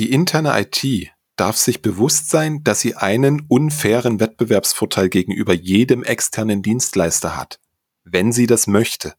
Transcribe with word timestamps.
Die 0.00 0.12
interne 0.12 0.58
IT 0.58 1.10
darf 1.36 1.58
sich 1.58 1.82
bewusst 1.82 2.30
sein, 2.30 2.64
dass 2.64 2.80
sie 2.80 2.96
einen 2.96 3.44
unfairen 3.48 4.18
Wettbewerbsvorteil 4.18 5.10
gegenüber 5.10 5.52
jedem 5.52 6.04
externen 6.04 6.62
Dienstleister 6.62 7.36
hat, 7.36 7.60
wenn 8.04 8.32
sie 8.32 8.46
das 8.46 8.66
möchte. 8.66 9.12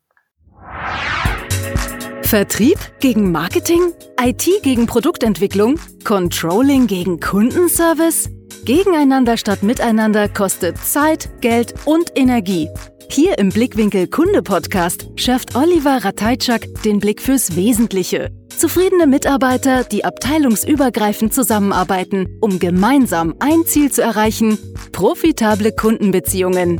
Vertrieb 2.23 2.79
gegen 2.99 3.31
Marketing? 3.31 3.93
IT 4.19 4.49
gegen 4.63 4.87
Produktentwicklung? 4.87 5.79
Controlling 6.03 6.87
gegen 6.87 7.19
Kundenservice? 7.19 8.31
Gegeneinander 8.65 9.37
statt 9.37 9.63
miteinander 9.63 10.29
kostet 10.29 10.77
Zeit, 10.77 11.29
Geld 11.41 11.73
und 11.85 12.11
Energie. 12.15 12.69
Hier 13.09 13.37
im 13.39 13.49
Blickwinkel 13.49 14.07
Kunde 14.07 14.41
Podcast 14.41 15.07
schärft 15.15 15.55
Oliver 15.55 16.05
Ratajczak 16.05 16.67
den 16.85 16.99
Blick 16.99 17.21
fürs 17.21 17.55
Wesentliche. 17.55 18.29
Zufriedene 18.55 19.07
Mitarbeiter, 19.07 19.83
die 19.83 20.05
abteilungsübergreifend 20.05 21.33
zusammenarbeiten, 21.33 22.37
um 22.41 22.59
gemeinsam 22.59 23.35
ein 23.39 23.65
Ziel 23.65 23.91
zu 23.91 24.01
erreichen, 24.01 24.57
profitable 24.91 25.71
Kundenbeziehungen. 25.71 26.79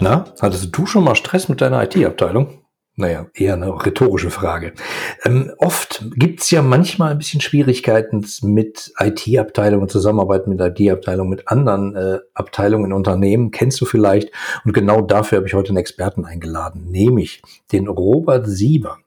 Na, 0.00 0.24
hattest 0.40 0.76
du 0.76 0.86
schon 0.86 1.04
mal 1.04 1.14
Stress 1.14 1.48
mit 1.48 1.60
deiner 1.60 1.82
IT-Abteilung? 1.84 2.63
Naja, 2.96 3.26
eher 3.34 3.54
eine 3.54 3.84
rhetorische 3.84 4.30
Frage. 4.30 4.72
Ähm, 5.24 5.50
oft 5.58 6.04
gibt's 6.14 6.52
ja 6.52 6.62
manchmal 6.62 7.10
ein 7.10 7.18
bisschen 7.18 7.40
Schwierigkeiten 7.40 8.24
mit 8.42 8.92
IT-Abteilungen, 9.00 9.88
Zusammenarbeit 9.88 10.46
mit 10.46 10.60
IT-Abteilungen, 10.60 11.28
mit 11.28 11.48
anderen 11.48 11.96
äh, 11.96 12.18
Abteilungen 12.34 12.86
in 12.86 12.92
Unternehmen, 12.92 13.50
kennst 13.50 13.80
du 13.80 13.84
vielleicht. 13.84 14.30
Und 14.64 14.74
genau 14.74 15.00
dafür 15.00 15.38
habe 15.38 15.48
ich 15.48 15.54
heute 15.54 15.70
einen 15.70 15.78
Experten 15.78 16.24
eingeladen, 16.24 16.88
nämlich 16.88 17.42
den 17.72 17.88
Robert 17.88 18.46
Sieber. 18.46 18.98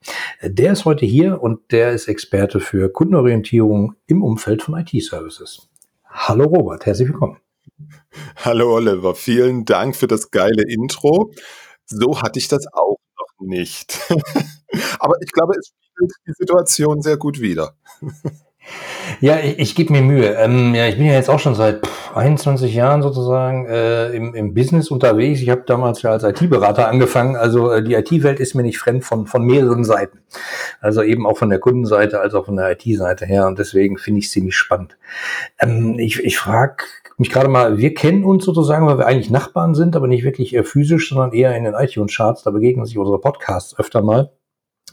Der 0.43 0.73
ist 0.73 0.83
heute 0.83 1.05
hier 1.05 1.41
und 1.41 1.71
der 1.71 1.93
ist 1.93 2.09
Experte 2.09 2.59
für 2.59 2.91
Kundenorientierung 2.91 3.95
im 4.05 4.21
Umfeld 4.21 4.63
von 4.63 4.77
IT-Services. 4.77 5.69
Hallo 6.09 6.43
Robert, 6.43 6.85
herzlich 6.85 7.07
willkommen. 7.07 7.37
Hallo 8.43 8.75
Oliver, 8.75 9.15
vielen 9.15 9.63
Dank 9.63 9.95
für 9.95 10.07
das 10.07 10.29
geile 10.29 10.63
Intro. 10.67 11.31
So 11.85 12.21
hatte 12.21 12.37
ich 12.37 12.49
das 12.49 12.65
auch 12.73 12.97
nicht. 13.39 13.99
Aber 14.99 15.15
ich 15.21 15.31
glaube, 15.31 15.53
es 15.57 15.67
spiegelt 15.67 16.13
die 16.27 16.33
Situation 16.33 17.01
sehr 17.01 17.17
gut 17.17 17.39
wider. 17.39 17.75
Ja, 19.21 19.39
ich, 19.39 19.59
ich 19.59 19.75
gebe 19.75 19.93
mir 19.93 20.01
Mühe. 20.01 20.33
Ähm, 20.35 20.75
ja, 20.75 20.87
ich 20.87 20.97
bin 20.97 21.05
ja 21.05 21.13
jetzt 21.13 21.29
auch 21.29 21.39
schon 21.39 21.55
seit 21.55 21.81
21 22.17 22.73
Jahren 22.73 23.01
sozusagen 23.01 23.65
äh, 23.67 24.09
im, 24.11 24.35
im 24.35 24.53
Business 24.53 24.91
unterwegs. 24.91 25.41
Ich 25.41 25.49
habe 25.49 25.63
damals 25.65 26.01
ja 26.01 26.11
als 26.11 26.23
IT-Berater 26.23 26.87
angefangen. 26.87 27.35
Also 27.35 27.71
äh, 27.71 27.83
die 27.83 27.93
IT-Welt 27.93 28.39
ist 28.39 28.55
mir 28.55 28.63
nicht 28.63 28.77
fremd 28.77 29.05
von, 29.05 29.27
von 29.27 29.43
mehreren 29.43 29.83
Seiten. 29.83 30.19
Also 30.81 31.01
eben 31.03 31.25
auch 31.25 31.37
von 31.37 31.49
der 31.49 31.59
Kundenseite 31.59 32.19
als 32.19 32.33
auch 32.33 32.45
von 32.45 32.55
der 32.55 32.71
IT-Seite 32.71 33.25
her. 33.25 33.47
Und 33.47 33.59
deswegen 33.59 33.97
finde 33.97 34.19
ich 34.19 34.25
es 34.25 34.31
ziemlich 34.31 34.55
spannend. 34.55 34.97
Ähm, 35.59 35.97
ich 35.99 36.23
ich 36.23 36.37
frage 36.37 36.83
mich 37.17 37.29
gerade 37.29 37.49
mal, 37.49 37.77
wir 37.77 37.93
kennen 37.93 38.23
uns 38.23 38.45
sozusagen, 38.45 38.85
weil 38.85 38.99
wir 38.99 39.07
eigentlich 39.07 39.31
Nachbarn 39.31 39.73
sind, 39.73 39.95
aber 39.95 40.07
nicht 40.07 40.23
wirklich 40.23 40.55
äh, 40.55 40.63
physisch, 40.63 41.09
sondern 41.09 41.33
eher 41.33 41.55
in 41.55 41.63
den 41.63 41.73
iTunes-Charts. 41.73 42.43
Da 42.43 42.51
begegnen 42.51 42.85
sich 42.85 42.97
unsere 42.97 43.19
Podcasts 43.19 43.77
öfter 43.77 44.01
mal. 44.01 44.31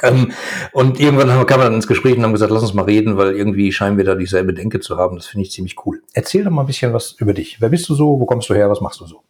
Ähm, 0.03 0.33
und 0.73 0.98
irgendwann 0.98 1.31
haben, 1.31 1.47
kamen 1.47 1.61
wir 1.61 1.64
dann 1.67 1.75
ins 1.75 1.87
Gespräch 1.87 2.17
und 2.17 2.25
haben 2.25 2.33
gesagt, 2.33 2.50
lass 2.50 2.62
uns 2.62 2.75
mal 2.75 2.84
reden, 2.84 3.17
weil 3.17 3.37
irgendwie 3.37 3.70
scheinen 3.70 3.97
wir 3.97 4.05
da 4.05 4.14
dieselbe 4.14 4.53
Denke 4.53 4.81
zu 4.81 4.97
haben. 4.97 5.17
Das 5.17 5.27
finde 5.27 5.47
ich 5.47 5.53
ziemlich 5.53 5.77
cool. 5.86 6.03
Erzähl 6.12 6.45
doch 6.45 6.51
mal 6.51 6.62
ein 6.62 6.67
bisschen 6.67 6.92
was 6.92 7.12
über 7.12 7.33
dich. 7.33 7.61
Wer 7.61 7.69
bist 7.69 7.89
du 7.89 7.95
so? 7.95 8.19
Wo 8.19 8.27
kommst 8.27 8.48
du 8.48 8.55
her? 8.55 8.69
Was 8.69 8.81
machst 8.81 9.01
du 9.01 9.06
so? 9.06 9.23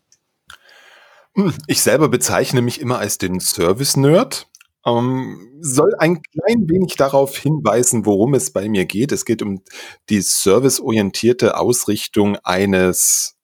Hm, 1.34 1.52
ich 1.66 1.82
selber 1.82 2.08
bezeichne 2.08 2.62
mich 2.62 2.80
immer 2.80 2.98
als 2.98 3.18
den 3.18 3.40
Service-Nerd. 3.40 4.48
Ähm, 4.86 5.58
soll 5.60 5.94
ein 5.98 6.22
klein 6.22 6.68
wenig 6.68 6.96
darauf 6.96 7.36
hinweisen, 7.36 8.06
worum 8.06 8.34
es 8.34 8.50
bei 8.50 8.68
mir 8.68 8.86
geht. 8.86 9.12
Es 9.12 9.24
geht 9.24 9.42
um 9.42 9.62
die 10.08 10.20
serviceorientierte 10.20 11.58
Ausrichtung 11.58 12.36
eines 12.42 13.36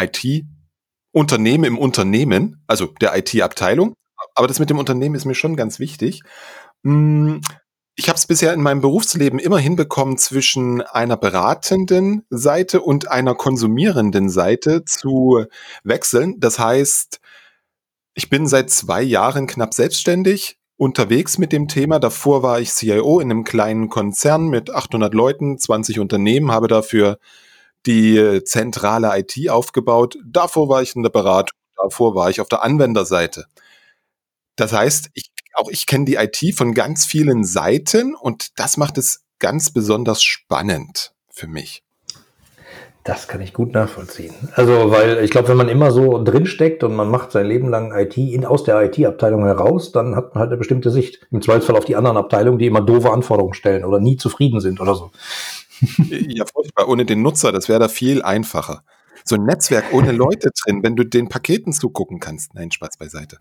IT-Unternehmen 0.00 1.64
im 1.64 1.78
Unternehmen, 1.78 2.62
also 2.66 2.86
der 3.00 3.16
IT-Abteilung 3.16 3.94
aber 4.38 4.46
das 4.46 4.60
mit 4.60 4.70
dem 4.70 4.78
Unternehmen 4.78 5.16
ist 5.16 5.24
mir 5.24 5.34
schon 5.34 5.56
ganz 5.56 5.80
wichtig. 5.80 6.22
Hm, 6.84 7.40
ich 7.96 8.08
habe 8.08 8.16
es 8.16 8.26
bisher 8.26 8.54
in 8.54 8.62
meinem 8.62 8.80
Berufsleben 8.80 9.40
immer 9.40 9.58
hinbekommen, 9.58 10.16
zwischen 10.16 10.80
einer 10.80 11.16
beratenden 11.16 12.24
Seite 12.30 12.80
und 12.80 13.10
einer 13.10 13.34
konsumierenden 13.34 14.30
Seite 14.30 14.84
zu 14.84 15.44
wechseln. 15.82 16.38
Das 16.38 16.60
heißt, 16.60 17.18
ich 18.14 18.30
bin 18.30 18.46
seit 18.46 18.70
zwei 18.70 19.02
Jahren 19.02 19.48
knapp 19.48 19.74
selbstständig 19.74 20.56
unterwegs 20.76 21.38
mit 21.38 21.50
dem 21.50 21.66
Thema. 21.66 21.98
Davor 21.98 22.44
war 22.44 22.60
ich 22.60 22.70
CIO 22.70 23.18
in 23.18 23.32
einem 23.32 23.42
kleinen 23.42 23.88
Konzern 23.88 24.46
mit 24.46 24.72
800 24.72 25.12
Leuten, 25.14 25.58
20 25.58 25.98
Unternehmen, 25.98 26.52
habe 26.52 26.68
dafür 26.68 27.18
die 27.86 28.44
zentrale 28.44 29.18
IT 29.18 29.50
aufgebaut. 29.50 30.16
Davor 30.24 30.68
war 30.68 30.82
ich 30.82 30.94
in 30.94 31.02
der 31.02 31.10
Beratung, 31.10 31.58
davor 31.74 32.14
war 32.14 32.30
ich 32.30 32.40
auf 32.40 32.48
der 32.48 32.62
Anwenderseite. 32.62 33.46
Das 34.58 34.72
heißt, 34.72 35.10
ich, 35.14 35.30
auch 35.54 35.70
ich 35.70 35.86
kenne 35.86 36.04
die 36.04 36.16
IT 36.16 36.56
von 36.56 36.74
ganz 36.74 37.06
vielen 37.06 37.44
Seiten 37.44 38.14
und 38.14 38.58
das 38.58 38.76
macht 38.76 38.98
es 38.98 39.24
ganz 39.38 39.70
besonders 39.70 40.22
spannend 40.22 41.14
für 41.30 41.46
mich. 41.46 41.84
Das 43.04 43.28
kann 43.28 43.40
ich 43.40 43.54
gut 43.54 43.72
nachvollziehen. 43.72 44.34
Also, 44.54 44.90
weil 44.90 45.24
ich 45.24 45.30
glaube, 45.30 45.48
wenn 45.48 45.56
man 45.56 45.68
immer 45.68 45.92
so 45.92 46.22
drinsteckt 46.22 46.82
und 46.82 46.94
man 46.94 47.08
macht 47.08 47.30
sein 47.30 47.46
Leben 47.46 47.68
lang 47.68 47.96
IT 47.96 48.18
in, 48.18 48.44
aus 48.44 48.64
der 48.64 48.82
IT-Abteilung 48.82 49.44
heraus, 49.44 49.92
dann 49.92 50.16
hat 50.16 50.34
man 50.34 50.40
halt 50.40 50.50
eine 50.50 50.58
bestimmte 50.58 50.90
Sicht. 50.90 51.26
Im 51.30 51.40
Zweifelsfall 51.40 51.76
auf 51.76 51.84
die 51.84 51.96
anderen 51.96 52.16
Abteilungen, 52.16 52.58
die 52.58 52.66
immer 52.66 52.82
doofe 52.82 53.12
Anforderungen 53.12 53.54
stellen 53.54 53.84
oder 53.84 54.00
nie 54.00 54.16
zufrieden 54.16 54.60
sind 54.60 54.80
oder 54.80 54.94
so. 54.94 55.10
Ja, 56.10 56.44
furchtbar. 56.44 56.88
Ohne 56.88 57.04
den 57.04 57.22
Nutzer, 57.22 57.52
das 57.52 57.68
wäre 57.68 57.78
da 57.78 57.88
viel 57.88 58.20
einfacher. 58.22 58.82
So 59.24 59.36
ein 59.36 59.44
Netzwerk 59.44 59.92
ohne 59.92 60.10
Leute 60.10 60.50
drin, 60.50 60.82
wenn 60.82 60.96
du 60.96 61.04
den 61.04 61.28
Paketen 61.28 61.72
zugucken 61.72 62.18
kannst. 62.18 62.54
Nein, 62.54 62.72
Spaß 62.72 62.98
beiseite. 62.98 63.38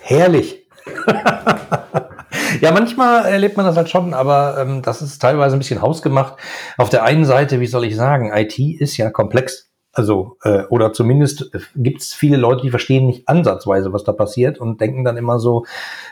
Herrlich. 0.00 0.66
ja, 2.60 2.72
manchmal 2.72 3.26
erlebt 3.26 3.56
man 3.56 3.66
das 3.66 3.76
halt 3.76 3.88
schon, 3.88 4.14
aber 4.14 4.56
ähm, 4.58 4.82
das 4.82 5.02
ist 5.02 5.18
teilweise 5.20 5.56
ein 5.56 5.58
bisschen 5.58 5.82
hausgemacht. 5.82 6.34
Auf 6.76 6.88
der 6.88 7.04
einen 7.04 7.24
Seite, 7.24 7.60
wie 7.60 7.66
soll 7.66 7.84
ich 7.84 7.96
sagen, 7.96 8.30
IT 8.32 8.58
ist 8.58 8.96
ja 8.96 9.10
komplex. 9.10 9.70
Also, 9.92 10.36
äh, 10.42 10.64
oder 10.64 10.92
zumindest 10.92 11.50
gibt 11.74 12.02
es 12.02 12.12
viele 12.12 12.36
Leute, 12.36 12.60
die 12.60 12.70
verstehen 12.70 13.06
nicht 13.06 13.26
ansatzweise, 13.28 13.94
was 13.94 14.04
da 14.04 14.12
passiert 14.12 14.58
und 14.58 14.78
denken 14.78 15.04
dann 15.04 15.16
immer 15.16 15.38
so, 15.38 15.64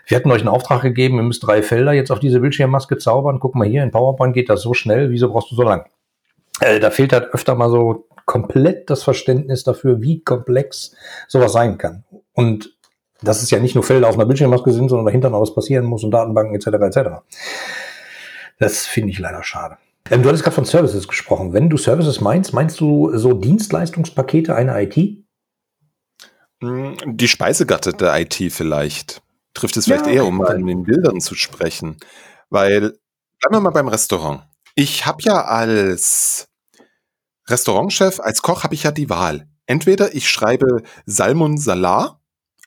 wir 0.06 0.16
hatten 0.16 0.30
euch 0.30 0.40
einen 0.40 0.48
Auftrag 0.48 0.80
gegeben, 0.80 1.16
ihr 1.16 1.22
müsst 1.22 1.46
drei 1.46 1.62
Felder 1.62 1.92
jetzt 1.92 2.10
auf 2.10 2.18
diese 2.18 2.40
Bildschirmmaske 2.40 2.96
zaubern. 2.96 3.40
Guck 3.40 3.54
mal 3.54 3.68
hier, 3.68 3.82
in 3.82 3.90
PowerPoint 3.90 4.32
geht 4.32 4.48
das 4.48 4.62
so 4.62 4.72
schnell, 4.72 5.10
wieso 5.10 5.30
brauchst 5.30 5.50
du 5.50 5.54
so 5.54 5.62
lang? 5.62 5.84
Äh, 6.60 6.80
da 6.80 6.90
fehlt 6.90 7.12
halt 7.12 7.34
öfter 7.34 7.56
mal 7.56 7.68
so 7.68 8.06
komplett 8.24 8.88
das 8.88 9.02
Verständnis 9.02 9.64
dafür, 9.64 10.00
wie 10.00 10.22
komplex 10.22 10.94
sowas 11.28 11.52
sein 11.52 11.76
kann. 11.76 12.04
Und 12.32 12.74
dass 13.24 13.42
es 13.42 13.50
ja 13.50 13.58
nicht 13.58 13.74
nur 13.74 13.84
Felder 13.84 14.08
auf 14.08 14.14
einer 14.14 14.26
Bildschirmmaske 14.26 14.72
sind, 14.72 14.88
sondern 14.88 15.06
dahinter 15.06 15.30
noch 15.30 15.40
was 15.40 15.54
passieren 15.54 15.84
muss 15.84 16.04
und 16.04 16.10
Datenbanken 16.10 16.54
etc. 16.54 16.66
etc. 16.66 17.10
Das 18.58 18.86
finde 18.86 19.10
ich 19.10 19.18
leider 19.18 19.42
schade. 19.42 19.76
Ähm, 20.10 20.22
du 20.22 20.28
hattest 20.28 20.44
gerade 20.44 20.54
von 20.54 20.64
Services 20.64 21.08
gesprochen. 21.08 21.52
Wenn 21.52 21.70
du 21.70 21.76
Services 21.76 22.20
meinst, 22.20 22.52
meinst 22.52 22.80
du 22.80 23.16
so 23.16 23.32
Dienstleistungspakete 23.32 24.54
einer 24.54 24.80
IT? 24.80 25.24
Hm, 26.62 26.96
die 27.06 27.28
Speisegatte 27.28 27.92
der 27.92 28.20
IT 28.20 28.34
vielleicht. 28.52 29.22
Trifft 29.54 29.76
es 29.76 29.84
vielleicht 29.84 30.06
ja, 30.06 30.12
eher, 30.12 30.26
um 30.26 30.38
mal 30.38 30.58
in 30.58 30.66
den 30.66 30.82
Bildern 30.82 31.20
zu 31.20 31.34
sprechen. 31.34 31.96
Weil, 32.50 32.80
bleiben 32.80 33.52
wir 33.52 33.60
mal 33.60 33.70
beim 33.70 33.88
Restaurant. 33.88 34.42
Ich 34.74 35.06
habe 35.06 35.22
ja 35.22 35.44
als 35.44 36.48
Restaurantchef, 37.48 38.20
als 38.20 38.42
Koch 38.42 38.64
habe 38.64 38.74
ich 38.74 38.82
ja 38.82 38.90
die 38.90 39.08
Wahl. 39.08 39.46
Entweder 39.66 40.14
ich 40.14 40.28
schreibe 40.28 40.82
Salmon 41.06 41.56
Salar 41.56 42.20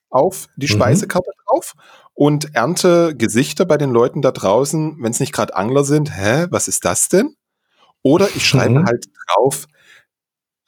auf 0.09 0.47
die 0.55 0.67
mhm. 0.67 0.77
Speisekarte 0.77 1.29
mhm. 1.29 1.41
drauf 1.45 1.73
und 2.13 2.55
ernte 2.55 3.15
Gesichter 3.15 3.65
bei 3.65 3.77
den 3.77 3.91
Leuten 3.91 4.21
da 4.21 4.31
draußen, 4.31 4.97
wenn 5.01 5.11
es 5.11 5.19
nicht 5.19 5.33
gerade 5.33 5.55
Angler 5.55 5.83
sind, 5.83 6.15
hä, 6.15 6.47
was 6.49 6.67
ist 6.67 6.85
das 6.85 7.09
denn? 7.09 7.35
Oder 8.01 8.27
ich 8.35 8.47
schreibe 8.47 8.79
mhm. 8.79 8.85
halt 8.85 9.05
drauf 9.27 9.67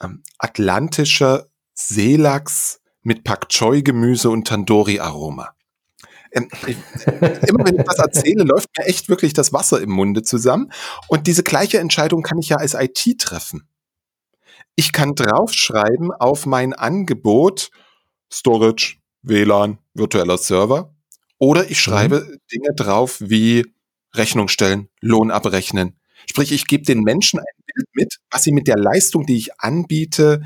ähm, 0.02 0.24
atlantischer 0.38 1.48
Seelachs 1.74 2.82
mit 3.02 3.24
Pak 3.24 3.50
Choi 3.50 3.82
Gemüse 3.82 4.30
und 4.30 4.48
Tandoori 4.48 5.00
Aroma. 5.00 5.54
Ähm, 6.32 6.48
immer 7.48 7.66
wenn 7.66 7.80
ich 7.80 7.86
das 7.86 7.98
erzähle, 7.98 8.44
läuft 8.44 8.70
mir 8.78 8.86
echt 8.86 9.10
wirklich 9.10 9.34
das 9.34 9.52
Wasser 9.54 9.82
im 9.82 9.90
Munde 9.90 10.22
zusammen. 10.22 10.72
Und 11.08 11.28
diese 11.28 11.44
gleiche 11.44 11.80
Entscheidung 11.80 12.22
kann 12.22 12.38
ich 12.38 12.50
ja 12.50 12.58
als 12.58 12.76
IT 12.76 13.20
treffen. 13.20 13.68
Ich 14.76 14.92
kann 14.94 15.16
draufschreiben 15.16 16.12
auf 16.12 16.46
mein 16.46 16.74
Angebot 16.74 17.72
Storage, 18.32 18.99
WLAN, 19.22 19.78
virtueller 19.94 20.38
Server. 20.38 20.96
Oder 21.38 21.70
ich 21.70 21.80
schreibe 21.80 22.22
mhm. 22.22 22.38
Dinge 22.52 22.70
drauf 22.76 23.18
wie 23.20 23.66
Rechnung 24.14 24.48
stellen, 24.48 24.90
Lohn 25.02 25.32
abrechnen. 25.32 26.00
Sprich, 26.30 26.52
ich 26.52 26.68
gebe 26.68 26.84
den 26.84 27.02
Menschen 27.02 27.40
ein 27.40 27.64
Bild 27.66 27.88
mit, 27.94 28.16
was 28.32 28.44
sie 28.44 28.52
mit 28.52 28.68
der 28.68 28.78
Leistung, 28.78 29.26
die 29.26 29.38
ich 29.38 29.60
anbiete, 29.60 30.42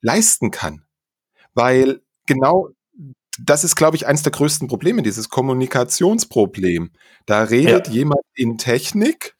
leisten 0.00 0.50
kann. 0.50 0.84
Weil 1.54 2.00
genau 2.26 2.70
das 3.38 3.64
ist, 3.64 3.76
glaube 3.76 3.96
ich, 3.96 4.06
eines 4.06 4.22
der 4.22 4.32
größten 4.32 4.68
Probleme, 4.68 5.02
dieses 5.02 5.28
Kommunikationsproblem. 5.28 6.90
Da 7.26 7.42
redet 7.42 7.88
ja. 7.88 7.92
jemand 7.92 8.22
in 8.34 8.58
Technik 8.58 9.34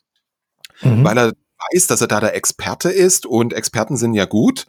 mhm. 0.82 1.04
weil 1.04 1.18
er 1.18 1.32
weiß, 1.72 1.86
dass 1.86 2.00
er 2.00 2.08
da 2.08 2.20
der 2.20 2.34
Experte 2.34 2.90
ist 2.90 3.26
und 3.26 3.52
Experten 3.52 3.96
sind 3.96 4.14
ja 4.14 4.24
gut. 4.24 4.66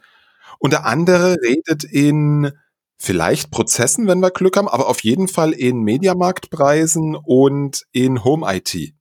Und 0.58 0.72
der 0.72 0.84
andere 0.86 1.36
redet 1.42 1.84
in 1.84 2.52
vielleicht 3.02 3.50
Prozessen, 3.50 4.06
wenn 4.06 4.20
wir 4.20 4.30
Glück 4.30 4.56
haben, 4.56 4.68
aber 4.68 4.86
auf 4.88 5.02
jeden 5.02 5.26
Fall 5.26 5.52
in 5.52 5.80
Mediamarktpreisen 5.80 7.16
und 7.16 7.84
in 7.90 8.22
Home 8.22 8.46
IT. 8.54 8.94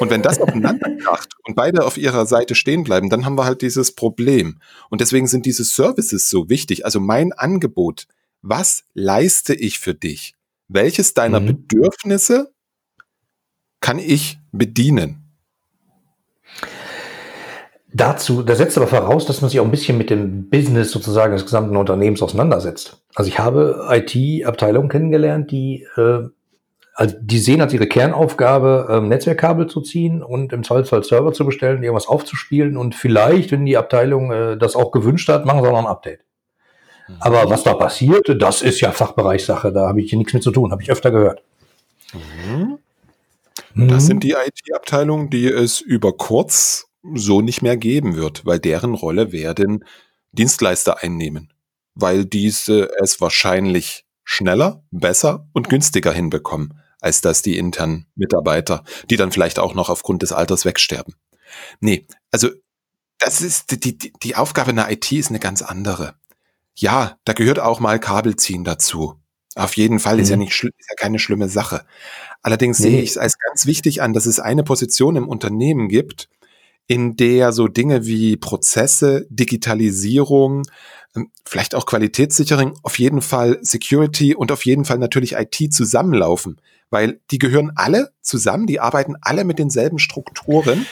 Und 0.00 0.10
wenn 0.10 0.22
das 0.22 0.40
aufeinander 0.40 0.90
kracht 1.00 1.34
und 1.44 1.54
beide 1.54 1.84
auf 1.84 1.96
ihrer 1.96 2.26
Seite 2.26 2.56
stehen 2.56 2.82
bleiben, 2.82 3.08
dann 3.08 3.24
haben 3.24 3.38
wir 3.38 3.44
halt 3.44 3.62
dieses 3.62 3.94
Problem. 3.94 4.58
Und 4.90 5.00
deswegen 5.00 5.28
sind 5.28 5.46
diese 5.46 5.62
Services 5.62 6.28
so 6.28 6.48
wichtig. 6.48 6.84
Also 6.84 6.98
mein 6.98 7.32
Angebot, 7.32 8.08
was 8.42 8.82
leiste 8.92 9.54
ich 9.54 9.78
für 9.78 9.94
dich? 9.94 10.34
Welches 10.66 11.14
deiner 11.14 11.38
mhm. 11.38 11.46
Bedürfnisse 11.46 12.52
kann 13.80 14.00
ich 14.00 14.40
bedienen? 14.50 15.25
Dazu, 17.96 18.42
da 18.42 18.54
setzt 18.54 18.76
aber 18.76 18.88
voraus, 18.88 19.24
dass 19.24 19.40
man 19.40 19.48
sich 19.48 19.58
auch 19.58 19.64
ein 19.64 19.70
bisschen 19.70 19.96
mit 19.96 20.10
dem 20.10 20.50
Business 20.50 20.90
sozusagen 20.90 21.32
des 21.32 21.44
gesamten 21.44 21.76
Unternehmens 21.78 22.20
auseinandersetzt. 22.20 23.02
Also 23.14 23.28
ich 23.28 23.38
habe 23.38 23.88
IT-Abteilungen 23.90 24.90
kennengelernt, 24.90 25.50
die, 25.50 25.86
äh, 25.96 26.28
also 26.92 27.16
die 27.18 27.38
sehen 27.38 27.62
als 27.62 27.72
ihre 27.72 27.86
Kernaufgabe, 27.86 28.88
ähm, 28.90 29.08
Netzwerkkabel 29.08 29.66
zu 29.68 29.80
ziehen 29.80 30.22
und 30.22 30.52
im 30.52 30.62
Zweifelsfall 30.62 31.04
Server 31.04 31.32
zu 31.32 31.46
bestellen, 31.46 31.82
irgendwas 31.82 32.06
aufzuspielen 32.06 32.76
und 32.76 32.94
vielleicht, 32.94 33.50
wenn 33.50 33.64
die 33.64 33.78
Abteilung 33.78 34.30
äh, 34.30 34.58
das 34.58 34.76
auch 34.76 34.90
gewünscht 34.90 35.30
hat, 35.30 35.46
machen 35.46 35.62
sie 35.62 35.68
auch 35.68 35.72
noch 35.72 35.78
ein 35.78 35.86
Update. 35.86 36.20
Mhm. 37.08 37.14
Aber 37.20 37.48
was 37.48 37.62
da 37.62 37.72
passiert, 37.72 38.42
das 38.42 38.60
ist 38.60 38.82
ja 38.82 38.92
Fachbereichssache, 38.92 39.72
da 39.72 39.88
habe 39.88 40.02
ich 40.02 40.10
hier 40.10 40.18
nichts 40.18 40.34
mit 40.34 40.42
zu 40.42 40.50
tun, 40.50 40.70
habe 40.70 40.82
ich 40.82 40.90
öfter 40.90 41.10
gehört. 41.10 41.42
Mhm. 42.12 42.78
Das 43.74 44.02
mhm. 44.02 44.06
sind 44.06 44.22
die 44.22 44.32
IT-Abteilungen, 44.32 45.30
die 45.30 45.46
es 45.46 45.80
über 45.80 46.12
kurz 46.12 46.86
so 47.14 47.40
nicht 47.40 47.62
mehr 47.62 47.76
geben 47.76 48.16
wird, 48.16 48.44
weil 48.46 48.58
deren 48.58 48.94
Rolle 48.94 49.32
werden 49.32 49.84
Dienstleister 50.32 51.02
einnehmen, 51.02 51.52
weil 51.94 52.24
diese 52.24 52.90
es 53.02 53.20
wahrscheinlich 53.20 54.04
schneller, 54.24 54.84
besser 54.90 55.48
und 55.52 55.68
günstiger 55.68 56.12
hinbekommen, 56.12 56.80
als 57.00 57.20
dass 57.20 57.42
die 57.42 57.58
internen 57.58 58.06
Mitarbeiter, 58.14 58.84
die 59.08 59.16
dann 59.16 59.32
vielleicht 59.32 59.58
auch 59.58 59.74
noch 59.74 59.88
aufgrund 59.88 60.22
des 60.22 60.32
Alters 60.32 60.64
wegsterben. 60.64 61.14
Nee, 61.80 62.06
also 62.32 62.50
das 63.18 63.40
ist 63.40 63.70
die, 63.70 63.98
die, 63.98 64.12
die 64.22 64.36
Aufgabe 64.36 64.70
in 64.70 64.76
der 64.76 64.90
IT 64.90 65.10
ist 65.12 65.30
eine 65.30 65.38
ganz 65.38 65.62
andere. 65.62 66.14
Ja, 66.74 67.18
da 67.24 67.32
gehört 67.32 67.58
auch 67.58 67.80
mal 67.80 67.98
Kabelziehen 67.98 68.64
dazu. 68.64 69.14
Auf 69.54 69.76
jeden 69.76 70.00
Fall 70.00 70.20
ist 70.20 70.28
ja 70.28 70.36
mhm. 70.36 70.42
nicht 70.42 70.62
ist 70.62 70.90
ja 70.90 70.96
keine 70.98 71.18
schlimme 71.18 71.48
Sache. 71.48 71.86
Allerdings 72.42 72.78
nee. 72.78 72.90
sehe 72.90 73.02
ich 73.02 73.10
es 73.10 73.18
als 73.18 73.38
ganz 73.38 73.64
wichtig 73.64 74.02
an, 74.02 74.12
dass 74.12 74.26
es 74.26 74.38
eine 74.38 74.64
Position 74.64 75.16
im 75.16 75.28
Unternehmen 75.28 75.88
gibt, 75.88 76.28
in 76.86 77.16
der 77.16 77.52
so 77.52 77.68
Dinge 77.68 78.06
wie 78.06 78.36
Prozesse, 78.36 79.26
Digitalisierung, 79.30 80.62
ähm, 81.16 81.30
vielleicht 81.44 81.74
auch 81.74 81.86
Qualitätssicherung, 81.86 82.74
auf 82.82 82.98
jeden 82.98 83.22
Fall 83.22 83.58
Security 83.62 84.34
und 84.34 84.52
auf 84.52 84.64
jeden 84.64 84.84
Fall 84.84 84.98
natürlich 84.98 85.32
IT 85.32 85.72
zusammenlaufen, 85.72 86.60
weil 86.90 87.20
die 87.30 87.38
gehören 87.38 87.72
alle 87.74 88.12
zusammen, 88.20 88.66
die 88.66 88.80
arbeiten 88.80 89.16
alle 89.20 89.44
mit 89.44 89.58
denselben 89.58 89.98
Strukturen 89.98 90.86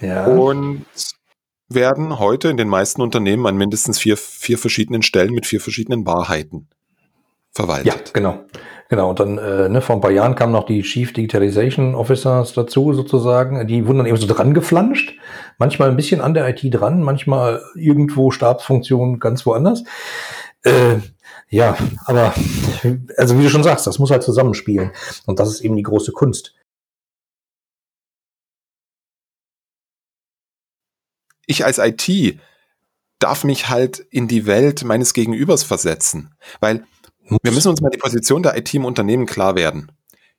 ja. 0.00 0.26
und 0.26 0.84
werden 1.68 2.18
heute 2.18 2.48
in 2.48 2.56
den 2.56 2.68
meisten 2.68 3.02
Unternehmen 3.02 3.46
an 3.46 3.56
mindestens 3.56 3.98
vier, 3.98 4.16
vier 4.16 4.58
verschiedenen 4.58 5.02
Stellen 5.02 5.32
mit 5.32 5.46
vier 5.46 5.60
verschiedenen 5.60 6.06
Wahrheiten 6.06 6.68
verwaltet. 7.52 7.86
Ja, 7.86 8.12
genau. 8.12 8.44
Genau, 8.88 9.10
und 9.10 9.18
dann 9.18 9.38
äh, 9.38 9.68
ne, 9.68 9.80
vor 9.80 9.96
ein 9.96 10.00
paar 10.00 10.12
Jahren 10.12 10.36
kamen 10.36 10.52
noch 10.52 10.64
die 10.64 10.82
Chief 10.82 11.12
Digitalization 11.12 11.94
Officers 11.96 12.52
dazu 12.52 12.92
sozusagen. 12.92 13.66
Die 13.66 13.86
wurden 13.86 13.98
dann 13.98 14.06
eben 14.06 14.16
so 14.16 14.28
dran 14.28 14.54
geflanscht. 14.54 15.18
Manchmal 15.58 15.90
ein 15.90 15.96
bisschen 15.96 16.20
an 16.20 16.34
der 16.34 16.48
IT 16.48 16.60
dran, 16.72 17.02
manchmal 17.02 17.62
irgendwo 17.74 18.30
Stabsfunktion 18.30 19.18
ganz 19.18 19.44
woanders. 19.44 19.82
Äh, 20.62 20.98
ja, 21.48 21.76
aber 22.04 22.32
also 23.16 23.38
wie 23.38 23.42
du 23.42 23.50
schon 23.50 23.64
sagst, 23.64 23.86
das 23.86 23.98
muss 23.98 24.10
halt 24.10 24.22
zusammenspielen. 24.22 24.92
Und 25.26 25.40
das 25.40 25.48
ist 25.50 25.60
eben 25.62 25.76
die 25.76 25.82
große 25.82 26.12
Kunst. 26.12 26.54
Ich 31.46 31.64
als 31.64 31.78
IT 31.78 32.38
darf 33.18 33.44
mich 33.44 33.68
halt 33.68 33.98
in 34.10 34.28
die 34.28 34.46
Welt 34.46 34.84
meines 34.84 35.14
Gegenübers 35.14 35.62
versetzen, 35.62 36.34
weil 36.60 36.84
wir 37.42 37.52
müssen 37.52 37.68
uns 37.68 37.80
mal 37.80 37.90
die 37.90 37.98
Position 37.98 38.42
der 38.42 38.56
IT 38.56 38.72
im 38.74 38.84
Unternehmen 38.84 39.26
klar 39.26 39.56
werden. 39.56 39.92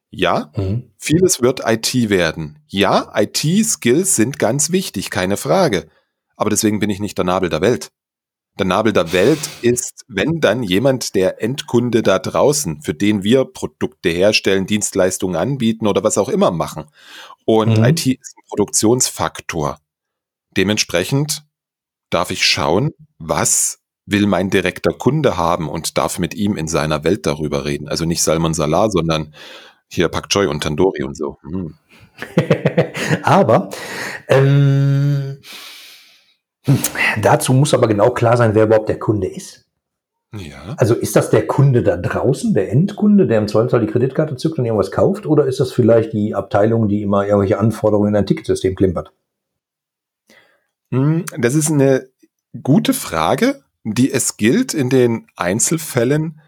Ja, 0.10 0.52
mhm. 0.56 0.92
vieles 0.98 1.42
wird 1.42 1.62
IT 1.66 2.10
werden. 2.10 2.60
Ja, 2.68 3.12
IT-Skills 3.14 4.16
sind 4.16 4.40
ganz 4.40 4.72
wichtig, 4.72 5.10
keine 5.10 5.38
Frage. 5.38 5.90
Aber 6.36 6.50
deswegen 6.50 6.80
bin 6.80 6.90
ich 6.90 7.00
nicht 7.00 7.18
der 7.18 7.26
Nabel 7.26 7.50
der 7.50 7.62
Welt. 7.62 7.92
Der 8.58 8.66
Nabel 8.66 8.94
der 8.94 9.12
Welt 9.14 9.40
ist, 9.62 10.04
wenn 10.08 10.40
dann 10.40 10.64
jemand 10.64 11.14
der 11.14 11.44
Endkunde 11.44 12.02
da 12.02 12.18
draußen, 12.18 12.82
für 12.82 12.94
den 12.94 13.24
wir 13.24 13.46
Produkte 13.46 14.10
herstellen, 14.10 14.66
Dienstleistungen 14.66 15.36
anbieten 15.36 15.86
oder 15.86 16.04
was 16.04 16.18
auch 16.18 16.30
immer 16.30 16.52
machen. 16.52 16.86
Und 17.46 17.78
mhm. 17.78 17.84
IT 17.84 18.08
ist 18.08 18.36
ein 18.38 18.48
Produktionsfaktor. 18.50 19.80
Dementsprechend 20.56 21.44
darf 22.10 22.32
ich 22.32 22.46
schauen, 22.46 22.92
was 23.20 23.80
will 24.08 24.26
mein 24.26 24.50
direkter 24.50 24.94
Kunde 24.94 25.38
haben 25.38 25.70
und 25.70 25.98
darf 25.98 26.18
mit 26.18 26.34
ihm 26.34 26.58
in 26.58 26.68
seiner 26.68 27.04
Welt 27.04 27.26
darüber 27.28 27.66
reden. 27.66 27.88
Also 27.88 28.06
nicht 28.06 28.24
Salmon 28.24 28.54
Salah, 28.54 28.90
sondern 28.90 29.34
hier 29.90 30.08
Pak 30.08 30.30
Choi 30.30 30.48
und 30.48 30.64
Tandoori 30.64 31.04
und 31.04 31.16
so. 31.16 31.38
Hm. 31.44 31.76
aber 33.22 33.70
ähm, 34.28 35.38
dazu 37.22 37.54
muss 37.54 37.74
aber 37.74 37.88
genau 37.88 38.10
klar 38.12 38.38
sein, 38.38 38.56
wer 38.56 38.64
überhaupt 38.64 38.90
der 38.90 38.98
Kunde 38.98 39.28
ist. 39.28 39.66
Ja. 40.34 40.76
Also 40.78 40.96
ist 40.96 41.16
das 41.16 41.30
der 41.30 41.46
Kunde 41.46 41.84
da 41.84 41.98
draußen, 41.98 42.54
der 42.54 42.72
Endkunde, 42.72 43.28
der 43.28 43.40
im 43.40 43.48
Zweifelsfall 43.48 43.82
die 43.82 43.92
Kreditkarte 43.92 44.36
zückt 44.38 44.58
und 44.58 44.66
irgendwas 44.66 44.92
kauft, 44.92 45.26
oder 45.26 45.46
ist 45.46 45.60
das 45.60 45.72
vielleicht 45.72 46.14
die 46.14 46.34
Abteilung, 46.34 46.88
die 46.88 47.02
immer 47.02 47.26
irgendwelche 47.26 47.60
Anforderungen 47.60 48.10
in 48.10 48.16
ein 48.16 48.26
Ticketsystem 48.26 48.76
klimpert? 48.76 49.12
Hm, 50.92 51.26
das 51.38 51.56
ist 51.56 51.72
eine 51.72 52.08
gute 52.62 52.94
Frage 52.94 53.64
die 53.94 54.12
es 54.12 54.38
gilt, 54.38 54.74
in 54.74 54.90
den 54.90 55.28
Einzelfällen 55.36 56.42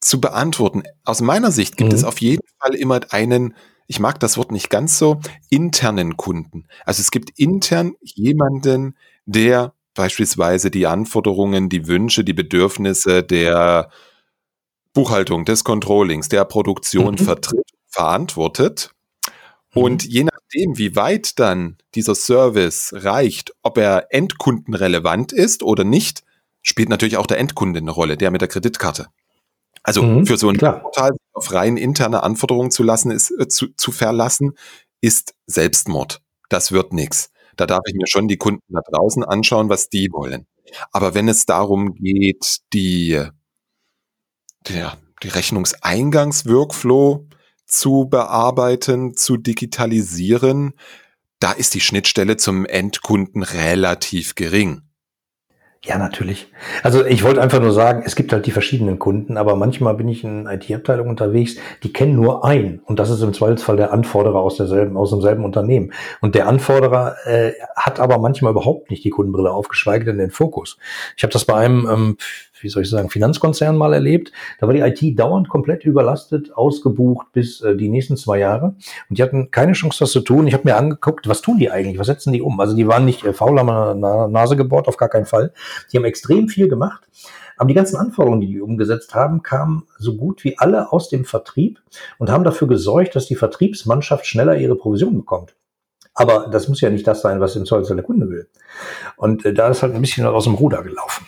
zu 0.00 0.20
beantworten. 0.20 0.82
Aus 1.04 1.20
meiner 1.20 1.52
Sicht 1.52 1.76
gibt 1.76 1.90
mhm. 1.92 1.96
es 1.96 2.04
auf 2.04 2.20
jeden 2.20 2.46
Fall 2.58 2.74
immer 2.74 3.00
einen, 3.10 3.54
ich 3.86 4.00
mag 4.00 4.18
das 4.20 4.36
Wort 4.36 4.52
nicht 4.52 4.68
ganz 4.68 4.98
so, 4.98 5.20
internen 5.48 6.16
Kunden. 6.16 6.66
Also 6.84 7.00
es 7.00 7.10
gibt 7.10 7.38
intern 7.38 7.94
jemanden, 8.02 8.96
der 9.26 9.74
beispielsweise 9.94 10.70
die 10.70 10.86
Anforderungen, 10.86 11.68
die 11.68 11.86
Wünsche, 11.86 12.24
die 12.24 12.32
Bedürfnisse 12.32 13.22
der 13.22 13.90
Buchhaltung, 14.92 15.44
des 15.44 15.64
Controllings, 15.64 16.28
der 16.28 16.44
Produktion 16.44 17.14
mhm. 17.14 17.18
vertritt, 17.18 17.70
verantwortet. 17.86 18.90
Und 19.74 20.04
mhm. 20.04 20.10
je 20.10 20.24
nachdem, 20.24 20.78
wie 20.78 20.96
weit 20.96 21.38
dann 21.38 21.76
dieser 21.94 22.14
Service 22.14 22.92
reicht, 22.96 23.54
ob 23.62 23.78
er 23.78 24.08
endkundenrelevant 24.10 25.32
ist 25.32 25.62
oder 25.62 25.84
nicht, 25.84 26.24
spielt 26.62 26.88
natürlich 26.88 27.16
auch 27.16 27.26
der 27.26 27.38
Endkunde 27.38 27.78
eine 27.78 27.90
Rolle, 27.90 28.16
der 28.16 28.30
mit 28.30 28.40
der 28.40 28.48
Kreditkarte. 28.48 29.08
Also 29.82 30.02
mhm, 30.02 30.26
für 30.26 30.36
so 30.36 30.48
ein 30.48 30.56
klar. 30.56 30.80
Portal 30.80 31.10
auf 31.32 31.52
rein 31.52 31.76
interne 31.76 32.22
Anforderungen 32.22 32.70
zu 32.70 32.82
lassen, 32.82 33.10
ist 33.10 33.32
äh, 33.38 33.48
zu, 33.48 33.68
zu 33.76 33.90
verlassen, 33.90 34.52
ist 35.00 35.34
Selbstmord. 35.46 36.22
Das 36.48 36.72
wird 36.72 36.92
nichts. 36.92 37.30
Da 37.56 37.66
darf 37.66 37.80
ich 37.86 37.94
mir 37.94 38.06
schon 38.06 38.28
die 38.28 38.36
Kunden 38.36 38.62
da 38.68 38.80
draußen 38.80 39.24
anschauen, 39.24 39.68
was 39.68 39.88
die 39.88 40.08
wollen. 40.12 40.46
Aber 40.90 41.14
wenn 41.14 41.28
es 41.28 41.44
darum 41.44 41.94
geht, 41.94 42.58
die, 42.72 43.22
der, 44.68 44.96
die 45.22 45.28
Rechnungseingangsworkflow 45.28 47.26
zu 47.66 48.06
bearbeiten, 48.08 49.14
zu 49.16 49.36
digitalisieren, 49.36 50.74
da 51.40 51.52
ist 51.52 51.74
die 51.74 51.80
Schnittstelle 51.80 52.36
zum 52.36 52.64
Endkunden 52.64 53.42
relativ 53.42 54.34
gering. 54.34 54.82
Ja, 55.84 55.98
natürlich. 55.98 56.46
Also 56.84 57.04
ich 57.04 57.24
wollte 57.24 57.42
einfach 57.42 57.60
nur 57.60 57.72
sagen, 57.72 58.04
es 58.06 58.14
gibt 58.14 58.32
halt 58.32 58.46
die 58.46 58.52
verschiedenen 58.52 59.00
Kunden, 59.00 59.36
aber 59.36 59.56
manchmal 59.56 59.94
bin 59.94 60.06
ich 60.06 60.22
in 60.22 60.46
IT-Abteilung 60.46 61.08
unterwegs, 61.08 61.56
die 61.82 61.92
kennen 61.92 62.14
nur 62.14 62.44
einen 62.44 62.78
und 62.84 63.00
das 63.00 63.10
ist 63.10 63.20
im 63.20 63.32
Zweifelsfall 63.32 63.76
der 63.76 63.92
Anforderer 63.92 64.38
aus 64.38 64.56
derselben, 64.56 64.96
aus 64.96 65.10
demselben 65.10 65.44
Unternehmen. 65.44 65.92
Und 66.20 66.36
der 66.36 66.46
Anforderer 66.46 67.16
äh, 67.24 67.54
hat 67.74 67.98
aber 67.98 68.18
manchmal 68.18 68.52
überhaupt 68.52 68.92
nicht 68.92 69.02
die 69.02 69.10
Kundenbrille 69.10 69.50
auf, 69.50 69.66
geschweige 69.66 70.04
denn 70.04 70.18
den 70.18 70.30
Fokus. 70.30 70.78
Ich 71.16 71.24
habe 71.24 71.32
das 71.32 71.46
bei 71.46 71.56
einem 71.56 71.88
ähm, 71.90 72.16
wie 72.62 72.68
soll 72.68 72.82
ich 72.82 72.90
sagen, 72.90 73.10
Finanzkonzern 73.10 73.76
mal 73.76 73.92
erlebt. 73.92 74.32
Da 74.60 74.66
war 74.66 74.74
die 74.74 74.80
IT 74.80 75.18
dauernd 75.18 75.48
komplett 75.48 75.84
überlastet, 75.84 76.52
ausgebucht 76.54 77.28
bis 77.32 77.60
äh, 77.60 77.76
die 77.76 77.88
nächsten 77.88 78.16
zwei 78.16 78.38
Jahre. 78.38 78.74
Und 79.08 79.18
die 79.18 79.22
hatten 79.22 79.50
keine 79.50 79.72
Chance, 79.72 79.98
das 80.00 80.12
zu 80.12 80.20
tun. 80.20 80.46
Ich 80.46 80.54
habe 80.54 80.64
mir 80.64 80.76
angeguckt, 80.76 81.28
was 81.28 81.42
tun 81.42 81.58
die 81.58 81.70
eigentlich? 81.70 81.98
Was 81.98 82.06
setzen 82.06 82.32
die 82.32 82.42
um? 82.42 82.58
Also 82.60 82.74
die 82.76 82.86
waren 82.86 83.04
nicht 83.04 83.24
äh, 83.24 83.32
faul 83.32 83.58
am 83.58 84.00
Na 84.00 84.28
Nase 84.28 84.56
gebohrt, 84.56 84.88
auf 84.88 84.96
gar 84.96 85.08
keinen 85.08 85.26
Fall. 85.26 85.52
Die 85.92 85.96
haben 85.96 86.04
extrem 86.04 86.48
viel 86.48 86.68
gemacht. 86.68 87.08
Aber 87.56 87.68
die 87.68 87.74
ganzen 87.74 87.96
Anforderungen, 87.96 88.40
die 88.40 88.48
die 88.48 88.60
umgesetzt 88.60 89.14
haben, 89.14 89.42
kamen 89.42 89.84
so 89.98 90.16
gut 90.16 90.42
wie 90.44 90.58
alle 90.58 90.92
aus 90.92 91.08
dem 91.08 91.24
Vertrieb 91.24 91.80
und 92.18 92.30
haben 92.30 92.44
dafür 92.44 92.66
gesorgt, 92.66 93.14
dass 93.14 93.26
die 93.26 93.36
Vertriebsmannschaft 93.36 94.26
schneller 94.26 94.56
ihre 94.56 94.74
Provision 94.74 95.16
bekommt. 95.16 95.54
Aber 96.14 96.48
das 96.50 96.68
muss 96.68 96.80
ja 96.80 96.90
nicht 96.90 97.06
das 97.06 97.22
sein, 97.22 97.40
was 97.40 97.56
im 97.56 97.64
Zollzer 97.64 97.94
der 97.94 98.04
Kunde 98.04 98.28
will. 98.28 98.48
Und 99.16 99.44
äh, 99.44 99.54
da 99.54 99.68
ist 99.68 99.82
halt 99.82 99.94
ein 99.94 100.00
bisschen 100.00 100.26
aus 100.26 100.44
dem 100.44 100.54
Ruder 100.54 100.82
gelaufen. 100.82 101.26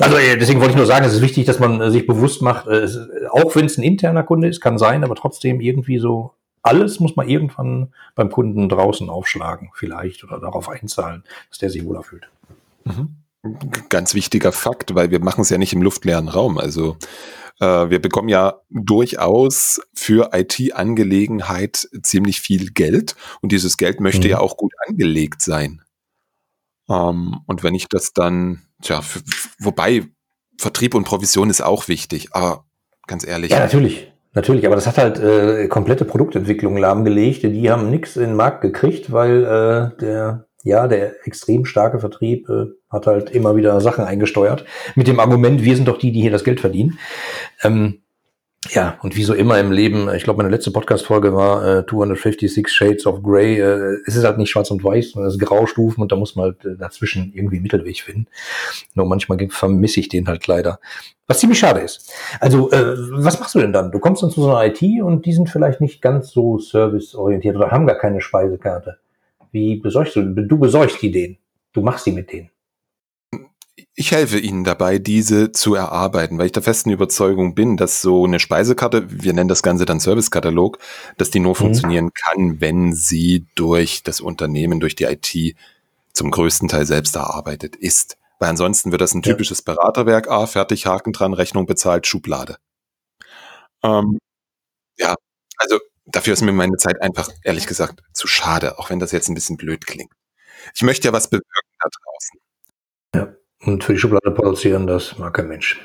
Also 0.00 0.16
äh, 0.16 0.36
deswegen 0.36 0.60
wollte 0.60 0.72
ich 0.72 0.76
nur 0.76 0.86
sagen, 0.86 1.04
es 1.04 1.14
ist 1.14 1.22
wichtig, 1.22 1.46
dass 1.46 1.60
man 1.60 1.80
äh, 1.80 1.90
sich 1.90 2.06
bewusst 2.06 2.42
macht, 2.42 2.66
äh, 2.66 2.80
es, 2.80 2.98
auch 3.30 3.54
wenn 3.54 3.66
es 3.66 3.78
ein 3.78 3.84
interner 3.84 4.24
Kunde 4.24 4.48
ist, 4.48 4.60
kann 4.60 4.78
sein, 4.78 5.04
aber 5.04 5.14
trotzdem 5.14 5.60
irgendwie 5.60 5.98
so 5.98 6.32
alles 6.62 6.98
muss 6.98 7.14
man 7.14 7.28
irgendwann 7.28 7.92
beim 8.14 8.30
Kunden 8.30 8.68
draußen 8.68 9.10
aufschlagen, 9.10 9.70
vielleicht 9.74 10.24
oder 10.24 10.40
darauf 10.40 10.68
einzahlen, 10.68 11.22
dass 11.50 11.58
der 11.58 11.70
sich 11.70 11.84
wohler 11.84 12.02
fühlt. 12.02 12.28
Mhm. 12.84 13.16
Ganz 13.90 14.14
wichtiger 14.14 14.50
Fakt, 14.50 14.94
weil 14.94 15.10
wir 15.10 15.22
machen 15.22 15.42
es 15.42 15.50
ja 15.50 15.58
nicht 15.58 15.74
im 15.74 15.82
luftleeren 15.82 16.28
Raum. 16.28 16.56
Also 16.56 16.96
äh, 17.60 17.90
wir 17.90 18.00
bekommen 18.00 18.30
ja 18.30 18.60
durchaus 18.70 19.82
für 19.94 20.30
IT-Angelegenheit 20.32 21.86
ziemlich 22.02 22.40
viel 22.40 22.70
Geld 22.70 23.14
und 23.42 23.52
dieses 23.52 23.76
Geld 23.76 24.00
möchte 24.00 24.26
mhm. 24.26 24.30
ja 24.30 24.38
auch 24.40 24.56
gut 24.56 24.72
angelegt 24.88 25.42
sein. 25.42 25.82
Ähm, 26.88 27.40
und 27.46 27.62
wenn 27.62 27.74
ich 27.74 27.88
das 27.88 28.14
dann, 28.14 28.62
tja, 28.84 29.02
für, 29.02 29.20
wobei 29.58 30.04
Vertrieb 30.58 30.94
und 30.94 31.04
Provision 31.04 31.50
ist 31.50 31.62
auch 31.62 31.88
wichtig, 31.88 32.28
aber 32.32 32.64
ganz 33.06 33.26
ehrlich. 33.26 33.50
Ja, 33.50 33.60
natürlich. 33.60 34.10
Natürlich, 34.32 34.66
aber 34.66 34.74
das 34.74 34.86
hat 34.86 34.98
halt 34.98 35.20
äh, 35.20 35.68
komplette 35.68 36.04
Produktentwicklung 36.04 36.76
lahmgelegt. 36.76 37.44
Die 37.44 37.70
haben 37.70 37.88
nichts 37.88 38.16
in 38.16 38.22
den 38.22 38.36
Markt 38.36 38.62
gekriegt, 38.62 39.12
weil 39.12 39.44
äh, 39.44 40.00
der 40.00 40.46
ja 40.64 40.88
der 40.88 41.26
extrem 41.26 41.64
starke 41.64 42.00
Vertrieb 42.00 42.48
äh, 42.48 42.66
hat 42.90 43.06
halt 43.06 43.30
immer 43.30 43.54
wieder 43.54 43.80
Sachen 43.80 44.04
eingesteuert 44.04 44.64
mit 44.96 45.06
dem 45.06 45.20
Argument, 45.20 45.62
wir 45.62 45.76
sind 45.76 45.86
doch 45.86 45.98
die, 45.98 46.10
die 46.10 46.22
hier 46.22 46.30
das 46.30 46.42
Geld 46.42 46.60
verdienen. 46.60 46.98
Ähm, 47.62 48.02
ja, 48.70 48.98
und 49.02 49.16
wie 49.16 49.24
so 49.24 49.34
immer 49.34 49.58
im 49.58 49.72
Leben, 49.72 50.08
ich 50.14 50.24
glaube, 50.24 50.38
meine 50.38 50.48
letzte 50.48 50.70
Podcast-Folge 50.70 51.34
war 51.34 51.80
äh, 51.80 51.86
256 51.86 52.68
Shades 52.68 53.06
of 53.06 53.22
Grey. 53.22 53.60
Äh, 53.60 53.98
es 54.06 54.16
ist 54.16 54.24
halt 54.24 54.38
nicht 54.38 54.50
schwarz 54.50 54.70
und 54.70 54.82
weiß, 54.82 55.10
sondern 55.10 55.28
es 55.28 55.34
ist 55.34 55.40
Graustufen 55.40 56.02
und 56.02 56.12
da 56.12 56.16
muss 56.16 56.36
man 56.36 56.46
halt 56.46 56.64
äh, 56.64 56.76
dazwischen 56.76 57.32
irgendwie 57.34 57.56
einen 57.56 57.62
Mittelweg 57.64 58.00
finden. 58.00 58.26
Nur 58.94 59.06
manchmal 59.06 59.38
vermisse 59.50 60.00
ich 60.00 60.08
den 60.08 60.28
halt 60.28 60.46
leider. 60.46 60.78
Was 61.26 61.40
ziemlich 61.40 61.58
schade 61.58 61.80
ist. 61.80 62.12
Also, 62.40 62.70
äh, 62.70 62.96
was 63.12 63.38
machst 63.40 63.54
du 63.54 63.60
denn 63.60 63.72
dann? 63.72 63.90
Du 63.90 63.98
kommst 63.98 64.22
dann 64.22 64.30
zu 64.30 64.42
so 64.42 64.54
einer 64.54 64.66
IT 64.66 64.82
und 65.02 65.26
die 65.26 65.32
sind 65.32 65.48
vielleicht 65.48 65.80
nicht 65.80 66.00
ganz 66.00 66.30
so 66.30 66.58
serviceorientiert 66.58 67.56
oder 67.56 67.70
haben 67.70 67.86
gar 67.86 67.98
keine 67.98 68.20
Speisekarte. 68.20 68.98
Wie 69.52 69.76
besorgst 69.76 70.16
du? 70.16 70.22
Du 70.22 70.58
besorgst 70.58 71.00
die 71.02 71.10
denen. 71.10 71.38
Du 71.72 71.82
machst 71.82 72.06
die 72.06 72.12
mit 72.12 72.32
denen 72.32 72.50
ich 73.94 74.12
helfe 74.12 74.38
Ihnen 74.38 74.64
dabei, 74.64 74.98
diese 74.98 75.52
zu 75.52 75.74
erarbeiten, 75.74 76.38
weil 76.38 76.46
ich 76.46 76.52
der 76.52 76.62
festen 76.62 76.90
Überzeugung 76.90 77.54
bin, 77.54 77.76
dass 77.76 78.02
so 78.02 78.24
eine 78.24 78.38
Speisekarte, 78.38 79.06
wir 79.08 79.32
nennen 79.32 79.48
das 79.48 79.62
Ganze 79.62 79.84
dann 79.84 80.00
Servicekatalog, 80.00 80.78
dass 81.16 81.30
die 81.30 81.40
nur 81.40 81.52
mhm. 81.52 81.58
funktionieren 81.58 82.10
kann, 82.12 82.60
wenn 82.60 82.92
sie 82.92 83.46
durch 83.54 84.02
das 84.02 84.20
Unternehmen, 84.20 84.80
durch 84.80 84.94
die 84.94 85.04
IT 85.04 85.56
zum 86.12 86.30
größten 86.30 86.68
Teil 86.68 86.86
selbst 86.86 87.16
erarbeitet 87.16 87.76
ist. 87.76 88.16
Weil 88.38 88.50
ansonsten 88.50 88.90
wird 88.90 89.00
das 89.00 89.14
ein 89.14 89.22
typisches. 89.22 89.62
Beraterwerk, 89.62 90.28
ah, 90.28 90.46
fertig, 90.46 90.86
Haken 90.86 91.12
dran, 91.12 91.32
Rechnung 91.34 91.66
bezahlt, 91.66 92.06
Schublade. 92.06 92.58
Ähm, 93.82 94.18
ja, 94.96 95.14
also 95.56 95.78
dafür 96.06 96.34
ist 96.34 96.42
mir 96.42 96.52
meine 96.52 96.76
Zeit 96.76 97.00
einfach, 97.02 97.28
ehrlich 97.42 97.66
gesagt, 97.66 98.02
zu 98.12 98.26
schade, 98.26 98.78
auch 98.78 98.90
wenn 98.90 98.98
das 98.98 99.12
jetzt 99.12 99.28
ein 99.28 99.34
bisschen 99.34 99.56
blöd 99.56 99.86
klingt. 99.86 100.12
Ich 100.74 100.82
möchte 100.82 101.08
ja 101.08 101.12
was 101.12 101.28
bewirken 101.28 101.48
da 101.80 101.88
draußen. 101.88 102.43
Und 103.64 103.84
für 103.84 103.94
die 103.94 103.98
Schublade 103.98 104.30
produzieren, 104.30 104.86
das 104.86 105.18
mag 105.18 105.34
kein 105.34 105.48
Mensch. 105.48 105.80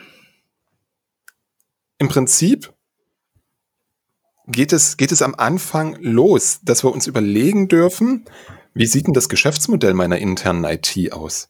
Im 1.98 2.08
Prinzip 2.08 2.74
geht 4.48 4.74
es, 4.74 4.98
geht 4.98 5.12
es 5.12 5.22
am 5.22 5.36
Anfang 5.36 5.98
los, 6.02 6.60
dass 6.64 6.84
wir 6.84 6.92
uns 6.92 7.08
überlegen 7.08 7.68
dürfen, 7.68 8.26
wie 8.74 8.86
sieht 8.86 9.08
denn 9.08 9.14
das 9.14 9.30
Geschäftsmodell 9.30 9.94
meiner 9.94 10.18
internen 10.18 10.64
IT 10.64 11.14
aus? 11.14 11.50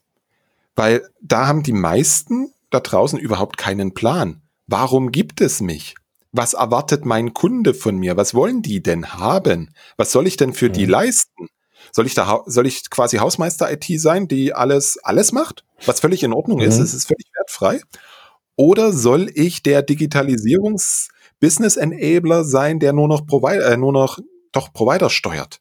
Weil 0.76 1.08
da 1.20 1.46
haben 1.46 1.62
die 1.62 1.72
meisten 1.72 2.52
da 2.70 2.80
draußen 2.80 3.18
überhaupt 3.18 3.56
keinen 3.58 3.94
Plan. 3.94 4.42
Warum 4.66 5.12
gibt 5.12 5.40
es 5.40 5.60
mich? 5.60 5.94
Was 6.32 6.54
erwartet 6.54 7.04
mein 7.04 7.34
Kunde 7.34 7.74
von 7.74 7.96
mir? 7.96 8.16
Was 8.16 8.34
wollen 8.34 8.62
die 8.62 8.82
denn 8.82 9.14
haben? 9.14 9.74
Was 9.96 10.12
soll 10.12 10.26
ich 10.26 10.36
denn 10.36 10.52
für 10.52 10.68
mhm. 10.68 10.72
die 10.74 10.86
leisten? 10.86 11.48
Soll 11.92 12.06
ich 12.06 12.14
da, 12.14 12.42
soll 12.46 12.66
ich 12.66 12.88
quasi 12.90 13.18
Hausmeister-IT 13.18 14.00
sein, 14.00 14.26
die 14.28 14.54
alles, 14.54 14.96
alles 15.02 15.32
macht? 15.32 15.64
Was 15.86 16.00
völlig 16.00 16.22
in 16.22 16.32
Ordnung 16.32 16.58
mhm. 16.58 16.64
ist. 16.64 16.78
Es 16.78 16.94
ist 16.94 17.06
völlig 17.06 17.26
wertfrei. 17.36 17.80
Oder 18.56 18.92
soll 18.92 19.30
ich 19.34 19.62
der 19.62 19.82
Digitalisierungs-Business-Enabler 19.82 22.44
sein, 22.44 22.78
der 22.78 22.92
nur 22.92 23.08
noch 23.08 23.26
Provider, 23.26 23.72
äh, 23.72 23.76
nur 23.76 23.92
noch 23.92 24.20
doch 24.52 24.72
Provider 24.72 25.10
steuert? 25.10 25.60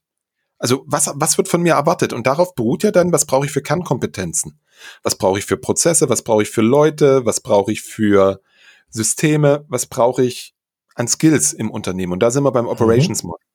Also 0.58 0.84
was, 0.86 1.12
was 1.16 1.38
wird 1.38 1.48
von 1.48 1.62
mir 1.62 1.74
erwartet? 1.76 2.12
Und 2.12 2.28
darauf 2.28 2.54
beruht 2.54 2.84
ja 2.84 2.92
dann, 2.92 3.14
was 3.14 3.26
brauche 3.26 3.46
ich 3.46 3.52
für 3.52 3.62
Kernkompetenzen? 3.62 4.60
Was 5.04 5.16
brauche 5.16 5.40
ich 5.40 5.46
für 5.46 5.56
Prozesse? 5.56 6.10
Was 6.10 6.22
brauche 6.22 6.44
ich 6.44 6.50
für 6.50 6.62
Leute? 6.62 7.26
Was 7.26 7.40
brauche 7.40 7.72
ich 7.72 7.82
für 7.82 8.42
Systeme? 8.90 9.64
Was 9.70 9.86
brauche 9.86 10.24
ich 10.24 10.54
an 10.96 11.08
Skills 11.08 11.54
im 11.54 11.72
Unternehmen? 11.72 12.12
Und 12.12 12.20
da 12.20 12.30
sind 12.32 12.44
wir 12.44 12.52
beim 12.52 12.66
mhm. 12.66 12.72
Operations 12.72 13.24
Model. 13.24 13.46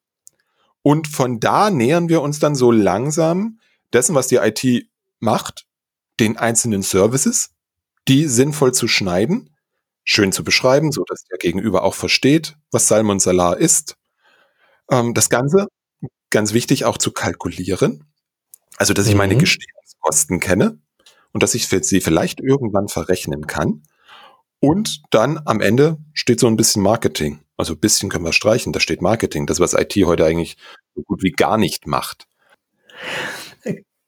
Und 0.87 1.09
von 1.09 1.41
da 1.41 1.71
nähern 1.71 2.11
wir 2.11 2.21
uns 2.21 2.41
dann 2.41 2.55
so 2.55 2.71
langsam 2.71 3.59
dessen, 3.95 4.15
was 4.15 4.27
die 4.29 4.37
IT 4.37 4.87
macht, 5.19 5.65
den 6.21 6.37
einzelnen 6.37 6.83
Services, 6.83 7.55
die 8.07 8.29
sinnvoll 8.29 8.75
zu 8.75 8.87
schneiden, 8.87 9.57
schön 10.05 10.31
zu 10.31 10.45
beschreiben, 10.45 10.93
so 10.93 11.03
dass 11.09 11.25
der 11.25 11.39
Gegenüber 11.39 11.85
auch 11.85 11.95
versteht, 11.95 12.59
was 12.71 12.87
Salmon 12.87 13.19
Salar 13.19 13.57
ist. 13.57 13.97
Ähm, 14.91 15.15
das 15.15 15.31
Ganze, 15.31 15.69
ganz 16.29 16.53
wichtig, 16.53 16.85
auch 16.85 16.99
zu 16.99 17.13
kalkulieren. 17.13 18.05
Also, 18.77 18.93
dass 18.93 19.07
ich 19.07 19.15
meine 19.15 19.37
mhm. 19.37 19.39
Gestehungskosten 19.39 20.39
kenne 20.39 20.79
und 21.33 21.43
dass 21.43 21.55
ich 21.55 21.67
sie 21.67 22.03
vielleicht 22.03 22.41
irgendwann 22.41 22.89
verrechnen 22.89 23.47
kann. 23.47 23.85
Und 24.65 25.03
dann 25.11 25.41
am 25.45 25.61
Ende 25.61 25.99
steht 26.13 26.41
so 26.41 26.47
ein 26.47 26.57
bisschen 26.57 26.83
Marketing. 26.83 27.41
Also 27.57 27.75
ein 27.75 27.81
bisschen 27.81 28.09
können 28.09 28.25
wir 28.25 28.33
streichen, 28.33 28.73
da 28.73 28.81
steht 28.81 29.03
Marketing, 29.03 29.47
das 29.47 29.61
was 29.61 29.75
IT 29.75 29.95
heute 30.05 30.25
eigentlich 30.25 30.57
so 30.95 31.03
gut 31.03 31.23
wie 31.23 31.31
gar 31.31 31.57
nicht 31.59 31.87
macht. 31.87 32.27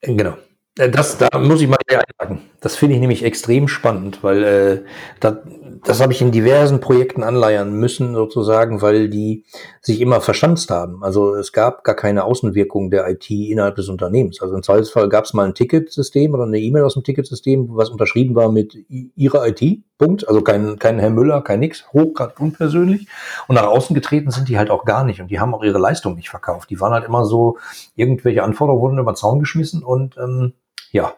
Genau. 0.01 0.35
Äh, 0.79 0.91
das, 0.91 1.19
da 1.19 1.29
muss 1.39 1.61
ich 1.61 1.69
mal 1.69 1.79
einhaken. 1.89 2.43
Das 2.61 2.77
finde 2.77 2.95
ich 2.95 3.01
nämlich 3.01 3.23
extrem 3.23 3.69
spannend, 3.69 4.23
weil 4.23 4.45
äh, 4.45 4.83
da, 5.21 5.43
das 5.85 6.01
habe 6.01 6.13
ich 6.13 6.21
in 6.21 6.33
diversen 6.33 6.81
Projekten 6.81 7.23
anleiern 7.23 7.73
müssen, 7.79 8.15
sozusagen, 8.15 8.83
weil 8.83 9.09
die 9.09 9.45
sich 9.81 10.01
immer 10.01 10.21
verschanzt 10.21 10.71
haben. 10.71 11.03
Also 11.03 11.35
es 11.35 11.53
gab 11.53 11.85
gar 11.85 11.95
keine 11.95 12.25
Außenwirkung 12.25 12.91
der 12.91 13.09
IT 13.09 13.31
innerhalb 13.31 13.77
des 13.77 13.89
Unternehmens. 13.89 14.41
Also 14.43 14.55
im 14.55 14.63
Zweifelsfall 14.63 15.09
gab 15.09 15.25
es 15.25 15.35
mal 15.35 15.47
ein 15.47 15.55
Ticketsystem 15.55 16.35
oder 16.35 16.45
eine 16.45 16.61
E-Mail 16.61 16.85
aus 16.85 16.95
dem 16.95 17.05
Ticketsystem, 17.05 17.69
was 17.71 17.91
unterschrieben 17.91 18.35
war 18.35 18.51
mit 18.51 18.77
ihrer 18.89 19.47
IT. 19.47 19.83
Punkt. 19.99 20.29
Also 20.29 20.43
kein, 20.43 20.79
kein 20.79 20.99
Herr 20.99 21.11
Müller, 21.11 21.43
kein 21.43 21.61
nix, 21.61 21.87
hochgrad 21.93 22.39
unpersönlich. 22.41 23.09
Und 23.49 23.57
nach 23.57 23.67
außen 23.67 23.95
getreten 23.95 24.31
sind 24.31 24.49
die 24.49 24.59
halt 24.59 24.71
auch 24.71 24.85
gar 24.85 25.05
nicht. 25.05 25.21
Und 25.21 25.29
die 25.29 25.41
haben 25.41 25.55
auch 25.55 25.63
ihre 25.63 25.79
Leistung 25.79 26.15
nicht 26.15 26.31
verkauft. 26.31 26.71
Die 26.71 26.81
waren 26.81 26.93
halt 26.93 27.05
immer 27.05 27.25
so, 27.25 27.59
irgendwelche 27.95 28.43
Anforderungen 28.43 28.83
wurden 28.83 28.99
über 28.99 29.13
den 29.13 29.17
Zaun 29.17 29.41
geschmissen 29.41 29.83
und 29.83 30.17
ähm, 30.19 30.53
ja, 30.93 31.15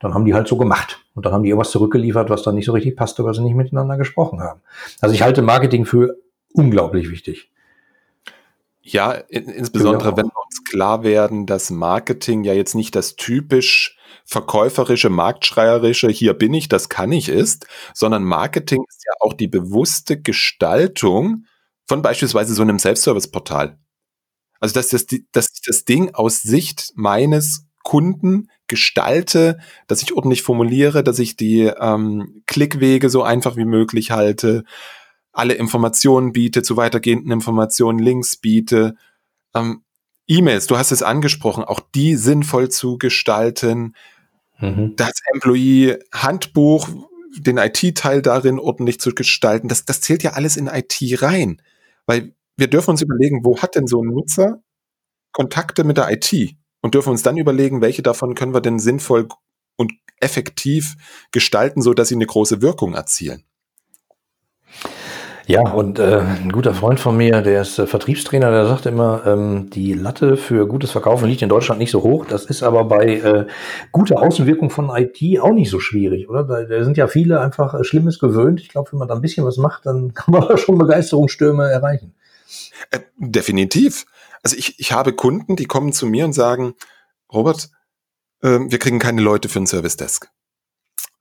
dann 0.00 0.14
haben 0.14 0.24
die 0.24 0.34
halt 0.34 0.48
so 0.48 0.56
gemacht. 0.56 1.00
Und 1.14 1.24
dann 1.26 1.32
haben 1.32 1.42
die 1.42 1.50
irgendwas 1.50 1.70
zurückgeliefert, 1.70 2.28
was 2.30 2.42
dann 2.42 2.54
nicht 2.54 2.66
so 2.66 2.72
richtig 2.72 2.96
passte, 2.96 3.24
weil 3.24 3.34
sie 3.34 3.42
nicht 3.42 3.54
miteinander 3.54 3.96
gesprochen 3.96 4.40
haben. 4.40 4.60
Also 5.00 5.14
ich 5.14 5.22
halte 5.22 5.42
Marketing 5.42 5.84
für 5.84 6.16
unglaublich 6.52 7.10
wichtig. 7.10 7.50
Ja, 8.86 9.12
in, 9.12 9.48
insbesondere 9.48 10.10
genau. 10.10 10.16
wenn 10.18 10.26
wir 10.26 10.44
uns 10.44 10.62
klar 10.64 11.02
werden, 11.02 11.46
dass 11.46 11.70
Marketing 11.70 12.44
ja 12.44 12.52
jetzt 12.52 12.74
nicht 12.74 12.94
das 12.94 13.16
typisch 13.16 13.96
verkäuferische, 14.26 15.08
marktschreierische, 15.08 16.08
hier 16.08 16.34
bin 16.34 16.52
ich, 16.52 16.68
das 16.68 16.90
kann 16.90 17.10
ich 17.10 17.30
ist, 17.30 17.66
sondern 17.94 18.24
Marketing 18.24 18.84
ist 18.86 19.04
ja 19.06 19.12
auch 19.20 19.32
die 19.32 19.48
bewusste 19.48 20.20
Gestaltung 20.20 21.46
von 21.86 22.02
beispielsweise 22.02 22.54
so 22.54 22.62
einem 22.62 22.78
Self-Service-Portal. 22.78 23.78
Also 24.60 24.74
dass 24.74 24.88
das, 24.88 25.06
dass 25.32 25.48
das 25.66 25.84
Ding 25.84 26.14
aus 26.14 26.42
Sicht 26.42 26.92
meines 26.94 27.66
Kunden 27.82 28.50
gestalte, 28.66 29.58
dass 29.86 30.02
ich 30.02 30.14
ordentlich 30.14 30.42
formuliere, 30.42 31.02
dass 31.04 31.18
ich 31.18 31.36
die 31.36 31.70
ähm, 31.78 32.42
Klickwege 32.46 33.10
so 33.10 33.22
einfach 33.22 33.56
wie 33.56 33.66
möglich 33.66 34.10
halte, 34.10 34.64
alle 35.34 35.54
Informationen 35.54 36.32
biete, 36.32 36.62
zu 36.62 36.76
weitergehenden 36.76 37.30
Informationen 37.30 37.98
Links 37.98 38.36
biete. 38.36 38.96
Ähm, 39.54 39.82
E-Mails, 40.26 40.66
du 40.66 40.78
hast 40.78 40.92
es 40.92 41.02
angesprochen, 41.02 41.64
auch 41.64 41.80
die 41.94 42.16
sinnvoll 42.16 42.70
zu 42.70 42.96
gestalten. 42.96 43.94
Mhm. 44.58 44.94
Das 44.96 45.12
Employee-Handbuch, 45.34 46.88
den 47.36 47.58
IT-Teil 47.58 48.22
darin 48.22 48.58
ordentlich 48.58 49.00
zu 49.00 49.10
gestalten, 49.10 49.68
das, 49.68 49.84
das 49.84 50.00
zählt 50.00 50.22
ja 50.22 50.32
alles 50.32 50.56
in 50.56 50.68
IT 50.68 50.98
rein. 51.20 51.60
Weil 52.06 52.34
wir 52.56 52.68
dürfen 52.68 52.90
uns 52.90 53.02
überlegen, 53.02 53.44
wo 53.44 53.60
hat 53.60 53.74
denn 53.74 53.86
so 53.86 54.02
ein 54.02 54.08
Nutzer 54.08 54.62
Kontakte 55.32 55.84
mit 55.84 55.96
der 55.96 56.10
IT? 56.10 56.56
und 56.84 56.94
dürfen 56.94 57.12
uns 57.12 57.22
dann 57.22 57.38
überlegen, 57.38 57.80
welche 57.80 58.02
davon 58.02 58.34
können 58.34 58.52
wir 58.52 58.60
denn 58.60 58.78
sinnvoll 58.78 59.28
und 59.76 59.94
effektiv 60.20 60.96
gestalten, 61.32 61.80
so 61.80 61.94
dass 61.94 62.08
sie 62.08 62.14
eine 62.14 62.26
große 62.26 62.60
Wirkung 62.60 62.92
erzielen. 62.92 63.42
Ja, 65.46 65.60
und 65.60 65.98
äh, 65.98 66.20
ein 66.20 66.52
guter 66.52 66.72
Freund 66.72 66.98
von 66.98 67.18
mir, 67.18 67.42
der 67.42 67.60
ist 67.60 67.78
äh, 67.78 67.86
Vertriebstrainer, 67.86 68.50
der 68.50 68.66
sagt 68.66 68.86
immer, 68.86 69.26
ähm, 69.26 69.68
die 69.68 69.92
Latte 69.92 70.38
für 70.38 70.66
gutes 70.66 70.90
Verkaufen 70.90 71.28
liegt 71.28 71.42
in 71.42 71.50
Deutschland 71.50 71.78
nicht 71.78 71.90
so 71.90 72.02
hoch. 72.02 72.24
Das 72.24 72.46
ist 72.46 72.62
aber 72.62 72.84
bei 72.84 73.16
äh, 73.16 73.46
guter 73.92 74.22
Außenwirkung 74.22 74.70
von 74.70 74.90
IT 74.94 75.40
auch 75.40 75.52
nicht 75.52 75.68
so 75.68 75.80
schwierig, 75.80 76.30
oder? 76.30 76.44
Da, 76.44 76.62
da 76.62 76.82
sind 76.82 76.96
ja 76.96 77.08
viele 77.08 77.40
einfach 77.40 77.74
äh, 77.74 77.84
Schlimmes 77.84 78.18
gewöhnt. 78.18 78.60
Ich 78.62 78.70
glaube, 78.70 78.92
wenn 78.92 78.98
man 78.98 79.08
da 79.08 79.14
ein 79.14 79.20
bisschen 79.20 79.44
was 79.44 79.58
macht, 79.58 79.84
dann 79.84 80.14
kann 80.14 80.32
man 80.32 80.56
schon 80.56 80.78
Begeisterungsstürme 80.78 81.70
erreichen. 81.70 82.14
Äh, 82.90 83.00
definitiv. 83.18 84.06
Also 84.42 84.56
ich, 84.56 84.78
ich 84.78 84.92
habe 84.92 85.12
Kunden, 85.12 85.56
die 85.56 85.66
kommen 85.66 85.92
zu 85.92 86.06
mir 86.06 86.24
und 86.24 86.32
sagen, 86.32 86.74
Robert, 87.30 87.70
äh, 88.40 88.60
wir 88.60 88.78
kriegen 88.78 88.98
keine 88.98 89.20
Leute 89.20 89.50
für 89.50 89.58
ein 89.58 89.66
Service 89.66 89.96
Desk. 89.98 90.30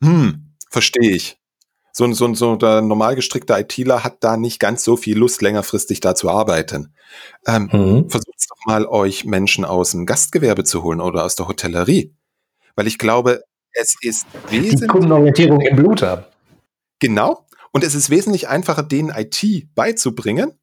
Hm, 0.01 0.53
verstehe 0.69 1.11
ich 1.11 1.42
so, 1.95 2.05
ein 2.05 2.13
so, 2.13 2.33
so 2.33 2.55
der 2.55 2.81
normal 2.81 3.15
gestrickte 3.15 3.53
ITler 3.53 4.03
hat 4.03 4.23
da 4.23 4.35
nicht 4.35 4.59
ganz 4.59 4.83
so 4.83 4.97
viel 4.97 5.15
Lust, 5.15 5.43
längerfristig 5.43 5.99
da 5.99 6.15
zu 6.15 6.27
arbeiten. 6.29 6.95
Ähm, 7.45 7.69
mhm. 7.71 8.09
Versucht 8.09 8.49
doch 8.49 8.65
mal, 8.65 8.87
euch 8.87 9.25
Menschen 9.25 9.63
aus 9.63 9.91
dem 9.91 10.07
Gastgewerbe 10.07 10.63
zu 10.63 10.83
holen 10.83 10.99
oder 10.99 11.23
aus 11.23 11.35
der 11.35 11.47
Hotellerie. 11.47 12.15
Weil 12.75 12.87
ich 12.87 12.97
glaube, 12.97 13.43
es 13.73 13.95
ist 14.01 14.25
wesentlich... 14.49 14.81
Die 14.81 14.87
Kundenorientierung 14.87 15.61
im 15.61 15.75
Blut 15.75 16.01
haben. 16.01 16.25
Genau. 16.99 17.45
Und 17.71 17.83
es 17.83 17.93
ist 17.93 18.09
wesentlich 18.09 18.47
einfacher, 18.47 18.81
denen 18.81 19.09
IT 19.09 19.67
beizubringen, 19.75 20.59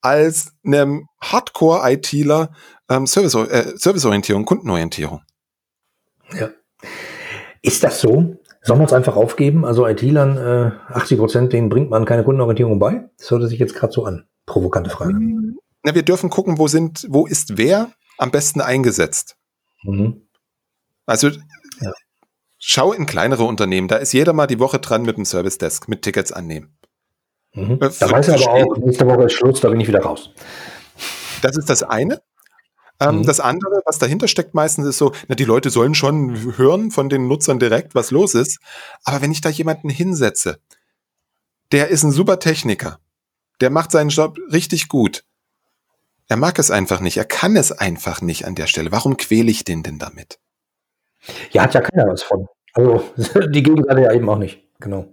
als 0.00 0.52
einem 0.64 1.08
Hardcore-ITler 1.20 2.52
ähm, 2.88 3.08
Service, 3.08 3.34
äh, 3.34 3.72
Serviceorientierung, 3.76 4.44
Kundenorientierung. 4.44 5.22
Ja. 6.38 6.50
Ist 7.62 7.82
das 7.82 8.00
so? 8.00 8.36
Sollen 8.64 8.80
wir 8.80 8.86
es 8.86 8.94
einfach 8.94 9.14
aufgeben? 9.16 9.66
Also 9.66 9.86
IT-Lern, 9.86 10.38
äh, 10.38 10.94
80 10.94 11.18
Prozent, 11.18 11.52
denen 11.52 11.68
bringt 11.68 11.90
man 11.90 12.06
keine 12.06 12.24
Kundenorientierung 12.24 12.78
bei? 12.78 13.10
Das 13.18 13.30
hört 13.30 13.46
sich 13.48 13.58
jetzt 13.58 13.74
gerade 13.74 13.92
so 13.92 14.06
an. 14.06 14.24
Provokante 14.46 14.88
Frage. 14.88 15.14
Na, 15.82 15.94
wir 15.94 16.02
dürfen 16.02 16.30
gucken, 16.30 16.56
wo 16.58 16.66
sind, 16.66 17.06
wo 17.10 17.26
ist 17.26 17.58
wer 17.58 17.92
am 18.16 18.30
besten 18.30 18.62
eingesetzt. 18.62 19.36
Mhm. 19.82 20.28
Also 21.04 21.28
ja. 21.28 21.92
schau 22.58 22.94
in 22.94 23.04
kleinere 23.04 23.44
Unternehmen, 23.44 23.88
da 23.88 23.96
ist 23.96 24.14
jeder 24.14 24.32
mal 24.32 24.46
die 24.46 24.58
Woche 24.60 24.78
dran 24.78 25.02
mit 25.02 25.18
dem 25.18 25.26
Service 25.26 25.58
Desk, 25.58 25.86
mit 25.88 26.00
Tickets 26.00 26.32
annehmen. 26.32 26.78
Mhm. 27.52 27.72
Äh, 27.82 27.90
da 28.00 28.10
weiß 28.10 28.28
er 28.28 28.34
aber 28.36 28.50
auch, 28.50 28.76
nächste 28.78 29.06
Woche 29.06 29.24
ist 29.24 29.34
Schluss, 29.34 29.60
da 29.60 29.68
bin 29.68 29.80
ich 29.80 29.88
wieder 29.88 30.00
raus. 30.00 30.30
Das 31.42 31.58
ist 31.58 31.68
das 31.68 31.82
eine. 31.82 32.22
Ähm, 33.04 33.18
mhm. 33.18 33.22
Das 33.24 33.40
andere, 33.40 33.82
was 33.84 33.98
dahinter 33.98 34.28
steckt 34.28 34.54
meistens, 34.54 34.86
ist 34.86 34.98
so, 34.98 35.12
na, 35.28 35.34
die 35.34 35.44
Leute 35.44 35.70
sollen 35.70 35.94
schon 35.94 36.56
hören 36.56 36.90
von 36.90 37.08
den 37.08 37.28
Nutzern 37.28 37.58
direkt, 37.58 37.94
was 37.94 38.10
los 38.10 38.34
ist. 38.34 38.58
Aber 39.04 39.20
wenn 39.20 39.32
ich 39.32 39.40
da 39.40 39.48
jemanden 39.48 39.88
hinsetze, 39.88 40.58
der 41.72 41.88
ist 41.88 42.02
ein 42.02 42.12
super 42.12 42.38
Techniker, 42.38 42.98
der 43.60 43.70
macht 43.70 43.90
seinen 43.90 44.10
Job 44.10 44.38
richtig 44.52 44.88
gut. 44.88 45.24
Er 46.28 46.36
mag 46.36 46.58
es 46.58 46.70
einfach 46.70 47.00
nicht, 47.00 47.16
er 47.16 47.26
kann 47.26 47.56
es 47.56 47.72
einfach 47.72 48.22
nicht 48.22 48.46
an 48.46 48.54
der 48.54 48.66
Stelle. 48.66 48.92
Warum 48.92 49.16
quäle 49.16 49.50
ich 49.50 49.64
den 49.64 49.82
denn 49.82 49.98
damit? 49.98 50.38
Ja, 51.50 51.62
hat 51.62 51.74
ja 51.74 51.80
keiner 51.80 52.06
was 52.06 52.22
von. 52.22 52.48
Also 52.72 53.04
die 53.48 53.62
Gegenseite 53.62 54.00
ja 54.02 54.12
eben 54.12 54.28
auch 54.28 54.38
nicht, 54.38 54.62
genau. 54.80 55.06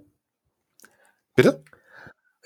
Bitte? 1.36 1.64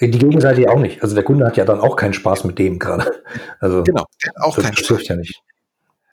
Die 0.01 0.11
Gegenseite 0.11 0.61
ja 0.61 0.69
auch 0.69 0.79
nicht. 0.79 1.01
Also 1.01 1.15
der 1.15 1.23
Kunde 1.23 1.45
hat 1.45 1.57
ja 1.57 1.65
dann 1.65 1.79
auch 1.79 1.95
keinen 1.95 2.13
Spaß 2.13 2.43
mit 2.43 2.59
dem 2.59 2.79
gerade. 2.79 3.23
Also 3.59 3.83
genau, 3.83 4.05
auch 4.35 4.57
keinen 4.57 4.75
Spaß. 4.75 5.07
ja 5.07 5.15
nicht. 5.15 5.41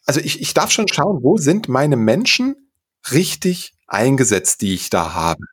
Also 0.06 0.20
ich, 0.20 0.40
ich 0.40 0.54
darf 0.54 0.70
schon 0.70 0.88
schauen, 0.88 1.22
wo 1.22 1.36
sind 1.36 1.68
meine 1.68 1.96
Menschen 1.96 2.70
richtig 3.10 3.74
eingesetzt, 3.86 4.62
die 4.62 4.74
ich 4.74 4.90
da 4.90 5.14
habe. 5.14 5.44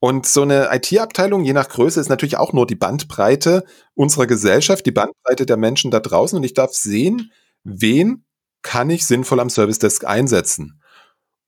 Und 0.00 0.26
so 0.26 0.42
eine 0.42 0.68
IT-Abteilung, 0.72 1.44
je 1.44 1.52
nach 1.52 1.68
Größe, 1.68 2.00
ist 2.00 2.08
natürlich 2.08 2.36
auch 2.36 2.52
nur 2.52 2.66
die 2.66 2.76
Bandbreite 2.76 3.64
unserer 3.94 4.26
Gesellschaft, 4.26 4.86
die 4.86 4.92
Bandbreite 4.92 5.44
der 5.44 5.56
Menschen 5.56 5.90
da 5.90 6.00
draußen. 6.00 6.36
Und 6.36 6.44
ich 6.44 6.54
darf 6.54 6.72
sehen, 6.72 7.32
wen 7.64 8.24
kann 8.62 8.90
ich 8.90 9.06
sinnvoll 9.06 9.40
am 9.40 9.50
Service 9.50 9.78
Desk 9.78 10.04
einsetzen. 10.04 10.80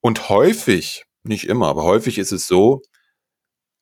Und 0.01 0.29
häufig, 0.29 1.05
nicht 1.23 1.45
immer, 1.45 1.69
aber 1.69 1.85
häufig 1.85 2.19
ist 2.19 2.33
es 2.33 2.47
so, 2.47 2.83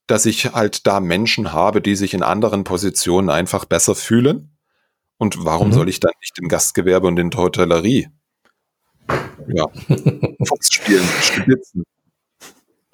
dass 0.08 0.26
ich 0.26 0.52
halt 0.52 0.86
da 0.86 1.00
Menschen 1.00 1.52
habe, 1.52 1.80
die 1.80 1.94
sich 1.94 2.14
in 2.14 2.22
anderen 2.22 2.64
Positionen 2.64 3.30
einfach 3.30 3.64
besser 3.64 3.94
fühlen. 3.94 4.56
Und 5.18 5.44
warum 5.44 5.68
mhm. 5.68 5.72
soll 5.72 5.88
ich 5.88 6.00
dann 6.00 6.12
nicht 6.20 6.38
im 6.38 6.48
Gastgewerbe 6.48 7.06
und 7.06 7.18
in 7.18 7.30
der 7.30 7.40
Hotellerie 7.40 8.08
ja, 9.48 9.66
Fuchs 10.46 10.72
spielen, 10.72 11.06
spitzen? 11.22 11.84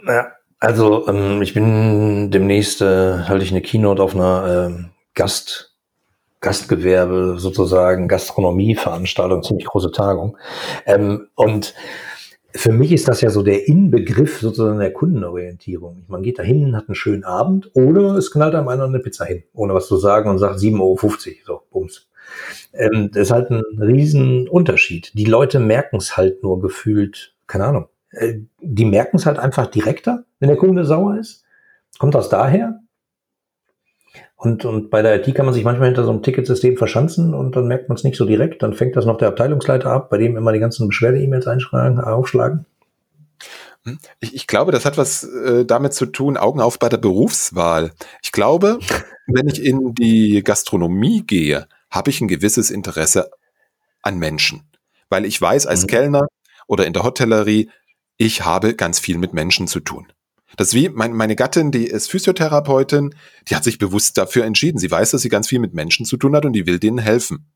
Ja, 0.06 0.32
also 0.58 1.08
ähm, 1.08 1.42
ich 1.42 1.54
bin 1.54 2.30
demnächst, 2.30 2.80
äh, 2.80 3.24
halte 3.24 3.44
ich 3.44 3.50
eine 3.50 3.62
Keynote 3.62 4.02
auf 4.02 4.14
einer 4.14 4.68
äh, 4.70 4.84
Gast, 5.14 5.74
Gastgewerbe 6.40 7.36
sozusagen, 7.38 8.08
Gastronomieveranstaltung, 8.08 9.42
ziemlich 9.42 9.66
große 9.66 9.92
Tagung. 9.92 10.36
Ähm, 10.86 11.28
und 11.34 11.74
für 12.56 12.72
mich 12.72 12.92
ist 12.92 13.08
das 13.08 13.20
ja 13.20 13.30
so 13.30 13.42
der 13.42 13.66
Inbegriff 13.66 14.38
sozusagen 14.40 14.78
der 14.78 14.92
Kundenorientierung. 14.92 16.04
Man 16.06 16.22
geht 16.22 16.38
da 16.38 16.42
hin, 16.42 16.76
hat 16.76 16.88
einen 16.88 16.94
schönen 16.94 17.24
Abend 17.24 17.70
oder 17.74 18.14
es 18.14 18.30
knallt 18.30 18.54
einem 18.54 18.68
einer 18.68 18.84
eine 18.84 19.00
Pizza 19.00 19.24
hin, 19.24 19.42
ohne 19.52 19.74
was 19.74 19.88
zu 19.88 19.96
sagen 19.96 20.30
und 20.30 20.38
sagt 20.38 20.60
7,50 20.60 20.78
Euro, 20.80 20.98
so, 21.44 21.62
bums. 21.70 22.08
Ähm, 22.72 23.10
das 23.12 23.24
ist 23.24 23.30
halt 23.32 23.50
ein 23.50 23.62
Riesenunterschied. 23.78 25.12
Die 25.14 25.24
Leute 25.24 25.58
merken 25.58 25.96
es 25.96 26.16
halt 26.16 26.42
nur 26.42 26.60
gefühlt, 26.60 27.34
keine 27.46 27.64
Ahnung, 27.64 27.88
äh, 28.10 28.34
die 28.60 28.84
merken 28.84 29.16
es 29.16 29.26
halt 29.26 29.38
einfach 29.38 29.66
direkter, 29.66 30.24
wenn 30.38 30.48
der 30.48 30.58
Kunde 30.58 30.84
sauer 30.84 31.18
ist. 31.18 31.44
Kommt 31.98 32.14
das 32.14 32.28
daher? 32.28 32.80
Und, 34.36 34.64
und 34.64 34.90
bei 34.90 35.00
der 35.00 35.16
IT 35.16 35.34
kann 35.34 35.46
man 35.46 35.54
sich 35.54 35.64
manchmal 35.64 35.88
hinter 35.88 36.04
so 36.04 36.10
einem 36.10 36.22
Ticketsystem 36.22 36.76
verschanzen 36.76 37.34
und 37.34 37.56
dann 37.56 37.66
merkt 37.66 37.88
man 37.88 37.96
es 37.96 38.04
nicht 38.04 38.16
so 38.16 38.26
direkt. 38.26 38.62
Dann 38.62 38.74
fängt 38.74 38.96
das 38.96 39.06
noch 39.06 39.16
der 39.16 39.28
Abteilungsleiter 39.28 39.90
ab, 39.90 40.10
bei 40.10 40.18
dem 40.18 40.36
immer 40.36 40.52
die 40.52 40.58
ganzen 40.58 40.88
Beschwerde-E-Mails 40.88 41.46
aufschlagen. 41.46 42.66
Hm. 43.84 43.98
Ich, 44.20 44.34
ich, 44.34 44.46
glaube, 44.46 44.72
das 44.72 44.84
hat 44.84 44.98
was 44.98 45.24
äh, 45.24 45.64
damit 45.64 45.94
zu 45.94 46.06
tun, 46.06 46.36
Augen 46.36 46.60
auf 46.60 46.78
bei 46.78 46.88
der 46.88 46.96
Berufswahl. 46.96 47.92
Ich 48.22 48.32
glaube, 48.32 48.78
wenn 49.26 49.48
ich 49.48 49.62
in 49.62 49.94
die 49.94 50.42
Gastronomie 50.42 51.22
gehe, 51.26 51.66
habe 51.90 52.10
ich 52.10 52.20
ein 52.20 52.28
gewisses 52.28 52.70
Interesse 52.70 53.30
an 54.02 54.18
Menschen. 54.18 54.64
Weil 55.10 55.24
ich 55.24 55.40
weiß, 55.40 55.66
als 55.66 55.82
mhm. 55.82 55.88
Kellner 55.88 56.26
oder 56.66 56.86
in 56.86 56.92
der 56.92 57.04
Hotellerie, 57.04 57.70
ich 58.16 58.44
habe 58.44 58.74
ganz 58.74 58.98
viel 58.98 59.18
mit 59.18 59.32
Menschen 59.32 59.68
zu 59.68 59.80
tun. 59.80 60.12
Das 60.56 60.68
ist 60.68 60.74
wie 60.74 60.88
mein, 60.88 61.12
meine 61.12 61.36
Gattin, 61.36 61.70
die 61.70 61.86
ist 61.86 62.10
Physiotherapeutin, 62.10 63.14
die 63.48 63.56
hat 63.56 63.64
sich 63.64 63.78
bewusst 63.78 64.18
dafür 64.18 64.44
entschieden. 64.44 64.78
Sie 64.78 64.90
weiß, 64.90 65.10
dass 65.10 65.22
sie 65.22 65.28
ganz 65.28 65.48
viel 65.48 65.58
mit 65.58 65.74
Menschen 65.74 66.06
zu 66.06 66.16
tun 66.16 66.34
hat 66.34 66.44
und 66.44 66.52
die 66.52 66.66
will 66.66 66.78
denen 66.78 66.98
helfen. 66.98 67.50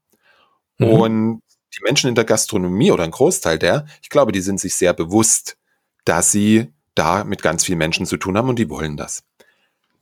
Mhm. 0.78 0.86
Und 0.86 1.42
die 1.76 1.84
Menschen 1.84 2.08
in 2.08 2.14
der 2.14 2.24
Gastronomie 2.24 2.90
oder 2.90 3.04
ein 3.04 3.10
Großteil 3.10 3.58
der, 3.58 3.86
ich 4.02 4.08
glaube, 4.08 4.32
die 4.32 4.40
sind 4.40 4.60
sich 4.60 4.74
sehr 4.74 4.94
bewusst, 4.94 5.56
dass 6.04 6.32
sie 6.32 6.72
da 6.94 7.24
mit 7.24 7.42
ganz 7.42 7.64
vielen 7.64 7.78
Menschen 7.78 8.06
zu 8.06 8.16
tun 8.16 8.36
haben 8.36 8.48
und 8.48 8.58
die 8.58 8.70
wollen 8.70 8.96
das. 8.96 9.24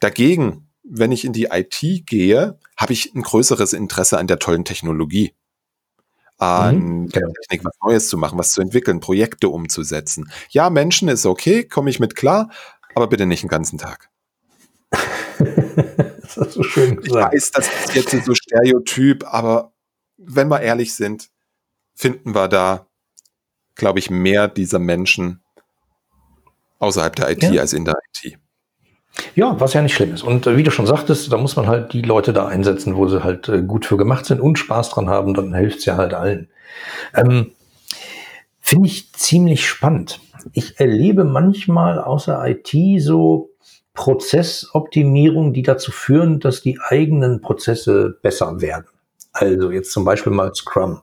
Dagegen, 0.00 0.68
wenn 0.82 1.12
ich 1.12 1.24
in 1.24 1.32
die 1.32 1.48
IT 1.50 2.06
gehe, 2.06 2.58
habe 2.76 2.92
ich 2.92 3.14
ein 3.14 3.22
größeres 3.22 3.72
Interesse 3.72 4.18
an 4.18 4.26
der 4.26 4.38
tollen 4.38 4.64
Technologie 4.64 5.34
an 6.38 6.78
mhm, 6.78 7.08
der. 7.08 7.22
Technik 7.32 7.64
was 7.64 7.74
Neues 7.82 8.08
zu 8.08 8.18
machen, 8.18 8.38
was 8.38 8.50
zu 8.50 8.60
entwickeln, 8.60 9.00
Projekte 9.00 9.48
umzusetzen. 9.48 10.30
Ja, 10.50 10.70
Menschen 10.70 11.08
ist 11.08 11.24
okay, 11.26 11.64
komme 11.64 11.90
ich 11.90 12.00
mit 12.00 12.14
klar, 12.14 12.50
aber 12.96 13.08
bitte 13.08 13.26
nicht 13.26 13.42
den 13.42 13.48
ganzen 13.48 13.78
Tag. 13.78 14.08
das 14.90 16.36
ist 16.38 16.52
so 16.52 16.62
schön 16.62 16.96
gesagt. 16.96 17.34
Ich 17.34 17.42
weiß, 17.42 17.50
das 17.52 17.68
ist 17.68 17.94
jetzt 17.94 18.24
so 18.24 18.34
Stereotyp, 18.34 19.24
aber 19.26 19.72
wenn 20.16 20.48
wir 20.48 20.62
ehrlich 20.62 20.94
sind, 20.94 21.28
finden 21.94 22.34
wir 22.34 22.48
da, 22.48 22.86
glaube 23.74 23.98
ich, 23.98 24.08
mehr 24.08 24.48
dieser 24.48 24.78
Menschen 24.78 25.42
außerhalb 26.78 27.14
der 27.14 27.30
IT 27.30 27.42
ja. 27.42 27.60
als 27.60 27.74
in 27.74 27.84
der 27.84 27.96
IT. 28.22 28.38
Ja, 29.34 29.60
was 29.60 29.74
ja 29.74 29.82
nicht 29.82 29.94
schlimm 29.94 30.14
ist. 30.14 30.22
Und 30.22 30.46
äh, 30.46 30.56
wie 30.56 30.62
du 30.62 30.70
schon 30.70 30.86
sagtest, 30.86 31.30
da 31.30 31.36
muss 31.36 31.56
man 31.56 31.66
halt 31.66 31.92
die 31.92 32.02
Leute 32.02 32.32
da 32.32 32.46
einsetzen, 32.46 32.96
wo 32.96 33.08
sie 33.08 33.22
halt 33.22 33.48
äh, 33.48 33.62
gut 33.62 33.84
für 33.84 33.98
gemacht 33.98 34.24
sind 34.24 34.40
und 34.40 34.58
Spaß 34.58 34.90
dran 34.90 35.10
haben, 35.10 35.34
dann 35.34 35.54
hilft 35.54 35.80
es 35.80 35.84
ja 35.84 35.96
halt 35.96 36.14
allen. 36.14 36.48
Ähm, 37.14 37.52
Finde 38.60 38.88
ich 38.88 39.12
ziemlich 39.12 39.68
spannend 39.68 40.20
ich 40.52 40.80
erlebe 40.80 41.24
manchmal 41.24 41.98
außer 41.98 42.42
IT 42.46 43.02
so 43.02 43.50
Prozessoptimierung, 43.94 45.52
die 45.52 45.62
dazu 45.62 45.90
führen, 45.90 46.38
dass 46.38 46.62
die 46.62 46.78
eigenen 46.88 47.40
Prozesse 47.40 48.18
besser 48.22 48.60
werden. 48.60 48.86
Also 49.32 49.70
jetzt 49.70 49.92
zum 49.92 50.04
Beispiel 50.04 50.32
mal 50.32 50.54
Scrum. 50.54 51.02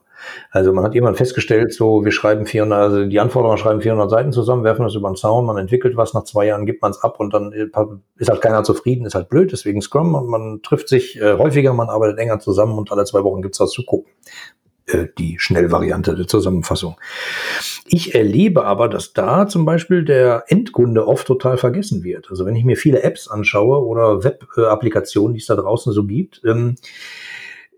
Also 0.50 0.72
man 0.72 0.84
hat 0.84 0.94
irgendwann 0.94 1.16
festgestellt, 1.16 1.74
so 1.74 2.04
wir 2.04 2.12
schreiben 2.12 2.46
400, 2.46 2.78
also 2.78 3.04
die 3.04 3.20
Anforderungen 3.20 3.58
schreiben 3.58 3.82
400 3.82 4.10
Seiten 4.10 4.32
zusammen, 4.32 4.64
werfen 4.64 4.84
das 4.84 4.94
über 4.94 5.10
den 5.10 5.16
Zaun, 5.16 5.44
man 5.44 5.58
entwickelt 5.58 5.96
was, 5.96 6.14
nach 6.14 6.24
zwei 6.24 6.46
Jahren 6.46 6.64
gibt 6.64 6.82
man 6.82 6.92
es 6.92 7.02
ab 7.02 7.20
und 7.20 7.34
dann 7.34 7.52
ist 8.16 8.30
halt 8.30 8.40
keiner 8.40 8.64
zufrieden, 8.64 9.04
ist 9.04 9.14
halt 9.14 9.28
blöd, 9.28 9.52
deswegen 9.52 9.82
Scrum 9.82 10.14
und 10.14 10.28
man 10.28 10.62
trifft 10.62 10.88
sich 10.88 11.20
äh, 11.20 11.36
häufiger, 11.36 11.74
man 11.74 11.90
arbeitet 11.90 12.16
länger 12.16 12.38
zusammen 12.38 12.78
und 12.78 12.90
alle 12.90 13.04
zwei 13.04 13.22
Wochen 13.22 13.42
gibt's 13.42 13.60
was 13.60 13.70
zu 13.70 13.84
gucken. 13.84 14.10
Äh, 14.86 15.06
die 15.18 15.38
Schnellvariante 15.38 16.14
der 16.14 16.26
Zusammenfassung. 16.26 16.96
Ich 17.86 18.14
erlebe 18.14 18.64
aber, 18.64 18.88
dass 18.88 19.14
da 19.14 19.48
zum 19.48 19.64
Beispiel 19.64 20.04
der 20.04 20.44
Endkunde 20.48 21.08
oft 21.08 21.26
total 21.26 21.56
vergessen 21.56 22.04
wird. 22.04 22.28
Also 22.28 22.44
wenn 22.44 22.54
ich 22.54 22.64
mir 22.64 22.76
viele 22.76 23.02
Apps 23.02 23.28
anschaue 23.28 23.82
oder 23.82 24.24
Web-Applikationen, 24.24 25.32
die 25.32 25.40
es 25.40 25.46
da 25.46 25.56
draußen 25.56 25.92
so 25.94 26.04
gibt, 26.04 26.42
ähm, 26.44 26.76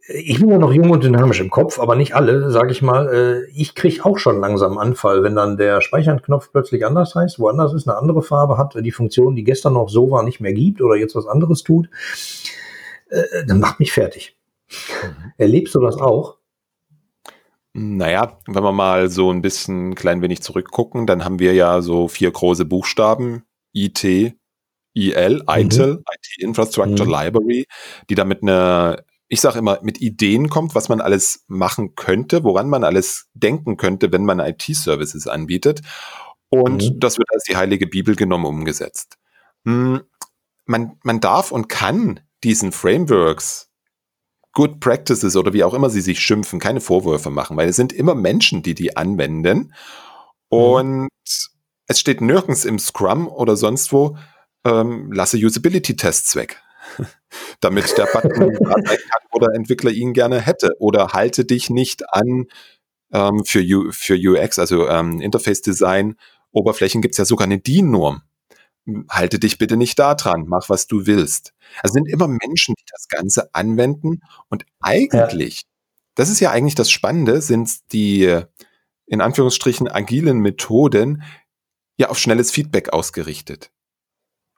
ich 0.08 0.40
bin 0.40 0.48
ja 0.48 0.58
noch 0.58 0.72
jung 0.72 0.90
und 0.90 1.04
dynamisch 1.04 1.40
im 1.40 1.50
Kopf, 1.50 1.78
aber 1.78 1.94
nicht 1.94 2.14
alle, 2.14 2.50
sage 2.50 2.72
ich 2.72 2.82
mal. 2.82 3.08
Äh, 3.08 3.50
ich 3.50 3.76
kriege 3.76 4.04
auch 4.04 4.18
schon 4.18 4.40
langsam 4.40 4.76
Anfall, 4.76 5.22
wenn 5.22 5.36
dann 5.36 5.56
der 5.56 5.80
Speichernknopf 5.80 6.50
plötzlich 6.50 6.84
anders 6.84 7.14
heißt, 7.14 7.38
woanders 7.38 7.72
ist, 7.72 7.88
eine 7.88 7.98
andere 7.98 8.22
Farbe 8.22 8.58
hat, 8.58 8.74
die 8.74 8.92
Funktion, 8.92 9.36
die 9.36 9.44
gestern 9.44 9.74
noch 9.74 9.88
so 9.88 10.10
war, 10.10 10.24
nicht 10.24 10.40
mehr 10.40 10.52
gibt 10.52 10.82
oder 10.82 10.96
jetzt 10.96 11.14
was 11.14 11.26
anderes 11.26 11.62
tut. 11.62 11.88
Äh, 13.10 13.46
dann 13.46 13.60
macht 13.60 13.78
mich 13.78 13.92
fertig. 13.92 14.36
Mhm. 14.68 15.32
Erlebst 15.38 15.74
du 15.76 15.80
das 15.80 15.96
auch? 15.96 16.35
Naja, 17.78 18.38
wenn 18.46 18.64
wir 18.64 18.72
mal 18.72 19.10
so 19.10 19.30
ein 19.30 19.42
bisschen 19.42 19.94
klein 19.94 20.22
wenig 20.22 20.40
zurückgucken, 20.40 21.06
dann 21.06 21.26
haben 21.26 21.38
wir 21.38 21.52
ja 21.52 21.82
so 21.82 22.08
vier 22.08 22.30
große 22.30 22.64
Buchstaben, 22.64 23.42
IT, 23.74 24.02
IL, 24.02 24.34
ITIL, 24.94 25.42
mhm. 25.46 26.04
IT 26.10 26.38
Infrastructure 26.38 27.04
mhm. 27.06 27.12
Library, 27.12 27.66
die 28.08 28.14
damit 28.14 28.40
eine, 28.40 29.04
ich 29.28 29.42
sage 29.42 29.58
immer, 29.58 29.78
mit 29.82 30.00
Ideen 30.00 30.48
kommt, 30.48 30.74
was 30.74 30.88
man 30.88 31.02
alles 31.02 31.44
machen 31.48 31.94
könnte, 31.96 32.44
woran 32.44 32.70
man 32.70 32.82
alles 32.82 33.28
denken 33.34 33.76
könnte, 33.76 34.10
wenn 34.10 34.24
man 34.24 34.40
IT-Services 34.40 35.28
anbietet. 35.28 35.82
Und 36.48 36.82
mhm. 36.82 36.98
das 36.98 37.18
wird 37.18 37.28
als 37.30 37.44
die 37.44 37.56
heilige 37.56 37.86
Bibel 37.86 38.16
genommen 38.16 38.46
umgesetzt. 38.46 39.18
Hm, 39.66 40.00
man, 40.64 40.96
man 41.02 41.20
darf 41.20 41.52
und 41.52 41.68
kann 41.68 42.20
diesen 42.42 42.72
Frameworks 42.72 43.65
Good 44.56 44.80
Practices 44.80 45.36
oder 45.36 45.52
wie 45.52 45.64
auch 45.64 45.74
immer 45.74 45.90
sie 45.90 46.00
sich 46.00 46.18
schimpfen, 46.18 46.58
keine 46.58 46.80
Vorwürfe 46.80 47.28
machen, 47.28 47.58
weil 47.58 47.68
es 47.68 47.76
sind 47.76 47.92
immer 47.92 48.14
Menschen, 48.14 48.62
die 48.62 48.74
die 48.74 48.96
anwenden. 48.96 49.74
Und 50.48 51.02
mhm. 51.02 51.08
es 51.86 52.00
steht 52.00 52.22
nirgends 52.22 52.64
im 52.64 52.78
Scrum 52.78 53.28
oder 53.28 53.54
sonst 53.54 53.92
wo, 53.92 54.16
ähm, 54.64 55.12
lasse 55.12 55.36
Usability-Tests 55.36 56.36
weg. 56.36 56.62
Damit 57.60 57.98
der 57.98 58.06
Button 58.06 58.54
kann 58.64 58.82
oder 59.32 59.48
Entwickler 59.54 59.90
ihn 59.90 60.14
gerne 60.14 60.40
hätte. 60.40 60.70
Oder 60.78 61.08
halte 61.08 61.44
dich 61.44 61.68
nicht 61.68 62.14
an 62.14 62.46
ähm, 63.12 63.44
für, 63.44 63.60
U, 63.60 63.92
für 63.92 64.16
UX, 64.16 64.58
also 64.58 64.88
ähm, 64.88 65.20
Interface 65.20 65.60
Design. 65.60 66.16
Oberflächen 66.50 67.02
gibt 67.02 67.12
es 67.12 67.18
ja 67.18 67.26
sogar 67.26 67.44
eine 67.44 67.58
DIN-Norm 67.58 68.22
halte 69.10 69.38
dich 69.38 69.58
bitte 69.58 69.76
nicht 69.76 69.98
da 69.98 70.14
dran, 70.14 70.44
mach 70.46 70.68
was 70.68 70.86
du 70.86 71.06
willst. 71.06 71.52
Also 71.82 71.94
sind 71.94 72.08
immer 72.08 72.28
Menschen, 72.28 72.74
die 72.78 72.84
das 72.90 73.08
Ganze 73.08 73.54
anwenden 73.54 74.20
und 74.48 74.64
eigentlich, 74.80 75.62
ja. 75.62 75.68
das 76.14 76.30
ist 76.30 76.40
ja 76.40 76.50
eigentlich 76.50 76.74
das 76.74 76.90
Spannende, 76.90 77.40
sind 77.40 77.92
die 77.92 78.42
in 79.06 79.20
Anführungsstrichen 79.20 79.88
agilen 79.88 80.38
Methoden 80.38 81.22
ja 81.96 82.08
auf 82.08 82.18
schnelles 82.18 82.50
Feedback 82.50 82.92
ausgerichtet. 82.92 83.70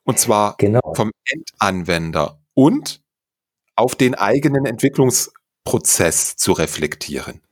Und 0.04 0.18
zwar 0.18 0.56
genau. 0.58 0.94
vom 0.94 1.10
Endanwender 1.26 2.40
und 2.54 3.02
auf 3.76 3.94
den 3.94 4.14
eigenen 4.14 4.64
Entwicklungsprozess 4.64 6.36
zu 6.36 6.52
reflektieren. 6.52 7.42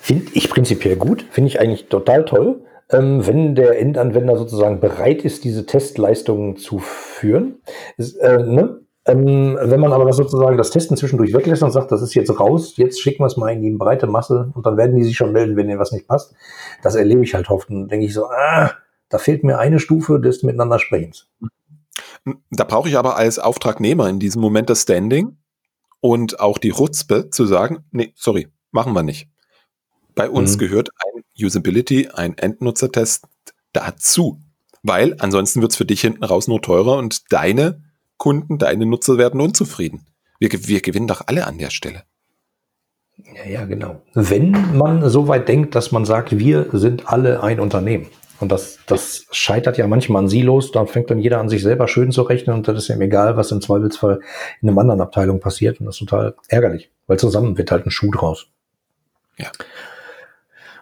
Finde 0.00 0.30
ich 0.34 0.48
prinzipiell 0.48 0.96
gut, 0.96 1.26
finde 1.30 1.48
ich 1.48 1.60
eigentlich 1.60 1.88
total 1.88 2.24
toll 2.24 2.64
wenn 2.92 3.54
der 3.54 3.78
Endanwender 3.78 4.36
sozusagen 4.36 4.80
bereit 4.80 5.24
ist, 5.24 5.44
diese 5.44 5.66
Testleistungen 5.66 6.56
zu 6.56 6.78
führen. 6.78 7.60
Ist, 7.96 8.16
äh, 8.16 8.38
ne? 8.38 8.80
ähm, 9.06 9.58
wenn 9.60 9.80
man 9.80 9.92
aber 9.92 10.04
das 10.04 10.16
sozusagen 10.16 10.56
das 10.56 10.70
Testen 10.70 10.96
zwischendurch 10.96 11.32
weglässt 11.32 11.62
und 11.62 11.70
sagt, 11.70 11.90
das 11.92 12.02
ist 12.02 12.14
jetzt 12.14 12.38
raus, 12.38 12.76
jetzt 12.76 13.00
schicken 13.00 13.22
wir 13.22 13.26
es 13.26 13.36
mal 13.36 13.50
in 13.50 13.62
die 13.62 13.70
breite 13.70 14.06
Masse 14.06 14.52
und 14.54 14.66
dann 14.66 14.76
werden 14.76 14.96
die 14.96 15.04
sich 15.04 15.16
schon 15.16 15.32
melden, 15.32 15.56
wenn 15.56 15.68
ihnen 15.68 15.78
was 15.78 15.92
nicht 15.92 16.06
passt. 16.06 16.34
Das 16.82 16.96
erlebe 16.96 17.22
ich 17.22 17.34
halt 17.34 17.50
oft. 17.50 17.70
Und 17.70 17.88
denke 17.88 18.06
ich 18.06 18.14
so, 18.14 18.26
ah, 18.26 18.72
da 19.08 19.18
fehlt 19.18 19.42
mir 19.44 19.58
eine 19.58 19.78
Stufe 19.78 20.20
des 20.20 20.42
Miteinander 20.42 20.78
Sprechens. 20.78 21.28
Da 22.50 22.64
brauche 22.64 22.88
ich 22.88 22.98
aber 22.98 23.16
als 23.16 23.38
Auftragnehmer 23.38 24.08
in 24.08 24.20
diesem 24.20 24.40
Moment 24.42 24.70
das 24.70 24.82
Standing 24.82 25.38
und 26.00 26.40
auch 26.40 26.58
die 26.58 26.70
Rutzpe 26.70 27.30
zu 27.30 27.46
sagen, 27.46 27.84
nee, 27.90 28.12
sorry, 28.14 28.48
machen 28.70 28.92
wir 28.92 29.02
nicht. 29.02 29.28
Bei 30.14 30.28
uns 30.28 30.56
mhm. 30.56 30.58
gehört 30.58 30.90
ein 31.06 31.22
Usability, 31.44 32.08
ein 32.12 32.36
Endnutzertest 32.36 33.26
dazu. 33.72 34.40
Weil 34.82 35.16
ansonsten 35.18 35.60
wird 35.60 35.72
es 35.72 35.76
für 35.76 35.84
dich 35.84 36.00
hinten 36.00 36.24
raus 36.24 36.48
nur 36.48 36.62
teurer 36.62 36.96
und 36.96 37.32
deine 37.32 37.82
Kunden, 38.16 38.58
deine 38.58 38.86
Nutzer 38.86 39.18
werden 39.18 39.40
unzufrieden. 39.40 40.06
Wir, 40.38 40.50
wir 40.52 40.80
gewinnen 40.80 41.06
doch 41.06 41.22
alle 41.26 41.46
an 41.46 41.58
der 41.58 41.70
Stelle. 41.70 42.04
Ja, 43.34 43.50
ja, 43.50 43.64
genau. 43.66 44.00
Wenn 44.14 44.76
man 44.76 45.08
so 45.10 45.28
weit 45.28 45.48
denkt, 45.48 45.74
dass 45.74 45.92
man 45.92 46.06
sagt, 46.06 46.38
wir 46.38 46.68
sind 46.72 47.06
alle 47.08 47.42
ein 47.42 47.60
Unternehmen. 47.60 48.06
Und 48.40 48.50
das, 48.50 48.78
das 48.86 49.26
scheitert 49.30 49.76
ja 49.76 49.86
manchmal 49.86 50.22
an 50.22 50.28
Silos, 50.28 50.72
da 50.72 50.86
fängt 50.86 51.10
dann 51.10 51.18
jeder 51.18 51.40
an, 51.40 51.50
sich 51.50 51.62
selber 51.62 51.88
schön 51.88 52.10
zu 52.10 52.22
rechnen 52.22 52.56
und 52.56 52.66
das 52.66 52.78
ist 52.78 52.88
ja 52.88 52.96
egal, 52.98 53.36
was 53.36 53.52
im 53.52 53.60
Zweifelsfall 53.60 54.20
in 54.62 54.70
einer 54.70 54.80
anderen 54.80 55.02
Abteilung 55.02 55.40
passiert. 55.40 55.78
Und 55.78 55.86
das 55.86 55.96
ist 55.96 56.08
total 56.08 56.34
ärgerlich, 56.48 56.90
weil 57.06 57.18
zusammen 57.18 57.58
wird 57.58 57.70
halt 57.70 57.84
ein 57.84 57.90
Schuh 57.90 58.10
draus. 58.10 58.46
Ja. 59.36 59.50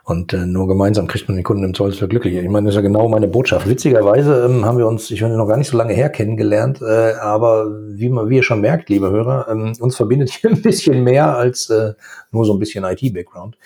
Und 0.08 0.32
äh, 0.32 0.46
nur 0.46 0.66
gemeinsam 0.66 1.06
kriegt 1.06 1.28
man 1.28 1.36
den 1.36 1.44
Kunden 1.44 1.64
im 1.64 1.74
Zweifelsfall 1.74 2.08
glücklicher. 2.08 2.40
Ich 2.40 2.48
meine, 2.48 2.64
das 2.64 2.74
ist 2.74 2.76
ja 2.76 2.80
genau 2.80 3.10
meine 3.10 3.28
Botschaft. 3.28 3.68
Witzigerweise 3.68 4.42
ähm, 4.46 4.64
haben 4.64 4.78
wir 4.78 4.86
uns, 4.86 5.10
ich 5.10 5.20
meine, 5.20 5.36
noch 5.36 5.46
gar 5.46 5.58
nicht 5.58 5.68
so 5.68 5.76
lange 5.76 5.92
her 5.92 6.08
kennengelernt, 6.08 6.80
äh, 6.80 7.12
aber 7.20 7.66
wie 7.90 8.08
man, 8.08 8.30
wie 8.30 8.36
ihr 8.36 8.42
schon 8.42 8.62
merkt, 8.62 8.88
liebe 8.88 9.10
Hörer, 9.10 9.48
ähm, 9.50 9.74
uns 9.78 9.96
verbindet 9.96 10.30
hier 10.40 10.48
ein 10.48 10.62
bisschen 10.62 11.04
mehr 11.04 11.36
als 11.36 11.68
äh, 11.68 11.92
nur 12.30 12.46
so 12.46 12.54
ein 12.54 12.58
bisschen 12.58 12.84
IT-Background. 12.84 13.58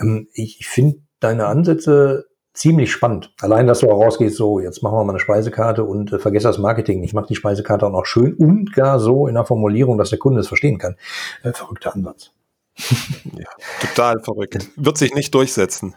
Ähm, 0.00 0.26
ich 0.32 0.66
finde 0.66 0.98
deine 1.20 1.46
Ansätze 1.46 2.26
ziemlich 2.54 2.90
spannend. 2.90 3.32
Allein, 3.40 3.68
dass 3.68 3.78
du 3.78 3.88
auch 3.88 4.04
rausgehst, 4.04 4.34
so, 4.34 4.58
jetzt 4.58 4.82
machen 4.82 4.98
wir 4.98 5.04
mal 5.04 5.12
eine 5.12 5.20
Speisekarte 5.20 5.84
und 5.84 6.12
äh, 6.12 6.18
vergiss 6.18 6.42
das 6.42 6.58
Marketing. 6.58 7.04
Ich 7.04 7.14
mache 7.14 7.28
die 7.28 7.36
Speisekarte 7.36 7.86
auch 7.86 7.92
noch 7.92 8.04
schön 8.04 8.34
und 8.34 8.72
gar 8.72 8.98
so 8.98 9.28
in 9.28 9.34
der 9.34 9.44
Formulierung, 9.44 9.96
dass 9.96 10.10
der 10.10 10.18
Kunde 10.18 10.40
es 10.40 10.48
verstehen 10.48 10.78
kann. 10.78 10.96
Äh, 11.44 11.52
verrückter 11.52 11.94
Ansatz 11.94 12.32
ja, 13.24 13.48
total 13.80 14.20
verrückt. 14.20 14.68
Wird 14.76 14.98
sich 14.98 15.14
nicht 15.14 15.34
durchsetzen. 15.34 15.94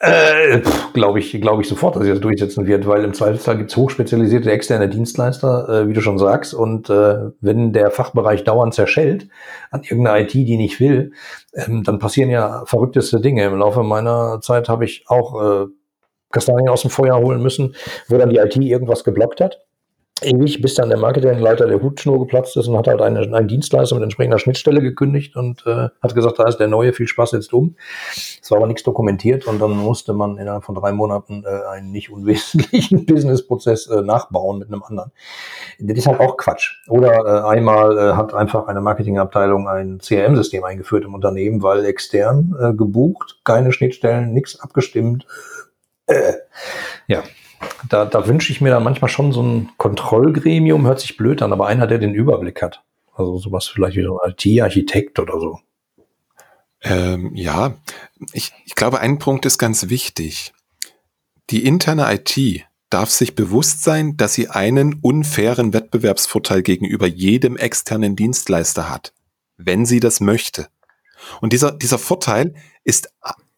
Äh, 0.00 0.60
glaube 0.92 1.18
ich, 1.18 1.40
glaube 1.40 1.62
ich 1.62 1.68
sofort, 1.68 1.96
dass 1.96 2.02
sich 2.02 2.12
das 2.12 2.20
durchsetzen 2.20 2.66
wird, 2.66 2.86
weil 2.86 3.04
im 3.04 3.14
Zweifelsfall 3.14 3.56
gibt 3.56 3.70
es 3.70 3.76
hochspezialisierte 3.76 4.50
externe 4.50 4.88
Dienstleister, 4.88 5.68
äh, 5.68 5.88
wie 5.88 5.94
du 5.94 6.02
schon 6.02 6.18
sagst, 6.18 6.52
und 6.52 6.90
äh, 6.90 7.30
wenn 7.40 7.72
der 7.72 7.90
Fachbereich 7.90 8.44
dauernd 8.44 8.74
zerschellt 8.74 9.28
an 9.70 9.82
irgendeine 9.82 10.24
IT, 10.24 10.34
die 10.34 10.58
nicht 10.58 10.78
will, 10.78 11.12
ähm, 11.54 11.84
dann 11.84 11.98
passieren 11.98 12.28
ja 12.28 12.64
verrückteste 12.66 13.20
Dinge. 13.20 13.44
Im 13.44 13.58
Laufe 13.58 13.82
meiner 13.82 14.40
Zeit 14.42 14.68
habe 14.68 14.84
ich 14.84 15.04
auch 15.08 15.40
äh, 15.40 15.66
Kastanien 16.30 16.68
aus 16.68 16.82
dem 16.82 16.90
Feuer 16.90 17.16
holen 17.18 17.42
müssen, 17.42 17.74
wo 18.08 18.18
dann 18.18 18.28
die 18.28 18.38
IT 18.38 18.56
irgendwas 18.56 19.04
geblockt 19.04 19.40
hat 19.40 19.60
ewig, 20.22 20.62
bis 20.62 20.74
dann 20.74 20.88
der 20.88 20.98
Marketingleiter 20.98 21.66
der 21.66 21.82
Hutschnur 21.82 22.20
geplatzt 22.20 22.56
ist 22.56 22.68
und 22.68 22.76
hat 22.76 22.86
halt 22.86 23.00
einen, 23.00 23.34
einen 23.34 23.48
Dienstleister 23.48 23.96
mit 23.96 24.04
entsprechender 24.04 24.38
Schnittstelle 24.38 24.80
gekündigt 24.80 25.34
und 25.36 25.66
äh, 25.66 25.88
hat 26.00 26.14
gesagt, 26.14 26.38
da 26.38 26.46
ist 26.46 26.58
der 26.58 26.68
neue, 26.68 26.92
viel 26.92 27.08
Spaß 27.08 27.32
jetzt 27.32 27.52
um. 27.52 27.76
Es 28.14 28.50
war 28.50 28.58
aber 28.58 28.66
nichts 28.68 28.84
dokumentiert 28.84 29.46
und 29.46 29.60
dann 29.60 29.76
musste 29.76 30.12
man 30.12 30.38
innerhalb 30.38 30.64
von 30.64 30.76
drei 30.76 30.92
Monaten 30.92 31.44
äh, 31.44 31.68
einen 31.68 31.90
nicht 31.90 32.10
unwesentlichen 32.10 33.06
Businessprozess 33.06 33.88
äh, 33.88 34.02
nachbauen 34.02 34.60
mit 34.60 34.68
einem 34.68 34.82
anderen. 34.84 35.10
Das 35.80 35.98
ist 35.98 36.06
halt 36.06 36.20
auch 36.20 36.36
Quatsch. 36.36 36.76
Oder 36.88 37.12
äh, 37.26 37.48
einmal 37.48 37.98
äh, 37.98 38.12
hat 38.14 38.34
einfach 38.34 38.68
eine 38.68 38.80
Marketingabteilung 38.80 39.68
ein 39.68 39.98
CRM-System 39.98 40.62
eingeführt 40.62 41.04
im 41.04 41.14
Unternehmen, 41.14 41.62
weil 41.62 41.84
extern 41.84 42.54
äh, 42.60 42.72
gebucht, 42.72 43.40
keine 43.44 43.72
Schnittstellen, 43.72 44.32
nichts 44.32 44.60
abgestimmt. 44.60 45.26
Äh, 46.06 46.34
ja, 47.08 47.22
da, 47.88 48.04
da 48.04 48.26
wünsche 48.26 48.52
ich 48.52 48.60
mir 48.60 48.70
dann 48.70 48.84
manchmal 48.84 49.10
schon 49.10 49.32
so 49.32 49.42
ein 49.42 49.70
Kontrollgremium, 49.76 50.86
hört 50.86 51.00
sich 51.00 51.16
blöd 51.16 51.42
an, 51.42 51.52
aber 51.52 51.66
einer, 51.66 51.86
der 51.86 51.98
den 51.98 52.14
Überblick 52.14 52.62
hat. 52.62 52.82
Also 53.14 53.38
sowas 53.38 53.66
vielleicht 53.66 53.96
wie 53.96 54.02
so 54.02 54.18
ein 54.20 54.32
IT-Architekt 54.32 55.18
oder 55.18 55.38
so. 55.38 55.60
Ähm, 56.82 57.34
ja, 57.34 57.74
ich, 58.32 58.52
ich 58.66 58.74
glaube, 58.74 59.00
ein 59.00 59.18
Punkt 59.18 59.46
ist 59.46 59.58
ganz 59.58 59.88
wichtig. 59.88 60.52
Die 61.50 61.64
interne 61.64 62.12
IT 62.12 62.64
darf 62.90 63.10
sich 63.10 63.34
bewusst 63.34 63.82
sein, 63.82 64.16
dass 64.16 64.34
sie 64.34 64.48
einen 64.48 65.00
unfairen 65.00 65.72
Wettbewerbsvorteil 65.72 66.62
gegenüber 66.62 67.06
jedem 67.06 67.56
externen 67.56 68.16
Dienstleister 68.16 68.88
hat, 68.88 69.12
wenn 69.56 69.86
sie 69.86 70.00
das 70.00 70.20
möchte. 70.20 70.68
Und 71.40 71.52
dieser, 71.52 71.72
dieser 71.72 71.98
Vorteil 71.98 72.54
ist, 72.84 73.12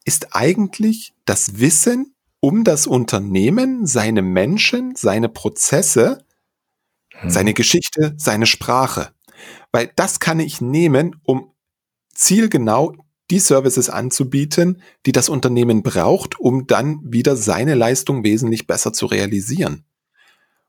ist 0.05 0.35
eigentlich 0.35 1.15
das 1.25 1.59
Wissen 1.61 2.16
um 2.41 2.65
das 2.65 2.87
Unternehmen, 2.87 3.87
seine 3.87 4.23
Menschen, 4.23 4.95
seine 4.97 5.29
Prozesse, 5.29 6.25
hm. 7.13 7.31
seine 7.31 7.55
Geschichte, 7.55 8.15
seine 8.17 8.47
Sprache. 8.47 9.11
Weil 9.73 9.91
das 9.97 10.21
kann 10.21 10.41
ich 10.41 10.61
nehmen, 10.61 11.17
um 11.25 11.53
zielgenau 12.15 12.95
die 13.31 13.41
Services 13.41 13.91
anzubieten, 13.91 14.81
die 15.05 15.13
das 15.13 15.29
Unternehmen 15.29 15.83
braucht, 15.83 16.39
um 16.39 16.67
dann 16.67 17.01
wieder 17.03 17.37
seine 17.37 17.75
Leistung 17.75 18.25
wesentlich 18.25 18.67
besser 18.67 18.93
zu 18.93 19.07
realisieren. 19.07 19.85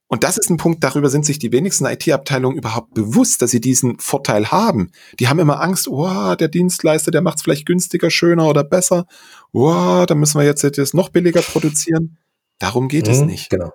Und 0.10 0.24
das 0.24 0.38
ist 0.38 0.50
ein 0.50 0.58
Punkt, 0.58 0.84
darüber 0.84 1.10
sind 1.10 1.26
sich 1.26 1.38
die 1.38 1.52
wenigsten 1.52 1.86
IT-Abteilungen 1.86 2.58
überhaupt 2.58 2.94
bewusst, 2.94 3.42
dass 3.42 3.52
sie 3.52 3.60
diesen 3.60 4.00
Vorteil 4.00 4.52
haben. 4.52 4.92
Die 5.20 5.28
haben 5.28 5.40
immer 5.40 5.62
Angst, 5.62 5.90
oh, 5.90 6.36
der 6.36 6.48
Dienstleister, 6.48 7.12
der 7.12 7.22
macht 7.22 7.38
es 7.38 7.44
vielleicht 7.44 7.66
günstiger, 7.66 8.10
schöner 8.10 8.48
oder 8.48 8.64
besser. 8.64 9.06
Oh, 9.52 10.06
da 10.08 10.16
müssen 10.16 10.40
wir 10.40 10.46
jetzt 10.46 10.64
das 10.64 10.94
noch 10.94 11.10
billiger 11.10 11.42
produzieren. 11.42 12.18
Darum 12.58 12.88
geht 12.88 13.08
mhm, 13.08 13.12
es 13.12 13.22
nicht. 13.22 13.50
Genau. 13.50 13.74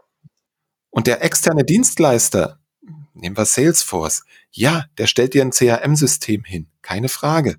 Und 0.91 1.07
der 1.07 1.23
externe 1.23 1.65
Dienstleister, 1.65 2.59
nehmen 3.13 3.37
wir 3.37 3.45
Salesforce, 3.45 4.25
ja, 4.51 4.87
der 4.97 5.07
stellt 5.07 5.35
dir 5.35 5.43
ein 5.43 5.51
CRM-System 5.51 6.45
hin, 6.45 6.67
keine 6.81 7.11
Frage. 7.11 7.57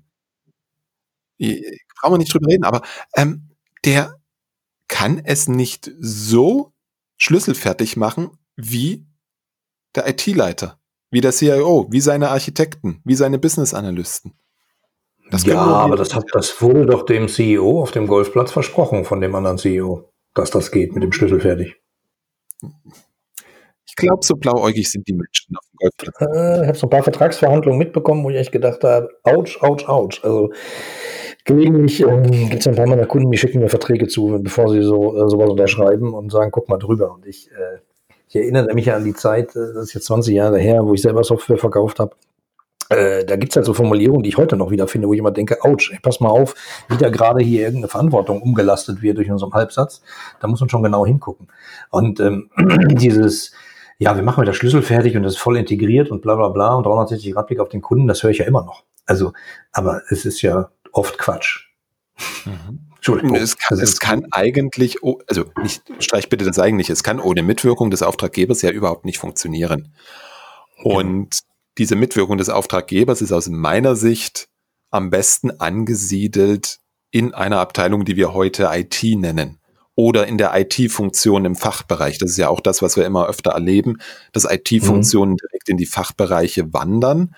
Brauchen 1.38 2.14
wir 2.14 2.18
nicht 2.18 2.34
drüber 2.34 2.48
reden, 2.48 2.64
aber 2.64 2.82
ähm, 3.14 3.50
der 3.84 4.20
kann 4.88 5.20
es 5.24 5.46
nicht 5.46 5.90
so 6.00 6.72
schlüsselfertig 7.16 7.96
machen 7.96 8.30
wie 8.56 9.06
der 9.94 10.08
IT-Leiter, 10.08 10.78
wie 11.10 11.20
der 11.20 11.32
CIO, 11.32 11.86
wie 11.90 12.00
seine 12.00 12.30
Architekten, 12.30 13.00
wie 13.04 13.14
seine 13.14 13.38
Business-Analysten. 13.38 14.32
ja, 15.44 15.60
aber 15.60 15.96
das, 15.96 16.14
hat, 16.14 16.24
das 16.32 16.60
wurde 16.60 16.86
doch 16.86 17.04
dem 17.04 17.28
CEO 17.28 17.82
auf 17.82 17.92
dem 17.92 18.06
Golfplatz 18.06 18.52
versprochen 18.52 19.04
von 19.04 19.20
dem 19.20 19.34
anderen 19.34 19.58
CEO, 19.58 20.10
dass 20.34 20.50
das 20.50 20.70
geht 20.70 20.94
mit 20.94 21.02
dem 21.02 21.12
Schlüsselfertig. 21.12 21.76
Ich 23.86 23.96
glaube, 23.96 24.24
so 24.24 24.34
blauäugig 24.34 24.90
sind 24.90 25.06
die 25.06 25.12
Menschen 25.12 25.56
auf 25.56 25.64
dem 25.70 25.76
Golfplatz. 25.76 26.20
Äh, 26.20 26.62
ich 26.62 26.66
habe 26.66 26.78
so 26.78 26.86
ein 26.86 26.90
paar 26.90 27.04
Vertragsverhandlungen 27.04 27.78
mitbekommen, 27.78 28.24
wo 28.24 28.30
ich 28.30 28.36
echt 28.36 28.50
gedacht 28.50 28.82
habe, 28.82 29.08
ouch, 29.22 29.62
ouch, 29.62 29.88
ouch. 29.88 30.24
Also 30.24 30.52
gelegentlich 31.44 32.00
ähm, 32.00 32.50
gibt 32.50 32.62
es 32.62 32.66
ein 32.66 32.74
paar 32.74 32.88
meiner 32.88 33.06
Kunden, 33.06 33.30
die 33.30 33.38
schicken 33.38 33.60
mir 33.60 33.68
Verträge 33.68 34.08
zu, 34.08 34.40
bevor 34.42 34.68
sie 34.68 34.82
so 34.82 35.16
äh, 35.16 35.28
sowas 35.28 35.48
unterschreiben 35.48 36.12
und 36.12 36.32
sagen, 36.32 36.50
guck 36.50 36.68
mal 36.68 36.78
drüber. 36.78 37.12
Und 37.12 37.24
ich, 37.24 37.52
äh, 37.52 37.78
ich 38.28 38.36
erinnere 38.36 38.72
mich 38.74 38.86
ja 38.86 38.96
an 38.96 39.04
die 39.04 39.14
Zeit, 39.14 39.50
äh, 39.56 39.72
das 39.74 39.84
ist 39.84 39.94
jetzt 39.94 40.06
20 40.06 40.34
Jahre 40.34 40.58
her, 40.58 40.84
wo 40.84 40.94
ich 40.94 41.02
selber 41.02 41.24
Software 41.24 41.58
verkauft 41.58 42.00
habe. 42.00 42.14
Äh, 42.90 43.24
da 43.24 43.36
gibt's 43.36 43.56
halt 43.56 43.64
so 43.64 43.72
Formulierungen, 43.72 44.22
die 44.22 44.28
ich 44.28 44.36
heute 44.36 44.56
noch 44.56 44.70
wieder 44.70 44.86
finde, 44.88 45.08
wo 45.08 45.14
ich 45.14 45.18
immer 45.18 45.30
denke, 45.30 45.58
ouch, 45.62 45.90
ey, 45.90 45.98
pass 46.02 46.20
mal 46.20 46.28
auf, 46.28 46.54
wie 46.88 46.98
da 46.98 47.08
gerade 47.08 47.42
hier 47.42 47.62
irgendeine 47.62 47.88
Verantwortung 47.88 48.42
umgelastet 48.42 49.00
wird 49.00 49.16
durch 49.16 49.30
unseren 49.30 49.52
Halbsatz. 49.52 50.02
Da 50.40 50.48
muss 50.48 50.60
man 50.60 50.68
schon 50.68 50.82
genau 50.82 51.06
hingucken. 51.06 51.48
Und 51.90 52.20
ähm, 52.20 52.50
dieses 52.90 53.52
ja, 53.98 54.16
wir 54.16 54.22
machen 54.22 54.40
mit 54.40 54.48
der 54.48 54.54
Schlüssel 54.54 54.82
fertig 54.82 55.16
und 55.16 55.22
das 55.22 55.34
ist 55.34 55.38
voll 55.38 55.56
integriert 55.56 56.10
und 56.10 56.22
bla 56.22 56.34
bla 56.34 56.48
bla 56.48 56.74
und 56.74 56.84
360 56.84 57.32
Grad 57.32 57.46
Blick 57.46 57.60
auf 57.60 57.68
den 57.68 57.80
Kunden, 57.82 58.06
das 58.06 58.22
höre 58.22 58.30
ich 58.30 58.38
ja 58.38 58.44
immer 58.44 58.64
noch. 58.64 58.84
Also, 59.06 59.32
aber 59.72 60.02
es 60.08 60.24
ist 60.24 60.42
ja 60.42 60.70
oft 60.92 61.18
Quatsch. 61.18 61.68
Mhm. 62.44 62.83
Entschuldigung. 63.04 63.36
Es 63.36 63.58
kann, 63.58 63.78
es 63.78 64.00
kann 64.00 64.26
eigentlich, 64.30 64.96
also 65.26 65.44
nicht, 65.62 65.82
streich 65.98 66.30
bitte 66.30 66.46
das 66.46 66.58
eigentlich, 66.58 66.88
es 66.88 67.02
kann 67.02 67.20
ohne 67.20 67.42
Mitwirkung 67.42 67.90
des 67.90 68.02
Auftraggebers 68.02 68.62
ja 68.62 68.70
überhaupt 68.70 69.04
nicht 69.04 69.18
funktionieren. 69.18 69.92
Und 70.82 71.40
diese 71.76 71.96
Mitwirkung 71.96 72.38
des 72.38 72.48
Auftraggebers 72.48 73.20
ist 73.20 73.32
aus 73.32 73.48
meiner 73.48 73.94
Sicht 73.94 74.48
am 74.90 75.10
besten 75.10 75.50
angesiedelt 75.60 76.78
in 77.10 77.34
einer 77.34 77.58
Abteilung, 77.58 78.06
die 78.06 78.16
wir 78.16 78.32
heute 78.32 78.70
IT 78.72 79.02
nennen 79.02 79.58
oder 79.96 80.26
in 80.26 80.38
der 80.38 80.52
IT-Funktion 80.58 81.44
im 81.44 81.56
Fachbereich. 81.56 82.18
Das 82.18 82.30
ist 82.30 82.38
ja 82.38 82.48
auch 82.48 82.60
das, 82.60 82.80
was 82.80 82.96
wir 82.96 83.04
immer 83.04 83.26
öfter 83.26 83.50
erleben, 83.50 83.98
dass 84.32 84.50
IT-Funktionen 84.50 85.32
mhm. 85.32 85.36
direkt 85.36 85.68
in 85.68 85.76
die 85.76 85.86
Fachbereiche 85.86 86.72
wandern. 86.72 87.34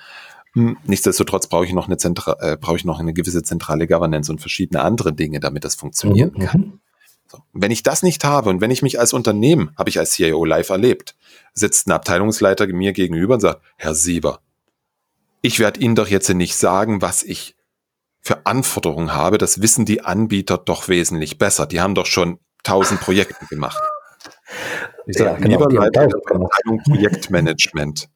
Hm, 0.56 0.78
nichtsdestotrotz 0.84 1.48
brauche 1.48 1.66
ich 1.66 1.74
noch 1.74 1.86
eine 1.86 1.98
Zentra 1.98 2.34
äh, 2.40 2.56
brauche 2.56 2.76
ich 2.76 2.86
noch 2.86 2.98
eine 2.98 3.12
gewisse 3.12 3.42
zentrale 3.42 3.86
Governance 3.86 4.32
und 4.32 4.40
verschiedene 4.40 4.82
andere 4.82 5.12
Dinge, 5.12 5.38
damit 5.38 5.64
das 5.64 5.74
funktionieren 5.74 6.32
mhm. 6.34 6.44
kann. 6.46 6.80
So. 7.26 7.38
Wenn 7.52 7.70
ich 7.70 7.82
das 7.82 8.02
nicht 8.02 8.24
habe 8.24 8.48
und 8.48 8.62
wenn 8.62 8.70
ich 8.70 8.80
mich 8.80 8.98
als 8.98 9.12
Unternehmen, 9.12 9.70
habe 9.76 9.90
ich 9.90 9.98
als 9.98 10.12
CIO 10.12 10.46
live 10.46 10.70
erlebt, 10.70 11.14
sitzt 11.52 11.86
ein 11.86 11.92
Abteilungsleiter 11.92 12.66
mir 12.68 12.94
gegenüber 12.94 13.34
und 13.34 13.40
sagt, 13.40 13.60
Herr 13.76 13.94
Sieber, 13.94 14.40
ich 15.42 15.58
werde 15.58 15.78
Ihnen 15.80 15.94
doch 15.94 16.08
jetzt 16.08 16.28
nicht 16.30 16.56
sagen, 16.56 17.02
was 17.02 17.22
ich 17.22 17.54
für 18.22 18.46
Anforderungen 18.46 19.12
habe, 19.12 19.36
das 19.36 19.60
wissen 19.60 19.84
die 19.84 20.00
Anbieter 20.00 20.56
doch 20.56 20.88
wesentlich 20.88 21.36
besser. 21.36 21.66
Die 21.66 21.82
haben 21.82 21.94
doch 21.94 22.06
schon 22.06 22.38
tausend 22.64 23.00
Projekte 23.00 23.44
gemacht. 23.50 23.80
Ich 25.06 25.18
sage, 25.18 25.30
ja, 25.30 25.36
genau, 25.36 25.68
lieber 25.68 25.90
Leiter 25.90 26.04
Abteilung 26.04 26.82
Projektmanagement. 26.82 28.08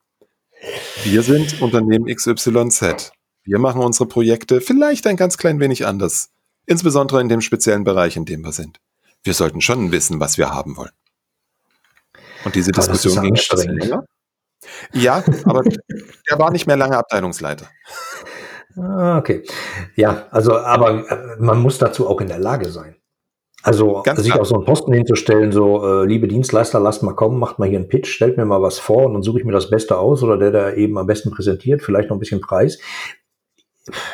Wir 1.05 1.23
sind 1.23 1.61
Unternehmen 1.63 2.07
XYZ. 2.15 3.13
Wir 3.45 3.59
machen 3.59 3.83
unsere 3.83 4.07
Projekte 4.07 4.61
vielleicht 4.61 5.07
ein 5.07 5.17
ganz 5.17 5.39
klein 5.39 5.61
wenig 5.61 5.87
anders. 5.87 6.31
Insbesondere 6.67 7.21
in 7.21 7.29
dem 7.29 7.41
speziellen 7.41 7.85
Bereich, 7.85 8.17
in 8.17 8.25
dem 8.25 8.45
wir 8.45 8.53
sind. 8.53 8.79
Wir 9.23 9.35
sollten 9.35 9.61
schon 9.61 9.93
wissen, 9.93 10.21
was 10.21 10.39
wir 10.39 10.51
haben 10.51 10.77
wollen. 10.77 10.93
Und 12.45 12.55
diese 12.55 12.73
Diskussion 12.73 13.23
ging 13.23 13.35
etwas 13.35 13.65
länger. 13.65 14.05
Ja, 14.93 15.25
aber 15.45 15.63
der 15.63 16.39
war 16.39 16.51
nicht 16.51 16.67
mehr 16.67 16.77
lange 16.77 16.97
Abteilungsleiter. 16.97 17.69
Ah, 18.77 19.19
okay. 19.19 19.45
Ja, 19.97 20.29
also, 20.31 20.57
aber 20.59 21.11
äh, 21.11 21.37
man 21.39 21.61
muss 21.61 21.79
dazu 21.79 22.09
auch 22.09 22.21
in 22.21 22.29
der 22.29 22.39
Lage 22.39 22.71
sein. 22.71 22.97
Also 23.63 24.03
Ganz 24.03 24.21
sich 24.21 24.31
klar. 24.31 24.41
auf 24.41 24.49
so 24.49 24.55
einen 24.55 24.65
Posten 24.65 24.93
hinzustellen, 24.93 25.53
so, 25.53 25.87
äh, 25.87 26.07
liebe 26.07 26.29
Dienstleister, 26.29 26.81
lasst 26.81 27.03
mal 27.03 27.15
kommen, 27.15 27.39
macht 27.39 27.59
mal 27.59 27.69
hier 27.69 27.79
einen 27.79 27.89
Pitch, 27.89 28.09
stellt 28.09 28.37
mir 28.37 28.47
mal 28.47 28.63
was 28.63 28.79
vor 28.79 29.05
und 29.05 29.13
dann 29.13 29.23
suche 29.23 29.39
ich 29.39 29.45
mir 29.45 29.53
das 29.53 29.69
Beste 29.69 29.99
aus 29.99 30.23
oder 30.23 30.39
der, 30.39 30.51
der 30.51 30.77
eben 30.79 30.97
am 30.97 31.07
besten 31.07 31.31
präsentiert, 31.31 31.83
vielleicht 31.83 32.09
noch 32.09 32.17
ein 32.17 32.21
bisschen 32.21 32.41
Preis. 32.41 32.79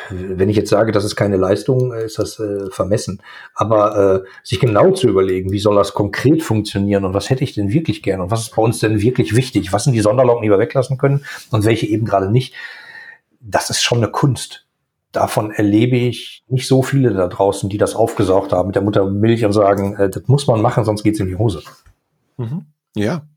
Wenn 0.09 0.49
ich 0.49 0.57
jetzt 0.57 0.69
sage, 0.69 0.91
das 0.91 1.05
ist 1.05 1.15
keine 1.15 1.37
Leistung, 1.37 1.93
äh, 1.93 2.05
ist 2.05 2.19
das 2.19 2.39
äh, 2.39 2.69
vermessen. 2.71 3.21
Aber 3.53 4.23
äh, 4.23 4.29
sich 4.43 4.59
genau 4.59 4.91
zu 4.91 5.07
überlegen, 5.07 5.51
wie 5.51 5.59
soll 5.59 5.75
das 5.75 5.93
konkret 5.93 6.43
funktionieren 6.43 7.05
und 7.05 7.13
was 7.13 7.29
hätte 7.29 7.43
ich 7.43 7.53
denn 7.53 7.71
wirklich 7.71 8.03
gern 8.03 8.21
und 8.21 8.31
was 8.31 8.41
ist 8.41 8.55
bei 8.55 8.61
uns 8.61 8.79
denn 8.79 9.01
wirklich 9.01 9.35
wichtig? 9.35 9.71
Was 9.71 9.85
sind 9.85 9.93
die 9.93 10.01
Sonderlocken, 10.01 10.43
die 10.43 10.49
wir 10.49 10.59
weglassen 10.59 10.97
können 10.97 11.25
und 11.51 11.63
welche 11.63 11.85
eben 11.85 12.05
gerade 12.05 12.31
nicht? 12.31 12.53
Das 13.39 13.69
ist 13.69 13.81
schon 13.81 13.99
eine 13.99 14.11
Kunst 14.11 14.66
davon 15.17 15.49
erlebe 15.49 15.97
ich 15.97 16.43
nicht 16.47 16.67
so 16.67 16.83
viele 16.83 17.11
da 17.13 17.27
draußen, 17.27 17.69
die 17.69 17.79
das 17.79 17.95
aufgesaugt 17.95 18.53
haben 18.53 18.67
mit 18.67 18.75
der 18.75 18.83
Mutter 18.83 19.09
Milch 19.09 19.43
und 19.43 19.51
sagen, 19.51 19.95
äh, 19.95 20.09
das 20.09 20.27
muss 20.27 20.45
man 20.45 20.61
machen, 20.61 20.85
sonst 20.85 21.03
geht's 21.03 21.19
in 21.19 21.27
die 21.27 21.35
Hose. 21.35 21.63
Mhm. 22.37 22.67
Ja. 22.95 23.27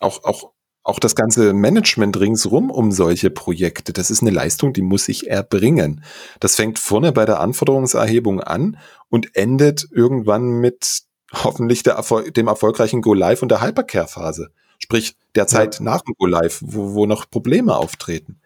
Auch, 0.00 0.24
auch, 0.24 0.50
auch 0.82 0.98
das 0.98 1.14
ganze 1.14 1.52
Management 1.52 2.18
ringsrum 2.18 2.70
um 2.70 2.90
solche 2.90 3.30
Projekte, 3.30 3.92
das 3.92 4.10
ist 4.10 4.22
eine 4.22 4.32
Leistung, 4.32 4.72
die 4.72 4.82
muss 4.82 5.08
ich 5.08 5.30
erbringen. 5.30 6.02
Das 6.40 6.56
fängt 6.56 6.80
vorne 6.80 7.12
bei 7.12 7.24
der 7.24 7.38
Anforderungserhebung 7.40 8.40
an 8.40 8.76
und 9.08 9.36
endet 9.36 9.86
irgendwann 9.92 10.60
mit 10.60 11.02
hoffentlich 11.32 11.84
der 11.84 11.94
Erfol 11.94 12.30
dem 12.32 12.48
erfolgreichen 12.48 13.02
Go 13.02 13.14
Live 13.14 13.42
und 13.42 13.50
der 13.50 13.62
Hypercare-Phase. 13.62 14.50
Sprich, 14.80 15.16
der 15.36 15.46
Zeit 15.46 15.76
ja. 15.76 15.84
nach 15.84 16.02
dem 16.02 16.14
Go 16.18 16.26
Live, 16.26 16.60
wo, 16.60 16.94
wo 16.94 17.06
noch 17.06 17.30
Probleme 17.30 17.76
auftreten. 17.76 18.40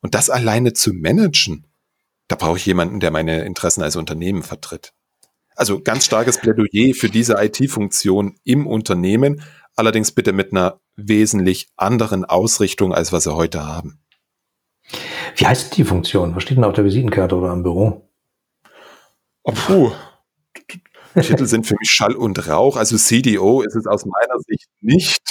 Und 0.00 0.14
das 0.14 0.30
alleine 0.30 0.72
zu 0.72 0.92
managen, 0.92 1.66
da 2.28 2.36
brauche 2.36 2.56
ich 2.56 2.66
jemanden, 2.66 3.00
der 3.00 3.10
meine 3.10 3.44
Interessen 3.44 3.82
als 3.82 3.96
Unternehmen 3.96 4.42
vertritt. 4.42 4.92
Also 5.54 5.80
ganz 5.80 6.06
starkes 6.06 6.38
Plädoyer 6.38 6.94
für 6.94 7.08
diese 7.08 7.34
IT-Funktion 7.34 8.36
im 8.44 8.66
Unternehmen, 8.66 9.42
allerdings 9.76 10.12
bitte 10.12 10.32
mit 10.32 10.52
einer 10.52 10.80
wesentlich 10.96 11.68
anderen 11.76 12.24
Ausrichtung, 12.24 12.94
als 12.94 13.12
was 13.12 13.24
sie 13.24 13.34
heute 13.34 13.66
haben. 13.66 14.00
Wie 15.36 15.46
heißt 15.46 15.76
die 15.76 15.84
Funktion? 15.84 16.34
Was 16.34 16.42
steht 16.42 16.56
denn 16.56 16.64
auf 16.64 16.74
der 16.74 16.84
Visitenkarte 16.84 17.36
oder 17.36 17.50
am 17.50 17.62
Büro? 17.62 18.08
Oh, 19.42 19.52
puh. 19.52 19.92
Titel 21.14 21.46
sind 21.46 21.66
für 21.66 21.76
mich 21.78 21.90
Schall 21.90 22.14
und 22.14 22.48
Rauch. 22.48 22.76
Also 22.76 22.96
CDO 22.96 23.62
ist 23.62 23.74
es 23.74 23.86
aus 23.86 24.06
meiner 24.06 24.38
Sicht 24.46 24.68
nicht. 24.80 25.22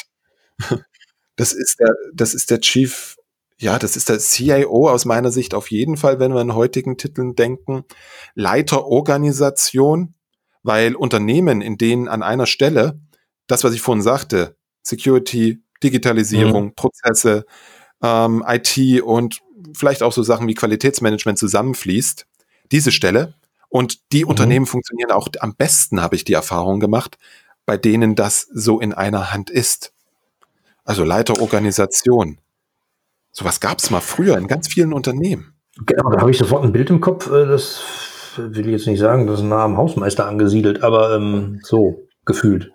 Das 1.38 1.54
ist 1.54 1.80
der, 1.80 1.96
das 2.14 2.34
ist 2.34 2.52
der 2.52 2.60
Chief 2.60 3.16
ja, 3.62 3.78
das 3.78 3.96
ist 3.96 4.10
der 4.10 4.18
CIO 4.18 4.90
aus 4.90 5.06
meiner 5.06 5.32
Sicht 5.32 5.54
auf 5.54 5.70
jeden 5.70 5.96
Fall, 5.96 6.20
wenn 6.20 6.34
wir 6.34 6.42
in 6.42 6.56
heutigen 6.56 6.98
Titeln 6.98 7.36
denken. 7.36 7.84
Leiterorganisation, 8.34 10.16
weil 10.64 10.96
Unternehmen, 10.96 11.62
in 11.62 11.78
denen 11.78 12.08
an 12.08 12.24
einer 12.24 12.48
Stelle 12.48 13.00
das, 13.46 13.64
was 13.64 13.74
ich 13.74 13.82
vorhin 13.82 14.02
sagte, 14.02 14.56
Security, 14.82 15.62
Digitalisierung, 15.84 16.66
mhm. 16.66 16.76
Prozesse, 16.76 17.46
ähm, 18.02 18.44
IT 18.48 19.02
und 19.04 19.42
vielleicht 19.76 20.02
auch 20.02 20.12
so 20.12 20.24
Sachen 20.24 20.48
wie 20.48 20.56
Qualitätsmanagement 20.56 21.38
zusammenfließt, 21.38 22.26
diese 22.72 22.92
Stelle. 22.92 23.36
Und 23.70 24.12
die 24.12 24.24
mhm. 24.24 24.32
Unternehmen 24.32 24.66
funktionieren 24.66 25.12
auch 25.12 25.28
am 25.40 25.56
besten, 25.56 26.02
habe 26.02 26.16
ich 26.16 26.24
die 26.24 26.34
Erfahrung 26.34 26.80
gemacht, 26.80 27.20
bei 27.68 27.78
denen 27.78 28.16
das 28.16 28.48
so 28.52 28.80
in 28.80 28.94
einer 28.94 29.32
Hand 29.32 29.52
ist. 29.52 29.94
Also 30.84 31.04
Leiterorganisation. 31.04 32.40
Sowas 33.32 33.60
gab 33.60 33.80
es 33.80 33.90
mal 33.90 34.02
früher 34.02 34.38
in 34.38 34.48
ganz 34.48 34.68
vielen 34.68 34.94
Unternehmen. 34.94 35.54
Genau, 35.86 36.10
da 36.10 36.20
habe 36.20 36.32
ich 36.32 36.38
sofort 36.38 36.64
ein 36.64 36.74
Bild 36.74 36.90
im 36.90 37.00
Kopf. 37.00 37.32
Äh, 37.32 37.46
das 37.46 37.82
will 38.38 38.66
ich 38.66 38.74
jetzt 38.74 38.88
nicht 38.88 39.00
sagen, 39.00 39.28
das 39.28 39.40
ist 39.40 39.46
nah 39.46 39.64
am 39.64 39.78
Hausmeister 39.78 40.26
angesiedelt, 40.26 40.84
aber 40.84 41.16
ähm, 41.16 41.60
so 41.64 42.08
gefühlt. 42.26 42.72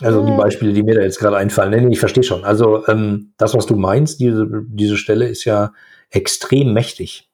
Also 0.00 0.24
die 0.24 0.36
Beispiele, 0.36 0.72
die 0.72 0.82
mir 0.82 0.94
da 0.94 1.02
jetzt 1.02 1.18
gerade 1.18 1.36
einfallen, 1.36 1.70
nee, 1.70 1.80
nee, 1.80 1.92
ich 1.92 2.00
verstehe 2.00 2.24
schon. 2.24 2.44
Also 2.44 2.86
ähm, 2.88 3.32
das, 3.36 3.54
was 3.54 3.66
du 3.66 3.76
meinst, 3.76 4.20
diese, 4.20 4.46
diese 4.66 4.96
Stelle 4.96 5.28
ist 5.28 5.44
ja 5.44 5.72
extrem 6.10 6.72
mächtig. 6.72 7.30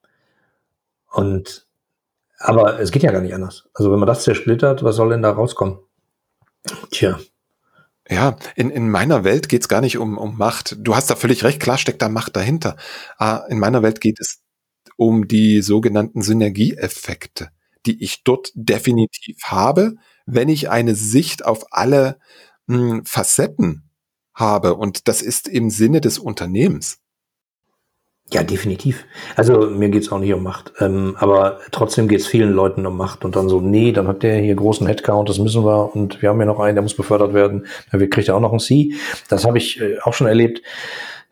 Und 1.11 1.67
aber 2.39 2.79
es 2.79 2.93
geht 2.93 3.03
ja 3.03 3.11
gar 3.11 3.21
nicht 3.21 3.35
anders. 3.35 3.69
Also 3.75 3.91
wenn 3.91 3.99
man 3.99 4.07
das 4.07 4.23
zersplittert, 4.23 4.85
was 4.85 4.97
soll 4.97 5.11
denn 5.11 5.23
da 5.23 5.33
rauskommen? 5.33 5.79
Tja. 6.91 7.19
Ja, 8.11 8.37
in, 8.57 8.71
in 8.71 8.91
meiner 8.91 9.23
Welt 9.23 9.49
geht 9.49 9.63
es 9.63 9.69
gar 9.69 9.83
nicht 9.83 9.99
um, 9.99 10.17
um 10.17 10.39
Macht. 10.39 10.77
Du 10.79 10.97
hast 10.97 11.11
da 11.11 11.17
völlig 11.17 11.45
recht, 11.45 11.61
klar 11.61 11.77
steckt 11.77 12.01
da 12.01 12.09
Macht 12.09 12.37
dahinter. 12.37 12.77
Ah, 13.19 13.45
in 13.49 13.59
meiner 13.59 13.83
Welt 13.83 14.01
geht 14.01 14.19
es 14.19 14.41
um 14.97 15.29
die 15.29 15.61
sogenannten 15.61 16.23
Synergieeffekte, 16.23 17.51
die 17.87 18.03
ich 18.03 18.25
dort 18.25 18.51
definitiv 18.55 19.37
habe, 19.45 19.97
wenn 20.27 20.49
ich 20.49 20.71
eine 20.71 20.95
Sicht 20.95 21.45
auf 21.45 21.67
alle 21.71 22.19
mh, 22.67 22.79
hm, 22.79 23.05
Facetten 23.05 23.91
habe. 24.35 24.75
Und 24.77 25.09
das 25.09 25.21
ist 25.21 25.47
im 25.47 25.69
Sinne 25.69 26.01
des 26.01 26.19
Unternehmens. 26.19 27.01
Ja, 28.31 28.43
definitiv. 28.43 29.07
Also 29.37 29.71
mir 29.71 29.89
geht's 29.89 30.13
auch 30.13 30.19
nicht 30.19 30.35
um 30.35 30.43
Macht. 30.43 30.73
Ähm, 30.81 31.17
aber 31.19 31.61
trotzdem 31.71 32.09
geht's 32.09 32.27
vielen 32.27 32.53
Leuten 32.53 32.85
um 32.85 32.97
Macht. 32.97 33.25
Und 33.25 33.37
dann 33.37 33.49
so, 33.49 33.61
nee, 33.61 33.91
dann 33.93 34.07
hat 34.07 34.23
der 34.23 34.39
hier 34.39 34.55
großen 34.55 34.87
Headcount, 34.87 35.31
das 35.31 35.39
müssen 35.39 35.65
wir. 35.65 35.95
Und 35.95 36.21
wir 36.21 36.29
haben 36.29 36.41
ja 36.41 36.45
noch 36.45 36.61
einen, 36.61 36.75
der 36.75 36.83
muss 36.83 36.95
befördert 36.95 37.33
werden. 37.33 37.67
Wir 37.91 38.11
kriegt 38.11 38.29
ja 38.29 38.35
auch 38.35 38.41
noch 38.41 38.53
ein 38.53 38.59
C. 38.59 38.93
Das 39.31 39.47
habe 39.47 39.57
ich 39.57 39.81
äh, 39.81 39.99
auch 40.03 40.13
schon 40.13 40.27
erlebt. 40.27 40.63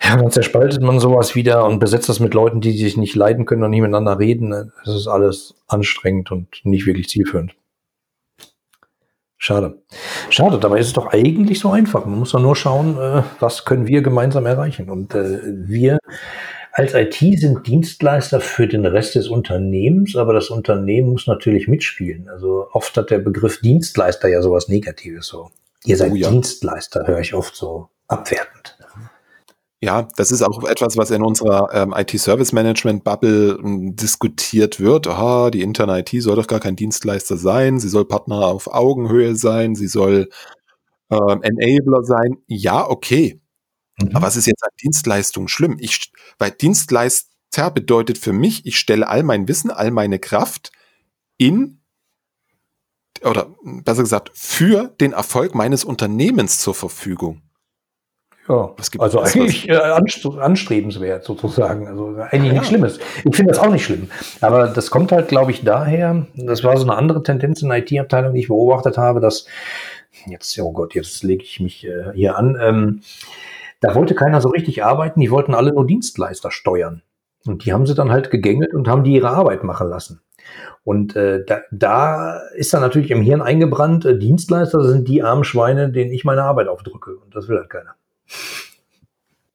Ja, 0.02 0.16
dann 0.16 0.30
zerspaltet 0.30 0.82
man 0.82 0.98
sowas 1.00 1.34
wieder 1.34 1.66
und 1.66 1.78
besetzt 1.80 2.08
das 2.08 2.20
mit 2.20 2.34
Leuten, 2.34 2.60
die 2.60 2.72
sich 2.72 2.96
nicht 2.96 3.14
leiden 3.14 3.44
können 3.44 3.62
und 3.62 3.70
nicht 3.70 3.80
miteinander 3.80 4.18
reden. 4.18 4.72
Das 4.84 4.94
ist 4.94 5.06
alles 5.06 5.54
anstrengend 5.68 6.32
und 6.32 6.48
nicht 6.64 6.86
wirklich 6.86 7.08
zielführend. 7.08 7.54
Schade. 9.38 9.82
Schade, 10.30 10.58
dabei 10.58 10.78
ist 10.78 10.88
es 10.88 10.92
doch 10.94 11.08
eigentlich 11.08 11.60
so 11.60 11.70
einfach. 11.70 12.06
Man 12.06 12.18
muss 12.18 12.32
doch 12.32 12.40
nur 12.40 12.56
schauen, 12.56 12.98
äh, 12.98 13.22
was 13.38 13.64
können 13.66 13.86
wir 13.86 14.00
gemeinsam 14.00 14.46
erreichen. 14.46 14.88
Und 14.88 15.14
äh, 15.14 15.40
wir 15.44 15.98
als 16.76 16.92
IT 16.92 17.40
sind 17.40 17.66
Dienstleister 17.66 18.38
für 18.38 18.68
den 18.68 18.84
Rest 18.84 19.14
des 19.14 19.28
Unternehmens, 19.28 20.14
aber 20.14 20.34
das 20.34 20.50
Unternehmen 20.50 21.08
muss 21.12 21.26
natürlich 21.26 21.68
mitspielen. 21.68 22.28
Also 22.28 22.66
oft 22.70 22.94
hat 22.98 23.10
der 23.10 23.18
Begriff 23.18 23.62
Dienstleister 23.62 24.28
ja 24.28 24.42
sowas 24.42 24.68
Negatives 24.68 25.26
so. 25.26 25.48
Ihr 25.86 25.96
seid 25.96 26.12
oh 26.12 26.16
ja. 26.16 26.30
Dienstleister, 26.30 27.06
höre 27.06 27.20
ich 27.20 27.32
oft 27.32 27.56
so 27.56 27.88
abwertend. 28.08 28.76
Ja, 29.80 30.06
das 30.18 30.30
ist 30.30 30.42
auch 30.42 30.64
etwas, 30.68 30.98
was 30.98 31.10
in 31.10 31.22
unserer 31.22 31.70
ähm, 31.72 31.94
IT-Service-Management-Bubble 31.96 33.58
ähm, 33.58 33.96
diskutiert 33.96 34.78
wird. 34.78 35.06
Aha, 35.06 35.50
die 35.50 35.62
interne 35.62 36.00
IT 36.00 36.10
soll 36.22 36.36
doch 36.36 36.46
gar 36.46 36.60
kein 36.60 36.76
Dienstleister 36.76 37.38
sein. 37.38 37.80
Sie 37.80 37.88
soll 37.88 38.06
Partner 38.06 38.48
auf 38.48 38.66
Augenhöhe 38.66 39.34
sein. 39.34 39.74
Sie 39.76 39.88
soll 39.88 40.28
ähm, 41.10 41.40
Enabler 41.42 42.02
sein. 42.02 42.36
Ja, 42.46 42.86
okay. 42.86 43.40
Mhm. 43.98 44.14
Aber 44.14 44.26
was 44.26 44.36
ist 44.36 44.46
jetzt 44.46 44.64
an 44.64 44.70
Dienstleistung 44.82 45.48
schlimm? 45.48 45.76
Ich, 45.80 46.12
weil 46.38 46.50
Dienstleister 46.50 47.70
bedeutet 47.70 48.18
für 48.18 48.32
mich, 48.32 48.66
ich 48.66 48.78
stelle 48.78 49.08
all 49.08 49.22
mein 49.22 49.48
Wissen, 49.48 49.70
all 49.70 49.90
meine 49.90 50.18
Kraft 50.18 50.72
in 51.38 51.80
oder 53.24 53.54
besser 53.62 54.02
gesagt, 54.02 54.30
für 54.34 54.88
den 55.00 55.12
Erfolg 55.12 55.54
meines 55.54 55.84
Unternehmens 55.84 56.58
zur 56.58 56.74
Verfügung. 56.74 57.42
Ja, 58.48 58.74
also 58.98 59.20
eigentlich 59.20 59.68
äh, 59.68 59.74
anstrebenswert 59.74 61.24
sozusagen. 61.24 61.88
Also 61.88 62.14
eigentlich 62.16 62.46
ja. 62.46 62.52
nichts 62.52 62.68
Schlimmes. 62.68 62.98
Ich 63.24 63.34
finde 63.34 63.52
das 63.52 63.58
auch 63.58 63.70
nicht 63.70 63.84
schlimm. 63.84 64.08
Aber 64.40 64.68
das 64.68 64.90
kommt 64.90 65.10
halt, 65.10 65.26
glaube 65.28 65.50
ich, 65.50 65.64
daher, 65.64 66.26
das 66.34 66.62
war 66.62 66.76
so 66.76 66.84
eine 66.84 66.94
andere 66.94 67.24
Tendenz 67.24 67.62
in 67.62 67.70
der 67.70 67.78
IT-Abteilung, 67.78 68.34
die 68.34 68.40
ich 68.40 68.48
beobachtet 68.48 68.98
habe, 68.98 69.18
dass, 69.18 69.46
jetzt, 70.26 70.56
oh 70.60 70.70
Gott, 70.70 70.94
jetzt 70.94 71.24
lege 71.24 71.42
ich 71.42 71.58
mich 71.58 71.86
äh, 71.86 72.12
hier 72.14 72.38
an, 72.38 72.56
ähm, 72.60 73.00
da 73.80 73.94
wollte 73.94 74.14
keiner 74.14 74.40
so 74.40 74.48
richtig 74.48 74.84
arbeiten, 74.84 75.20
die 75.20 75.30
wollten 75.30 75.54
alle 75.54 75.72
nur 75.72 75.86
Dienstleister 75.86 76.50
steuern. 76.50 77.02
Und 77.46 77.64
die 77.64 77.72
haben 77.72 77.86
sie 77.86 77.94
dann 77.94 78.10
halt 78.10 78.30
gegängelt 78.30 78.74
und 78.74 78.88
haben 78.88 79.04
die 79.04 79.14
ihre 79.14 79.30
Arbeit 79.30 79.62
machen 79.62 79.88
lassen. 79.88 80.20
Und 80.84 81.16
äh, 81.16 81.44
da, 81.44 81.60
da 81.72 82.38
ist 82.54 82.72
dann 82.72 82.80
natürlich 82.80 83.10
im 83.10 83.22
Hirn 83.22 83.42
eingebrannt, 83.42 84.04
äh, 84.04 84.18
Dienstleister 84.18 84.82
sind 84.84 85.08
die 85.08 85.22
armen 85.22 85.44
Schweine, 85.44 85.90
denen 85.90 86.12
ich 86.12 86.24
meine 86.24 86.44
Arbeit 86.44 86.68
aufdrücke. 86.68 87.16
Und 87.16 87.34
das 87.34 87.48
will 87.48 87.58
halt 87.58 87.70
keiner. 87.70 87.94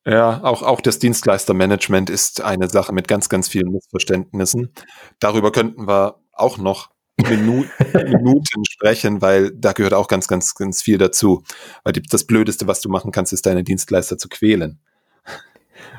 Ja, 0.06 0.44
auch, 0.44 0.64
auch 0.64 0.82
das 0.82 1.00
Dienstleistermanagement 1.00 2.10
ist 2.10 2.42
eine 2.42 2.68
Sache 2.68 2.94
mit 2.94 3.08
ganz, 3.08 3.30
ganz 3.30 3.48
vielen 3.48 3.72
Missverständnissen. 3.72 4.74
Darüber 5.20 5.52
könnten 5.52 5.88
wir 5.88 6.16
auch 6.34 6.58
noch 6.58 6.91
Minuten, 7.24 7.70
Minuten 7.94 8.66
sprechen, 8.66 9.22
weil 9.22 9.52
da 9.52 9.74
gehört 9.74 9.94
auch 9.94 10.08
ganz, 10.08 10.28
ganz, 10.28 10.56
ganz 10.56 10.82
viel 10.82 10.98
dazu. 10.98 11.44
Weil 11.84 11.94
die, 11.94 12.02
das 12.02 12.26
Blödeste, 12.26 12.68
was 12.68 12.82
du 12.82 12.90
machen 12.90 13.12
kannst, 13.12 13.34
ist 13.34 13.46
deine 13.46 13.64
Dienstleister 13.64 14.18
zu 14.18 14.30
quälen. 14.30 14.80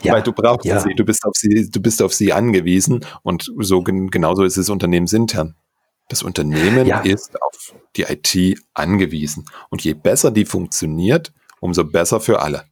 Ja, 0.03 0.15
weil 0.15 0.23
du 0.23 0.33
brauchst 0.33 0.65
ja. 0.65 0.81
sie, 0.81 0.95
du 0.95 1.05
bist 1.05 1.25
auf 1.25 1.35
sie, 1.37 1.71
du 1.71 1.81
bist 1.81 2.03
auf 2.03 2.13
sie 2.13 2.33
angewiesen 2.33 3.05
und 3.23 3.53
so 3.59 3.83
genauso 3.83 4.45
ist 4.45 4.57
es 4.57 4.69
unternehmensintern. 4.69 5.55
Das 6.09 6.23
Unternehmen 6.23 6.87
ja. 6.87 7.01
ist 7.01 7.41
auf 7.41 7.75
die 7.97 8.03
IT 8.03 8.59
angewiesen 8.75 9.47
und 9.71 9.83
je 9.85 9.95
besser 9.95 10.31
die 10.31 10.45
funktioniert, 10.45 11.33
umso 11.61 11.85
besser 11.85 12.21
für 12.21 12.41
alle. 12.41 12.65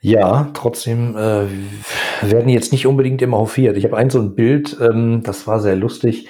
Ja, 0.00 0.50
trotzdem 0.54 1.16
äh, 1.16 1.46
werden 2.22 2.48
jetzt 2.48 2.72
nicht 2.72 2.86
unbedingt 2.86 3.22
immer 3.22 3.38
hofiert. 3.38 3.76
Ich 3.76 3.84
habe 3.84 3.96
ein 3.96 4.10
so 4.10 4.20
ein 4.20 4.34
Bild, 4.34 4.76
ähm, 4.80 5.22
das 5.22 5.46
war 5.46 5.60
sehr 5.60 5.76
lustig, 5.76 6.28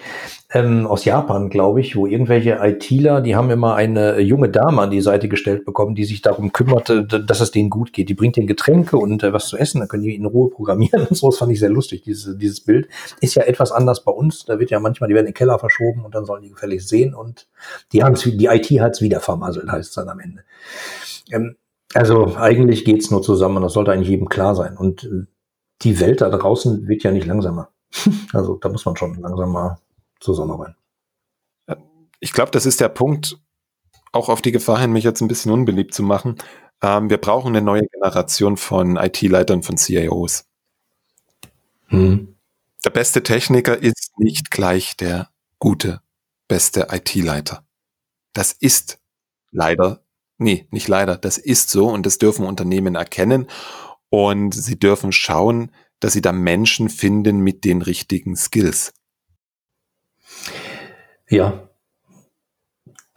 ähm, 0.51 0.87
aus 0.87 1.05
Japan, 1.05 1.51
glaube 1.51 1.81
ich, 1.81 1.95
wo 1.95 2.07
irgendwelche 2.07 2.59
ITler, 2.63 3.21
die 3.21 3.37
haben 3.37 3.51
immer 3.51 3.75
eine 3.75 4.19
junge 4.21 4.49
Dame 4.49 4.81
an 4.81 4.91
die 4.91 5.03
Seite 5.03 5.29
gestellt 5.29 5.67
bekommen, 5.67 5.95
die 5.95 6.05
sich 6.05 6.23
darum 6.23 6.53
kümmerte, 6.53 7.05
dass 7.05 7.41
es 7.41 7.51
denen 7.51 7.69
gut 7.69 7.93
geht. 7.93 8.09
Die 8.09 8.15
bringt 8.15 8.37
denen 8.37 8.47
Getränke 8.47 8.97
und 8.97 9.23
äh, 9.23 9.33
was 9.35 9.49
zu 9.49 9.59
essen, 9.59 9.81
dann 9.81 9.89
können 9.89 10.05
die 10.05 10.15
in 10.15 10.25
Ruhe 10.25 10.49
programmieren 10.49 11.07
und 11.11 11.17
so. 11.17 11.29
Das 11.29 11.39
fand 11.39 11.53
ich 11.53 11.61
sehr 11.61 11.69
lustig, 11.69 12.03
dieses, 12.03 12.39
dieses 12.39 12.61
Bild. 12.61 12.89
Ist 13.21 13.35
ja 13.35 13.43
etwas 13.43 13.73
anders 13.73 14.05
bei 14.05 14.13
uns. 14.13 14.47
Da 14.47 14.59
wird 14.59 14.71
ja 14.71 14.81
manchmal, 14.81 15.09
die 15.09 15.15
werden 15.15 15.27
in 15.27 15.33
den 15.33 15.37
Keller 15.37 15.59
verschoben 15.59 16.05
und 16.05 16.15
dann 16.15 16.25
sollen 16.25 16.43
die 16.43 16.51
gefällig 16.51 16.87
sehen 16.87 17.15
und 17.15 17.47
die 17.93 18.03
haben 18.03 18.15
die 18.15 18.47
IT 18.47 18.81
hat's 18.81 19.03
wieder 19.03 19.21
vermasselt, 19.21 19.71
heißt 19.71 19.91
es 19.91 19.95
dann 19.95 20.09
am 20.09 20.21
Ende. 20.21 20.45
Ähm, 21.31 21.57
also 21.95 22.37
eigentlich 22.37 22.85
geht's 22.85 23.11
nur 23.11 23.23
zusammen, 23.23 23.63
das 23.63 23.73
sollte 23.73 23.93
eigentlich 23.93 24.09
jedem 24.09 24.29
klar 24.29 24.55
sein. 24.55 24.77
Und 24.77 25.05
äh, 25.05 25.27
die 25.83 26.01
Welt 26.01 26.21
da 26.21 26.29
draußen 26.29 26.87
wird 26.89 27.03
ja 27.03 27.11
nicht 27.11 27.27
langsamer. 27.27 27.71
Also 28.33 28.57
da 28.57 28.69
muss 28.69 28.85
man 28.85 28.97
schon 28.97 29.19
langsam 29.21 29.53
mal 29.53 29.79
zusammenarbeiten. 30.21 30.77
Ich 32.21 32.33
glaube, 32.33 32.51
das 32.51 32.67
ist 32.67 32.81
der 32.81 32.89
Punkt, 32.89 33.39
auch 34.13 34.29
auf 34.29 34.43
die 34.43 34.53
Gefahr 34.53 34.81
hin, 34.81 34.93
mich 34.93 35.05
jetzt 35.05 35.21
ein 35.21 35.29
bisschen 35.29 35.53
unbeliebt 35.53 35.95
zu 35.95 36.03
machen. 36.03 36.37
Ähm, 36.83 37.09
wir 37.09 37.19
brauchen 37.19 37.49
eine 37.49 37.63
neue 37.63 37.87
Generation 37.87 38.57
von 38.57 38.97
IT-Leitern, 38.97 39.63
von 39.63 39.77
CIOs. 39.77 40.45
Hm. 41.87 42.37
Der 42.85 42.91
beste 42.91 43.23
Techniker 43.23 43.79
ist 43.79 44.13
nicht 44.19 44.51
gleich 44.51 44.97
der 44.97 45.31
gute, 45.59 46.01
beste 46.49 46.89
IT-Leiter. 46.91 47.65
Das 48.33 48.53
ist 48.53 48.99
leider 49.51 50.03
Nee, 50.39 50.69
nicht 50.71 50.87
leider. 50.87 51.17
Das 51.17 51.37
ist 51.37 51.69
so 51.69 51.89
und 51.89 52.07
das 52.07 52.19
dürfen 52.19 52.47
Unternehmen 52.47 52.95
erkennen. 52.95 53.49
Und 54.11 54.55
sie 54.55 54.79
dürfen 54.79 55.13
schauen, 55.13 55.71
dass 56.01 56.13
sie 56.13 56.23
da 56.23 56.33
Menschen 56.33 56.89
finden 56.89 57.41
mit 57.41 57.65
den 57.65 57.83
richtigen 57.83 58.37
Skills. 58.37 58.95
Ja. 61.29 61.69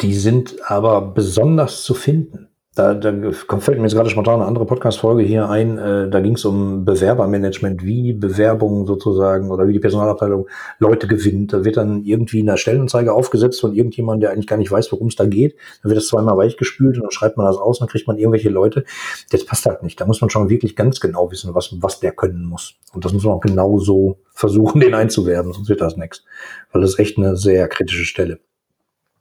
Die 0.01 0.15
sind 0.15 0.69
aber 0.69 1.01
besonders 1.01 1.83
zu 1.83 1.93
finden. 1.93 2.50
Da, 2.73 2.93
da 2.93 3.11
fällt 3.33 3.79
mir 3.79 3.83
jetzt 3.83 3.95
gerade 3.95 4.09
spontan 4.09 4.35
eine 4.35 4.45
andere 4.45 4.65
Podcast-Folge 4.65 5.23
hier 5.23 5.49
ein. 5.49 5.77
Äh, 5.77 6.09
da 6.09 6.21
ging 6.21 6.35
es 6.35 6.45
um 6.45 6.85
Bewerbermanagement, 6.85 7.83
wie 7.83 8.13
Bewerbungen 8.13 8.85
sozusagen 8.85 9.51
oder 9.51 9.67
wie 9.67 9.73
die 9.73 9.79
Personalabteilung 9.79 10.47
Leute 10.79 11.05
gewinnt. 11.05 11.51
Da 11.51 11.65
wird 11.65 11.75
dann 11.75 12.05
irgendwie 12.05 12.39
eine 12.39 12.57
Stellenanzeige 12.57 13.11
aufgesetzt 13.11 13.59
von 13.59 13.75
irgendjemandem, 13.75 14.21
der 14.21 14.31
eigentlich 14.31 14.47
gar 14.47 14.55
nicht 14.55 14.71
weiß, 14.71 14.89
worum 14.93 15.07
es 15.07 15.17
da 15.17 15.25
geht. 15.25 15.57
Dann 15.83 15.89
wird 15.89 15.97
das 15.97 16.07
zweimal 16.07 16.37
weichgespült 16.37 16.95
und 16.95 17.03
dann 17.03 17.11
schreibt 17.11 17.35
man 17.35 17.45
das 17.45 17.57
aus 17.57 17.81
und 17.81 17.87
dann 17.87 17.91
kriegt 17.91 18.07
man 18.07 18.17
irgendwelche 18.17 18.49
Leute. 18.49 18.85
Das 19.31 19.45
passt 19.45 19.65
halt 19.65 19.83
nicht. 19.83 19.99
Da 19.99 20.05
muss 20.05 20.21
man 20.21 20.29
schon 20.29 20.49
wirklich 20.49 20.77
ganz 20.77 21.01
genau 21.01 21.29
wissen, 21.29 21.53
was, 21.53 21.75
was 21.81 21.99
der 21.99 22.13
können 22.13 22.45
muss. 22.45 22.75
Und 22.93 23.03
das 23.03 23.11
muss 23.11 23.25
man 23.25 23.33
auch 23.33 23.41
genau 23.41 23.79
so 23.79 24.19
versuchen, 24.31 24.79
den 24.79 24.93
einzuwerben, 24.93 25.51
sonst 25.51 25.67
wird 25.67 25.81
das 25.81 25.97
nichts. 25.97 26.23
Weil 26.71 26.83
das 26.83 26.91
ist 26.91 26.99
echt 26.99 27.17
eine 27.17 27.35
sehr 27.35 27.67
kritische 27.67 28.05
Stelle. 28.05 28.39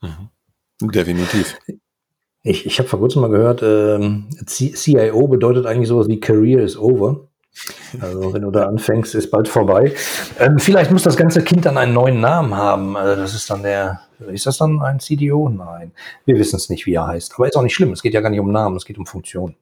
Mhm. 0.01 0.29
Definitiv. 0.93 1.57
Ich, 2.43 2.65
ich 2.65 2.79
habe 2.79 2.89
vor 2.89 2.99
kurzem 2.99 3.23
mal 3.23 3.31
gehört, 3.31 3.63
ähm, 3.63 4.29
CIO 4.47 5.29
bedeutet 5.29 5.67
eigentlich 5.67 5.89
sowas 5.89 6.09
wie 6.09 6.21
Career 6.21 6.63
is 6.63 6.77
over. 6.77 7.29
Also 8.01 8.33
wenn 8.33 8.43
du 8.43 8.51
da 8.51 8.67
anfängst, 8.67 9.15
ist 9.15 9.31
bald 9.31 9.49
vorbei. 9.49 9.93
Ähm, 10.39 10.59
vielleicht 10.59 10.91
muss 10.91 11.03
das 11.03 11.17
ganze 11.17 11.43
Kind 11.43 11.67
dann 11.67 11.77
einen 11.77 11.93
neuen 11.93 12.21
Namen 12.21 12.55
haben. 12.55 12.97
Also 12.97 13.21
das 13.21 13.35
ist 13.35 13.51
dann 13.51 13.63
der, 13.63 14.01
ist 14.33 14.47
das 14.47 14.59
dann 14.59 14.81
ein 14.81 15.01
CDO? 15.01 15.49
Nein, 15.49 15.93
wir 16.25 16.39
wissen 16.39 16.57
es 16.57 16.71
nicht, 16.71 16.87
wie 16.87 16.95
er 16.95 17.07
heißt. 17.07 17.35
Aber 17.35 17.49
ist 17.49 17.57
auch 17.57 17.63
nicht 17.63 17.75
schlimm. 17.75 17.93
Es 17.93 18.03
geht 18.03 18.15
ja 18.15 18.21
gar 18.21 18.31
nicht 18.31 18.41
um 18.41 18.53
Namen, 18.53 18.77
es 18.77 18.85
geht 18.85 18.99
um 18.99 19.07
Funktion. 19.07 19.57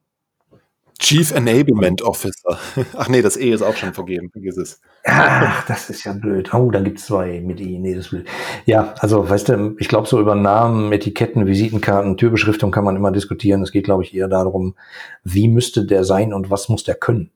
Chief 1.00 1.30
Enablement 1.32 2.02
Officer. 2.02 2.58
Ach 2.96 3.08
nee, 3.08 3.22
das 3.22 3.36
E 3.36 3.50
ist 3.50 3.62
auch 3.62 3.76
schon 3.76 3.94
vergeben, 3.94 4.30
vergiss 4.30 4.56
es. 4.56 4.80
Ach, 5.10 5.66
das 5.66 5.90
ist 5.90 6.04
ja 6.04 6.12
blöd. 6.12 6.52
Oh, 6.52 6.70
dann 6.70 6.84
gibt's 6.84 7.06
zwei 7.06 7.40
mit 7.40 7.60
I. 7.60 7.78
Nee, 7.78 7.94
das 7.94 8.06
ist 8.06 8.10
blöd. 8.10 8.26
Ja, 8.66 8.94
also, 8.98 9.28
weißt 9.28 9.48
du, 9.48 9.76
ich 9.78 9.88
glaube, 9.88 10.06
so 10.06 10.20
über 10.20 10.34
Namen, 10.34 10.92
Etiketten, 10.92 11.46
Visitenkarten, 11.46 12.16
Türbeschriftung 12.16 12.70
kann 12.70 12.84
man 12.84 12.96
immer 12.96 13.10
diskutieren. 13.10 13.62
Es 13.62 13.72
geht, 13.72 13.84
glaube 13.84 14.02
ich, 14.02 14.14
eher 14.14 14.28
darum, 14.28 14.74
wie 15.24 15.48
müsste 15.48 15.84
der 15.86 16.04
sein 16.04 16.32
und 16.32 16.50
was 16.50 16.68
muss 16.68 16.84
der 16.84 16.94
können. 16.94 17.30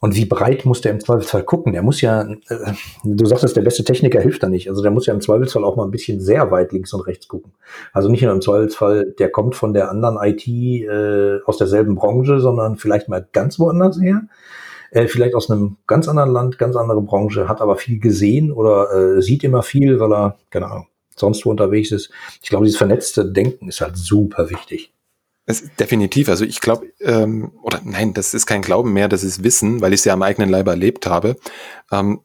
Und 0.00 0.16
wie 0.16 0.26
breit 0.26 0.66
muss 0.66 0.82
der 0.82 0.92
im 0.92 1.00
Zweifelsfall 1.00 1.44
gucken? 1.44 1.72
Der 1.72 1.82
muss 1.82 2.02
ja, 2.02 2.22
äh, 2.22 2.72
du 3.04 3.24
sagtest, 3.24 3.56
der 3.56 3.62
beste 3.62 3.84
Techniker 3.84 4.20
hilft 4.20 4.42
da 4.42 4.48
nicht. 4.48 4.68
Also 4.68 4.82
der 4.82 4.90
muss 4.90 5.06
ja 5.06 5.14
im 5.14 5.22
Zweifelsfall 5.22 5.64
auch 5.64 5.76
mal 5.76 5.84
ein 5.84 5.90
bisschen 5.90 6.20
sehr 6.20 6.50
weit 6.50 6.72
links 6.72 6.92
und 6.92 7.06
rechts 7.06 7.26
gucken. 7.26 7.52
Also 7.94 8.10
nicht 8.10 8.22
nur 8.22 8.32
im 8.32 8.42
Zweifelsfall, 8.42 9.14
der 9.18 9.30
kommt 9.30 9.54
von 9.54 9.72
der 9.72 9.90
anderen 9.90 10.18
IT 10.20 10.46
äh, 10.46 11.38
aus 11.46 11.56
derselben 11.56 11.94
Branche, 11.94 12.38
sondern 12.40 12.76
vielleicht 12.76 13.08
mal 13.08 13.26
ganz 13.32 13.58
woanders 13.58 13.98
her. 13.98 14.22
Äh, 14.94 15.08
vielleicht 15.08 15.34
aus 15.34 15.50
einem 15.50 15.76
ganz 15.88 16.06
anderen 16.06 16.30
Land, 16.30 16.56
ganz 16.56 16.76
andere 16.76 17.02
Branche, 17.02 17.48
hat 17.48 17.60
aber 17.60 17.76
viel 17.76 17.98
gesehen 17.98 18.52
oder 18.52 19.16
äh, 19.16 19.22
sieht 19.22 19.42
immer 19.42 19.64
viel, 19.64 19.98
weil 19.98 20.12
er, 20.12 20.38
keine 20.50 20.66
Ahnung, 20.66 20.86
sonst 21.16 21.44
wo 21.44 21.50
unterwegs 21.50 21.90
ist. 21.90 22.10
Ich 22.42 22.48
glaube, 22.48 22.64
dieses 22.64 22.78
vernetzte 22.78 23.24
Denken 23.24 23.68
ist 23.68 23.80
halt 23.80 23.96
super 23.96 24.50
wichtig. 24.50 24.92
Es, 25.46 25.64
definitiv. 25.80 26.28
Also 26.28 26.44
ich 26.44 26.60
glaube, 26.60 26.86
ähm, 27.00 27.50
oder 27.62 27.80
nein, 27.82 28.14
das 28.14 28.34
ist 28.34 28.46
kein 28.46 28.62
Glauben 28.62 28.92
mehr, 28.92 29.08
das 29.08 29.24
ist 29.24 29.42
Wissen, 29.42 29.80
weil 29.80 29.92
ich 29.92 30.00
es 30.00 30.04
ja 30.04 30.12
am 30.12 30.22
eigenen 30.22 30.48
Leib 30.48 30.68
erlebt 30.68 31.08
habe. 31.08 31.34
Ähm, 31.90 32.20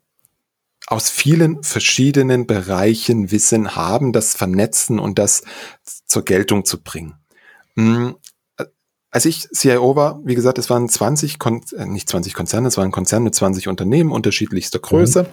aus 0.85 1.09
vielen 1.09 1.63
verschiedenen 1.63 2.45
Bereichen 2.45 3.31
Wissen 3.31 3.75
haben, 3.75 4.13
das 4.13 4.35
vernetzen 4.35 4.99
und 4.99 5.17
das 5.17 5.41
zur 6.05 6.23
Geltung 6.23 6.65
zu 6.65 6.83
bringen. 6.83 7.15
Mhm. 9.09 9.15
Als 9.15 9.25
ich 9.25 9.49
CIO 9.49 9.95
war, 9.95 10.19
wie 10.23 10.35
gesagt, 10.35 10.57
es 10.57 10.69
waren 10.69 10.87
20, 10.87 11.39
Kon 11.39 11.61
äh, 11.75 11.85
nicht 11.85 12.09
20 12.09 12.33
Konzerne, 12.33 12.67
es 12.67 12.77
waren 12.77 12.85
ein 12.85 12.91
Konzern 12.91 13.23
mit 13.23 13.35
20 13.35 13.67
Unternehmen 13.67 14.11
unterschiedlichster 14.11 14.79
Größe. 14.79 15.23
Mhm. 15.23 15.27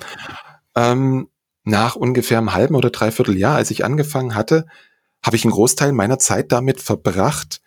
Ähm, 0.75 1.29
nach 1.65 1.97
ungefähr 1.97 2.39
einem 2.39 2.55
halben 2.55 2.77
oder 2.77 2.91
dreiviertel 2.91 3.37
Jahr, 3.37 3.57
als 3.57 3.71
ich 3.71 3.85
angefangen 3.85 4.35
hatte, 4.35 4.67
habe 5.23 5.37
ich 5.37 5.45
einen 5.45 5.53
Großteil 5.53 5.93
meiner 5.93 6.19
Zeit 6.19 6.53
damit 6.53 6.81
verbracht, 6.81 7.61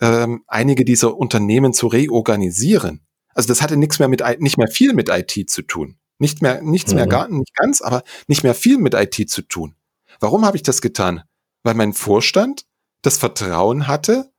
ähm, 0.00 0.44
einige 0.46 0.84
dieser 0.84 1.16
Unternehmen 1.16 1.72
zu 1.72 1.86
reorganisieren. 1.86 3.00
Also 3.34 3.48
das 3.48 3.62
hatte 3.62 3.76
nichts 3.76 3.98
mehr 3.98 4.08
mit 4.08 4.22
nicht 4.40 4.58
mehr 4.58 4.68
viel 4.68 4.92
mit 4.92 5.08
IT 5.08 5.48
zu 5.48 5.62
tun. 5.62 5.96
Nicht 6.18 6.42
mehr, 6.42 6.62
nichts 6.62 6.92
mhm. 6.92 6.96
mehr 6.96 7.06
gar 7.06 7.28
nicht 7.28 7.54
ganz, 7.54 7.80
aber 7.80 8.02
nicht 8.26 8.42
mehr 8.42 8.54
viel 8.54 8.78
mit 8.78 8.94
IT 8.94 9.30
zu 9.30 9.42
tun. 9.42 9.74
Warum 10.20 10.44
habe 10.44 10.56
ich 10.56 10.62
das 10.62 10.80
getan? 10.80 11.22
Weil 11.62 11.74
mein 11.74 11.92
Vorstand 11.92 12.66
das 13.02 13.18
Vertrauen 13.18 13.86
hatte, 13.86 14.30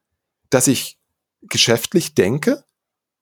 dass 0.49 0.67
ich 0.67 0.96
geschäftlich 1.41 2.15
denke, 2.15 2.63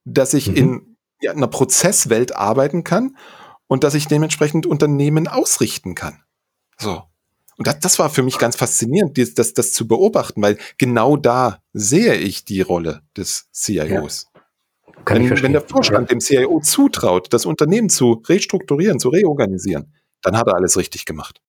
dass 0.06 0.34
ich 0.34 0.50
mhm. 0.50 0.56
in 0.56 0.98
ja, 1.22 1.32
einer 1.32 1.48
Prozesswelt 1.48 2.36
arbeiten 2.36 2.84
kann 2.84 3.18
und 3.68 3.84
dass 3.84 3.96
ich 3.96 4.08
dementsprechend 4.08 4.66
Unternehmen 4.66 5.28
ausrichten 5.28 5.96
kann. 5.96 6.24
So. 6.78 7.04
Und 7.58 7.68
das, 7.68 7.80
das 7.80 8.00
war 8.00 8.10
für 8.10 8.24
mich 8.24 8.38
ganz 8.38 8.56
faszinierend, 8.56 9.18
das, 9.38 9.54
das 9.54 9.72
zu 9.72 9.88
beobachten, 9.88 10.42
weil 10.42 10.58
genau 10.78 11.16
da 11.16 11.60
sehe 11.74 12.16
ich 12.16 12.46
die 12.46 12.62
Rolle 12.62 13.02
des 13.16 13.48
CIOs. 13.54 14.28
Ja. 14.34 14.42
Wenn, 15.08 15.30
wenn, 15.42 15.52
der 15.52 15.62
Vorstand 15.62 16.10
dem 16.12 16.20
CIO 16.20 16.60
zutraut, 16.62 17.32
das 17.32 17.46
Unternehmen 17.46 17.90
zu 17.90 18.24
restrukturieren, 18.28 19.00
zu 19.00 19.10
reorganisieren, 19.10 19.94
dann 20.22 20.38
hat 20.38 20.48
er 20.48 20.56
alles 20.56 20.78
richtig 20.78 21.06
gemacht. 21.06 21.42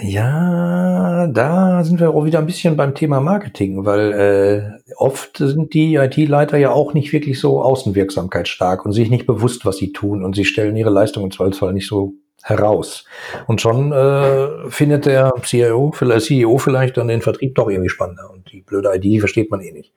Ja, 0.00 1.26
da 1.26 1.82
sind 1.82 1.98
wir 1.98 2.10
auch 2.10 2.24
wieder 2.24 2.38
ein 2.38 2.46
bisschen 2.46 2.76
beim 2.76 2.94
Thema 2.94 3.20
Marketing, 3.20 3.84
weil 3.84 4.12
äh, 4.12 4.92
oft 4.96 5.38
sind 5.38 5.74
die 5.74 5.96
IT-Leiter 5.96 6.56
ja 6.56 6.70
auch 6.70 6.94
nicht 6.94 7.12
wirklich 7.12 7.40
so 7.40 7.62
außenwirksamkeitsstark 7.62 8.84
und 8.84 8.92
sich 8.92 9.10
nicht 9.10 9.26
bewusst, 9.26 9.64
was 9.64 9.78
sie 9.78 9.92
tun 9.92 10.24
und 10.24 10.36
sie 10.36 10.44
stellen 10.44 10.76
ihre 10.76 10.90
Leistung 10.90 11.24
im 11.24 11.30
Zweifelsfall 11.30 11.72
nicht 11.72 11.88
so 11.88 12.14
heraus. 12.42 13.04
Und 13.46 13.60
schon 13.60 13.92
äh, 13.92 14.70
findet 14.70 15.06
der 15.06 15.32
CIO, 15.42 15.92
vielleicht, 15.92 16.26
CEO 16.26 16.58
vielleicht 16.58 16.96
dann 16.96 17.08
den 17.08 17.22
Vertrieb 17.22 17.54
doch 17.56 17.68
irgendwie 17.68 17.90
spannender. 17.90 18.30
Und 18.30 18.52
die 18.52 18.62
blöde 18.62 18.94
ID 18.94 19.20
versteht 19.20 19.50
man 19.50 19.60
eh 19.60 19.72
nicht. 19.72 19.92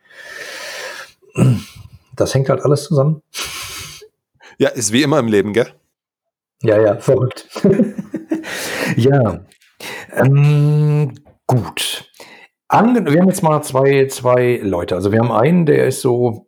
Das 2.16 2.34
hängt 2.34 2.50
halt 2.50 2.64
alles 2.64 2.86
zusammen. 2.86 3.22
Ja, 4.58 4.70
ist 4.70 4.92
wie 4.92 5.04
immer 5.04 5.20
im 5.20 5.28
Leben, 5.28 5.54
gell? 5.54 5.68
Ja, 6.64 6.80
ja, 6.80 6.98
verrückt. 6.98 7.48
ja. 8.96 9.42
Ähm, 10.14 11.14
gut. 11.48 12.12
Ange 12.68 13.06
wir 13.06 13.20
haben 13.20 13.28
jetzt 13.28 13.44
mal 13.44 13.62
zwei, 13.62 14.08
zwei 14.08 14.60
Leute. 14.64 14.96
Also 14.96 15.12
wir 15.12 15.20
haben 15.20 15.32
einen, 15.32 15.66
der 15.66 15.88
ist 15.88 16.02
so 16.02 16.46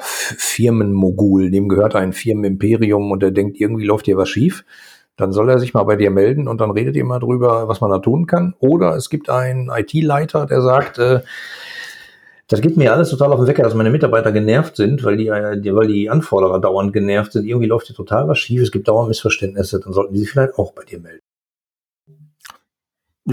Firmenmogul, 0.00 1.50
dem 1.50 1.68
gehört 1.68 1.94
ein 1.94 2.12
Firmenimperium 2.12 3.10
und 3.10 3.22
der 3.22 3.30
denkt, 3.30 3.60
irgendwie 3.60 3.84
läuft 3.84 4.06
hier 4.06 4.16
was 4.16 4.28
schief 4.28 4.64
dann 5.16 5.32
soll 5.32 5.50
er 5.50 5.58
sich 5.58 5.74
mal 5.74 5.84
bei 5.84 5.96
dir 5.96 6.10
melden 6.10 6.48
und 6.48 6.60
dann 6.60 6.70
redet 6.70 6.96
ihr 6.96 7.04
mal 7.04 7.18
drüber, 7.18 7.68
was 7.68 7.80
man 7.80 7.90
da 7.90 7.98
tun 7.98 8.26
kann. 8.26 8.54
Oder 8.58 8.96
es 8.96 9.10
gibt 9.10 9.28
einen 9.28 9.70
IT-Leiter, 9.70 10.46
der 10.46 10.62
sagt, 10.62 10.98
äh, 10.98 11.20
das 12.48 12.60
gibt 12.60 12.76
mir 12.76 12.92
alles 12.92 13.10
total 13.10 13.32
auf 13.32 13.38
den 13.38 13.46
Wecker, 13.46 13.62
dass 13.62 13.74
meine 13.74 13.90
Mitarbeiter 13.90 14.32
genervt 14.32 14.76
sind, 14.76 15.04
weil 15.04 15.16
die, 15.16 15.28
äh, 15.28 15.74
weil 15.74 15.86
die 15.86 16.10
Anforderer 16.10 16.60
dauernd 16.60 16.92
genervt 16.92 17.32
sind. 17.32 17.46
Irgendwie 17.46 17.66
läuft 17.66 17.86
hier 17.86 17.96
total 17.96 18.28
was 18.28 18.38
schief, 18.38 18.62
es 18.62 18.72
gibt 18.72 18.88
dauernd 18.88 19.08
Missverständnisse, 19.08 19.80
dann 19.80 19.92
sollten 19.92 20.14
die 20.14 20.20
sich 20.20 20.30
vielleicht 20.30 20.58
auch 20.58 20.72
bei 20.72 20.84
dir 20.84 20.98
melden. 20.98 21.22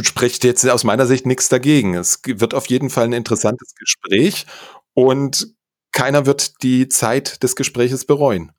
Spricht 0.01 0.43
jetzt 0.43 0.67
aus 0.69 0.83
meiner 0.83 1.07
Sicht 1.07 1.25
nichts 1.25 1.49
dagegen. 1.49 1.95
Es 1.95 2.21
wird 2.25 2.53
auf 2.53 2.67
jeden 2.67 2.89
Fall 2.89 3.05
ein 3.05 3.13
interessantes 3.13 3.73
Gespräch 3.75 4.45
und 4.93 5.55
keiner 5.91 6.25
wird 6.25 6.61
die 6.63 6.89
Zeit 6.89 7.41
des 7.41 7.55
Gespräches 7.55 8.05
bereuen. 8.05 8.51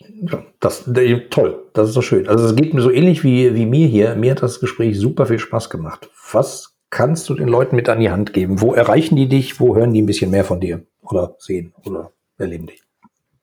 Ja, 0.00 0.44
das 0.60 0.84
toll, 1.28 1.66
das 1.74 1.88
ist 1.88 1.94
so 1.94 2.02
schön. 2.02 2.26
Also 2.26 2.46
es 2.46 2.56
geht 2.56 2.72
mir 2.72 2.80
so 2.80 2.90
ähnlich 2.90 3.22
wie, 3.22 3.54
wie 3.54 3.66
mir 3.66 3.86
hier. 3.86 4.14
Mir 4.14 4.30
hat 4.32 4.42
das 4.42 4.60
Gespräch 4.60 4.98
super 4.98 5.26
viel 5.26 5.38
Spaß 5.38 5.68
gemacht. 5.68 6.08
Was 6.32 6.74
kannst 6.88 7.28
du 7.28 7.34
den 7.34 7.48
Leuten 7.48 7.76
mit 7.76 7.88
an 7.88 8.00
die 8.00 8.10
Hand 8.10 8.32
geben? 8.32 8.60
Wo 8.60 8.72
erreichen 8.72 9.16
die 9.16 9.28
dich? 9.28 9.60
Wo 9.60 9.76
hören 9.76 9.92
die 9.92 10.02
ein 10.02 10.06
bisschen 10.06 10.30
mehr 10.30 10.44
von 10.44 10.60
dir? 10.60 10.84
Oder 11.02 11.36
sehen 11.38 11.74
oder 11.84 12.12
erleben 12.38 12.66
dich? 12.66 12.82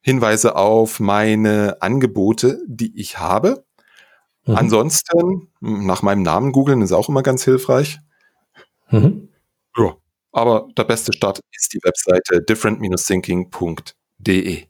Hinweise 0.00 0.56
auf 0.56 1.00
meine 1.00 1.80
Angebote, 1.80 2.60
die 2.66 2.98
ich 2.98 3.18
habe. 3.18 3.64
Mhm. 4.44 4.56
Ansonsten, 4.56 5.52
nach 5.60 6.02
meinem 6.02 6.22
Namen 6.22 6.52
googeln 6.52 6.82
ist 6.82 6.92
auch 6.92 7.08
immer 7.08 7.22
ganz 7.22 7.44
hilfreich. 7.44 7.98
Mhm. 8.90 9.28
Aber 10.32 10.68
der 10.76 10.84
beste 10.84 11.12
Start 11.12 11.40
ist 11.52 11.72
die 11.72 11.80
Webseite 11.82 12.42
different-thinking.de. 12.42 14.64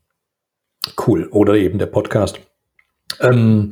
Cool. 1.06 1.28
Oder 1.30 1.54
eben 1.54 1.78
der 1.78 1.86
Podcast. 1.86 2.40
Ähm, 3.20 3.70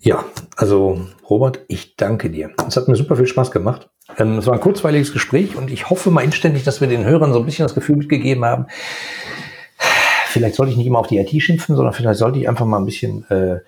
ja, 0.00 0.24
also 0.56 1.06
Robert, 1.30 1.60
ich 1.68 1.96
danke 1.96 2.28
dir. 2.30 2.50
Es 2.66 2.76
hat 2.76 2.88
mir 2.88 2.96
super 2.96 3.14
viel 3.16 3.26
Spaß 3.26 3.52
gemacht. 3.52 3.88
Ähm, 4.18 4.38
es 4.38 4.46
war 4.46 4.54
ein 4.54 4.60
kurzweiliges 4.60 5.12
Gespräch 5.12 5.56
und 5.56 5.70
ich 5.70 5.88
hoffe 5.88 6.10
mal 6.10 6.24
inständig, 6.24 6.64
dass 6.64 6.80
wir 6.80 6.88
den 6.88 7.04
Hörern 7.04 7.32
so 7.32 7.38
ein 7.38 7.46
bisschen 7.46 7.64
das 7.64 7.74
Gefühl 7.74 7.96
mitgegeben 7.96 8.44
haben, 8.44 8.66
vielleicht 10.26 10.56
sollte 10.56 10.72
ich 10.72 10.76
nicht 10.76 10.86
immer 10.86 10.98
auf 10.98 11.06
die 11.06 11.18
IT 11.18 11.42
schimpfen, 11.42 11.76
sondern 11.76 11.94
vielleicht 11.94 12.18
sollte 12.18 12.38
ich 12.38 12.48
einfach 12.48 12.66
mal 12.66 12.78
ein 12.78 12.84
bisschen 12.84 13.24
äh, 13.30 13.60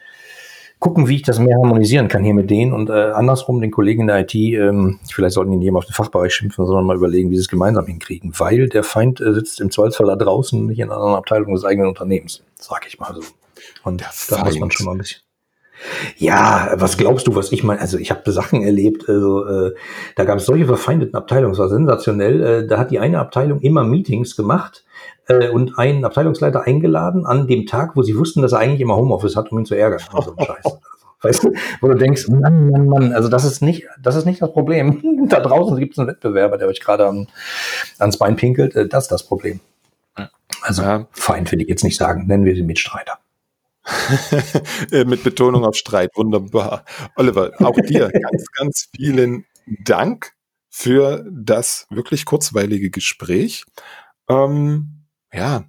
gucken, 0.79 1.09
wie 1.09 1.16
ich 1.16 1.22
das 1.22 1.39
mehr 1.39 1.57
harmonisieren 1.57 2.09
kann 2.09 2.22
hier 2.22 2.35
mit 2.35 2.51
denen 2.51 2.72
und 2.72 2.91
äh, 2.91 2.93
andersrum 2.93 3.61
den 3.61 3.70
Kollegen 3.70 4.03
in 4.03 4.07
der 4.09 4.20
IT, 4.20 4.35
ähm, 4.35 4.99
vielleicht 5.11 5.35
sollten 5.35 5.51
die 5.51 5.57
nicht 5.57 5.68
immer 5.68 5.79
auf 5.79 5.87
den 5.87 5.95
Fachbereich 5.95 6.35
schimpfen, 6.35 6.66
sondern 6.66 6.85
mal 6.85 6.97
überlegen, 6.97 7.31
wie 7.31 7.37
sie 7.37 7.41
es 7.41 7.49
gemeinsam 7.49 7.87
hinkriegen, 7.87 8.33
weil 8.39 8.68
der 8.68 8.85
Feind 8.85 9.20
äh, 9.20 9.33
sitzt 9.33 9.61
im 9.61 9.70
Zweifelsfall 9.70 10.07
da 10.07 10.16
draußen, 10.16 10.66
nicht 10.66 10.79
in 10.79 10.85
einer 10.85 10.97
anderen 10.97 11.16
Abteilung 11.16 11.55
des 11.55 11.64
eigenen 11.64 11.89
Unternehmens, 11.89 12.43
sag 12.59 12.87
ich 12.87 12.99
mal 12.99 13.14
so. 13.14 13.22
Und 13.85 14.01
der 14.01 14.09
da 14.29 14.37
Feind. 14.37 14.47
muss 14.47 14.59
man 14.59 14.70
schon 14.70 14.87
mal 14.87 14.93
ein 14.93 14.99
bisschen 14.99 15.22
ja, 16.16 16.72
was 16.77 16.97
glaubst 16.97 17.27
du, 17.27 17.35
was 17.35 17.53
ich 17.53 17.62
meine? 17.62 17.81
Also 17.81 17.99
ich 17.99 18.11
habe 18.11 18.33
Sachen 18.33 18.62
erlebt, 18.62 19.09
also 19.09 19.47
äh, 19.47 19.74
da 20.16 20.24
gab 20.24 20.39
es 20.39 20.47
solche 20.47 20.66
verfeindeten 20.66 21.14
Abteilungen, 21.14 21.53
das 21.53 21.59
war 21.59 21.68
sensationell. 21.68 22.43
Äh, 22.43 22.66
da 22.66 22.79
hat 22.79 22.91
die 22.91 22.99
eine 22.99 23.18
Abteilung 23.18 23.61
immer 23.61 23.85
Meetings 23.85 24.37
gemacht 24.37 24.85
äh, 25.29 25.49
und 25.49 25.79
einen 25.79 26.05
Abteilungsleiter 26.05 26.62
eingeladen 26.62 27.27
an 27.27 27.47
dem 27.47 27.66
Tag, 27.66 27.97
wo 27.97 28.03
sie 28.03 28.16
wussten, 28.16 28.43
dass 28.43 28.53
er 28.53 28.59
eigentlich 28.59 28.81
immer 28.81 28.97
Homeoffice 28.97 29.37
hat, 29.37 29.53
um 29.53 29.59
ihn 29.59 29.66
zu 29.66 29.74
ärgern. 29.74 30.01
Also, 30.12 30.35
Scheiß. 30.39 30.79
Weißt 31.22 31.45
du, 31.45 31.53
wo 31.81 31.89
du 31.89 31.95
denkst, 31.95 32.29
Mann, 32.29 32.70
Mann, 32.70 32.87
Mann, 32.87 33.12
also 33.12 33.29
das 33.29 33.45
ist 33.45 33.62
nicht, 33.62 33.87
das 34.01 34.16
ist 34.16 34.27
nicht 34.27 34.41
das 34.43 34.53
Problem. 34.53 35.27
da 35.29 35.41
draußen 35.41 35.77
gibt 35.79 35.95
es 35.95 35.99
einen 35.99 36.09
Wettbewerber, 36.09 36.59
der 36.59 36.68
euch 36.68 36.81
gerade 36.81 37.07
an, 37.07 37.29
ans 37.99 38.18
Bein 38.18 38.37
pinkelt. 38.37 38.77
Äh, 38.77 38.87
das 38.87 39.05
ist 39.05 39.12
das 39.12 39.22
Problem. 39.24 39.61
Also 40.62 40.83
ja. 40.83 41.07
Feind 41.12 41.51
will 41.53 41.61
ich 41.61 41.68
jetzt 41.68 41.85
nicht 41.85 41.97
sagen, 41.97 42.27
nennen 42.27 42.45
wir 42.45 42.55
sie 42.55 42.62
Mitstreiter. 42.62 43.18
Äh, 44.91 45.05
mit 45.05 45.22
Betonung 45.22 45.64
auf 45.64 45.77
Streit. 45.77 46.11
Wunderbar. 46.16 46.85
Oliver, 47.16 47.53
auch 47.61 47.77
dir 47.77 48.11
ganz, 48.11 48.47
ganz 48.53 48.89
vielen 48.95 49.45
Dank 49.85 50.33
für 50.68 51.24
das 51.31 51.87
wirklich 51.91 52.24
kurzweilige 52.24 52.91
Gespräch. 52.91 53.64
Ähm, 54.29 54.95
ja, 55.37 55.64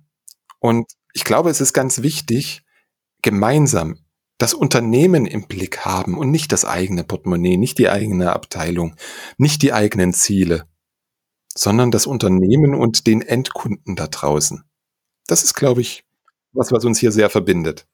und 0.59 0.87
ich 1.13 1.23
glaube, 1.23 1.49
es 1.49 1.61
ist 1.61 1.73
ganz 1.73 2.01
wichtig, 2.01 2.63
gemeinsam 3.21 3.99
das 4.37 4.53
Unternehmen 4.53 5.25
im 5.25 5.47
Blick 5.47 5.79
haben 5.79 6.17
und 6.17 6.29
nicht 6.29 6.51
das 6.51 6.63
eigene 6.63 7.03
Portemonnaie, 7.03 7.57
nicht 7.57 7.79
die 7.79 7.89
eigene 7.89 8.33
Abteilung, 8.33 8.95
nicht 9.37 9.61
die 9.63 9.73
eigenen 9.73 10.13
Ziele, 10.13 10.65
sondern 11.55 11.91
das 11.91 12.05
Unternehmen 12.05 12.75
und 12.75 13.07
den 13.07 13.21
Endkunden 13.21 13.95
da 13.95 14.07
draußen. 14.07 14.63
Das 15.27 15.43
ist, 15.43 15.55
glaube 15.55 15.81
ich, 15.81 16.03
was, 16.53 16.71
was 16.71 16.85
uns 16.85 16.99
hier 16.99 17.11
sehr 17.11 17.29
verbindet. 17.29 17.87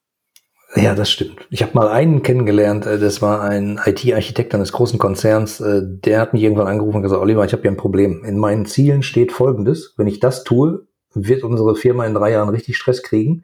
Ja, 0.76 0.96
das 0.96 1.12
stimmt. 1.12 1.48
Ich 1.52 1.62
habe 1.62 1.74
mal 1.76 1.88
einen 1.88 2.24
kennengelernt, 2.24 2.86
äh, 2.88 2.98
das 2.98 3.22
war 3.22 3.42
ein 3.42 3.80
IT-Architekt 3.86 4.56
eines 4.56 4.72
großen 4.72 4.98
Konzerns, 4.98 5.62
äh, 5.62 5.82
der 5.84 6.20
hat 6.20 6.34
mich 6.34 6.42
irgendwann 6.42 6.68
angerufen 6.68 6.98
und 6.98 7.04
gesagt, 7.04 7.22
Oliver, 7.22 7.46
ich 7.46 7.54
habe 7.54 7.62
hier 7.62 7.72
ein 7.72 7.78
Problem. 7.78 8.24
In 8.26 8.40
meinen 8.40 8.66
Zielen 8.66 9.04
steht 9.04 9.32
folgendes, 9.32 9.94
wenn 9.98 10.08
ich 10.08 10.20
das 10.20 10.44
tue, 10.44 10.88
wird 11.16 11.44
unsere 11.44 11.76
Firma 11.76 12.06
in 12.06 12.14
drei 12.14 12.32
Jahren 12.32 12.50
richtig 12.50 12.78
Stress 12.78 13.04
kriegen. 13.04 13.44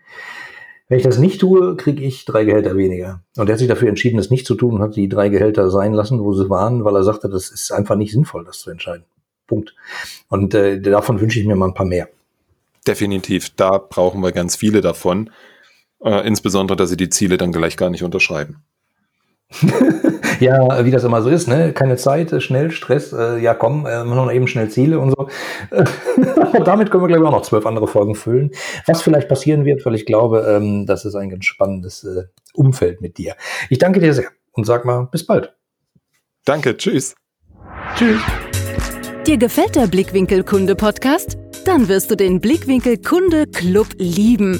Wenn 0.88 0.97
ich 0.97 1.03
das 1.03 1.20
nicht 1.20 1.39
tue, 1.39 1.76
kriege 1.76 2.03
ich 2.03 2.26
drei 2.26 2.45
Gehälter 2.45 2.76
weniger. 2.76 3.22
Und 3.38 3.47
er 3.47 3.53
hat 3.53 3.59
sich 3.59 3.67
dafür 3.67 3.89
entschieden, 3.89 4.17
das 4.17 4.32
nicht 4.32 4.47
zu 4.47 4.55
tun 4.55 4.76
und 4.76 4.82
hat 4.82 4.95
die 4.95 5.07
drei 5.07 5.30
Gehälter 5.30 5.70
sein 5.70 5.93
lassen, 5.93 6.24
wo 6.24 6.34
sie 6.34 6.49
waren, 6.49 6.84
weil 6.84 6.95
er 6.95 7.03
sagte, 7.03 7.30
das 7.30 7.51
ist 7.51 7.72
einfach 7.72 7.95
nicht 7.95 8.11
sinnvoll, 8.11 8.43
das 8.43 8.59
zu 8.59 8.72
entscheiden. 8.72 9.05
Punkt. 9.45 9.76
Und 10.30 10.53
äh, 10.55 10.82
davon 10.82 11.22
wünsche 11.22 11.39
ich 11.39 11.45
mir 11.45 11.55
mal 11.55 11.67
ein 11.67 11.74
paar 11.76 11.86
mehr. 11.86 12.09
Definitiv, 12.88 13.51
da 13.55 13.78
brauchen 13.78 14.22
wir 14.22 14.32
ganz 14.32 14.55
viele 14.55 14.82
davon. 14.82 15.30
Äh, 16.03 16.26
insbesondere, 16.26 16.76
dass 16.76 16.89
sie 16.89 16.97
die 16.97 17.09
Ziele 17.09 17.38
dann 17.38 17.51
gleich 17.51 17.78
gar 17.78 17.89
nicht 17.91 18.03
unterschreiben. 18.03 18.63
ja, 20.39 20.85
wie 20.85 20.91
das 20.91 21.03
immer 21.03 21.21
so 21.21 21.29
ist, 21.29 21.47
ne? 21.47 21.73
Keine 21.73 21.97
Zeit, 21.97 22.31
äh, 22.31 22.39
schnell, 22.39 22.71
Stress, 22.71 23.13
äh, 23.13 23.39
ja 23.39 23.53
komm, 23.53 23.85
äh, 23.85 24.03
noch 24.03 24.31
eben 24.31 24.47
schnell 24.47 24.69
Ziele 24.69 24.99
und 24.99 25.11
so. 25.11 25.27
damit 26.63 26.91
können 26.91 27.03
wir, 27.03 27.07
glaube 27.07 27.21
ich, 27.21 27.27
auch 27.27 27.31
noch 27.31 27.41
zwölf 27.41 27.65
andere 27.65 27.87
Folgen 27.87 28.15
füllen. 28.15 28.51
Was 28.85 29.01
vielleicht 29.01 29.27
passieren 29.27 29.65
wird, 29.65 29.85
weil 29.85 29.95
ich 29.95 30.05
glaube, 30.05 30.45
ähm, 30.47 30.85
das 30.85 31.05
ist 31.05 31.15
ein 31.15 31.29
ganz 31.29 31.45
spannendes 31.45 32.03
äh, 32.03 32.25
Umfeld 32.53 33.01
mit 33.01 33.17
dir. 33.17 33.35
Ich 33.69 33.79
danke 33.79 33.99
dir 33.99 34.13
sehr 34.13 34.29
und 34.51 34.65
sag 34.65 34.85
mal, 34.85 35.07
bis 35.11 35.25
bald. 35.25 35.55
Danke, 36.45 36.77
tschüss. 36.77 37.15
Tschüss. 37.95 38.21
Dir 39.25 39.37
gefällt 39.37 39.75
der 39.75 39.87
Blickwinkel 39.87 40.43
Kunde 40.43 40.75
Podcast? 40.75 41.37
Dann 41.65 41.87
wirst 41.87 42.09
du 42.11 42.15
den 42.15 42.39
Blickwinkel 42.39 42.97
Kunde 42.97 43.47
Club 43.47 43.87
lieben. 43.97 44.59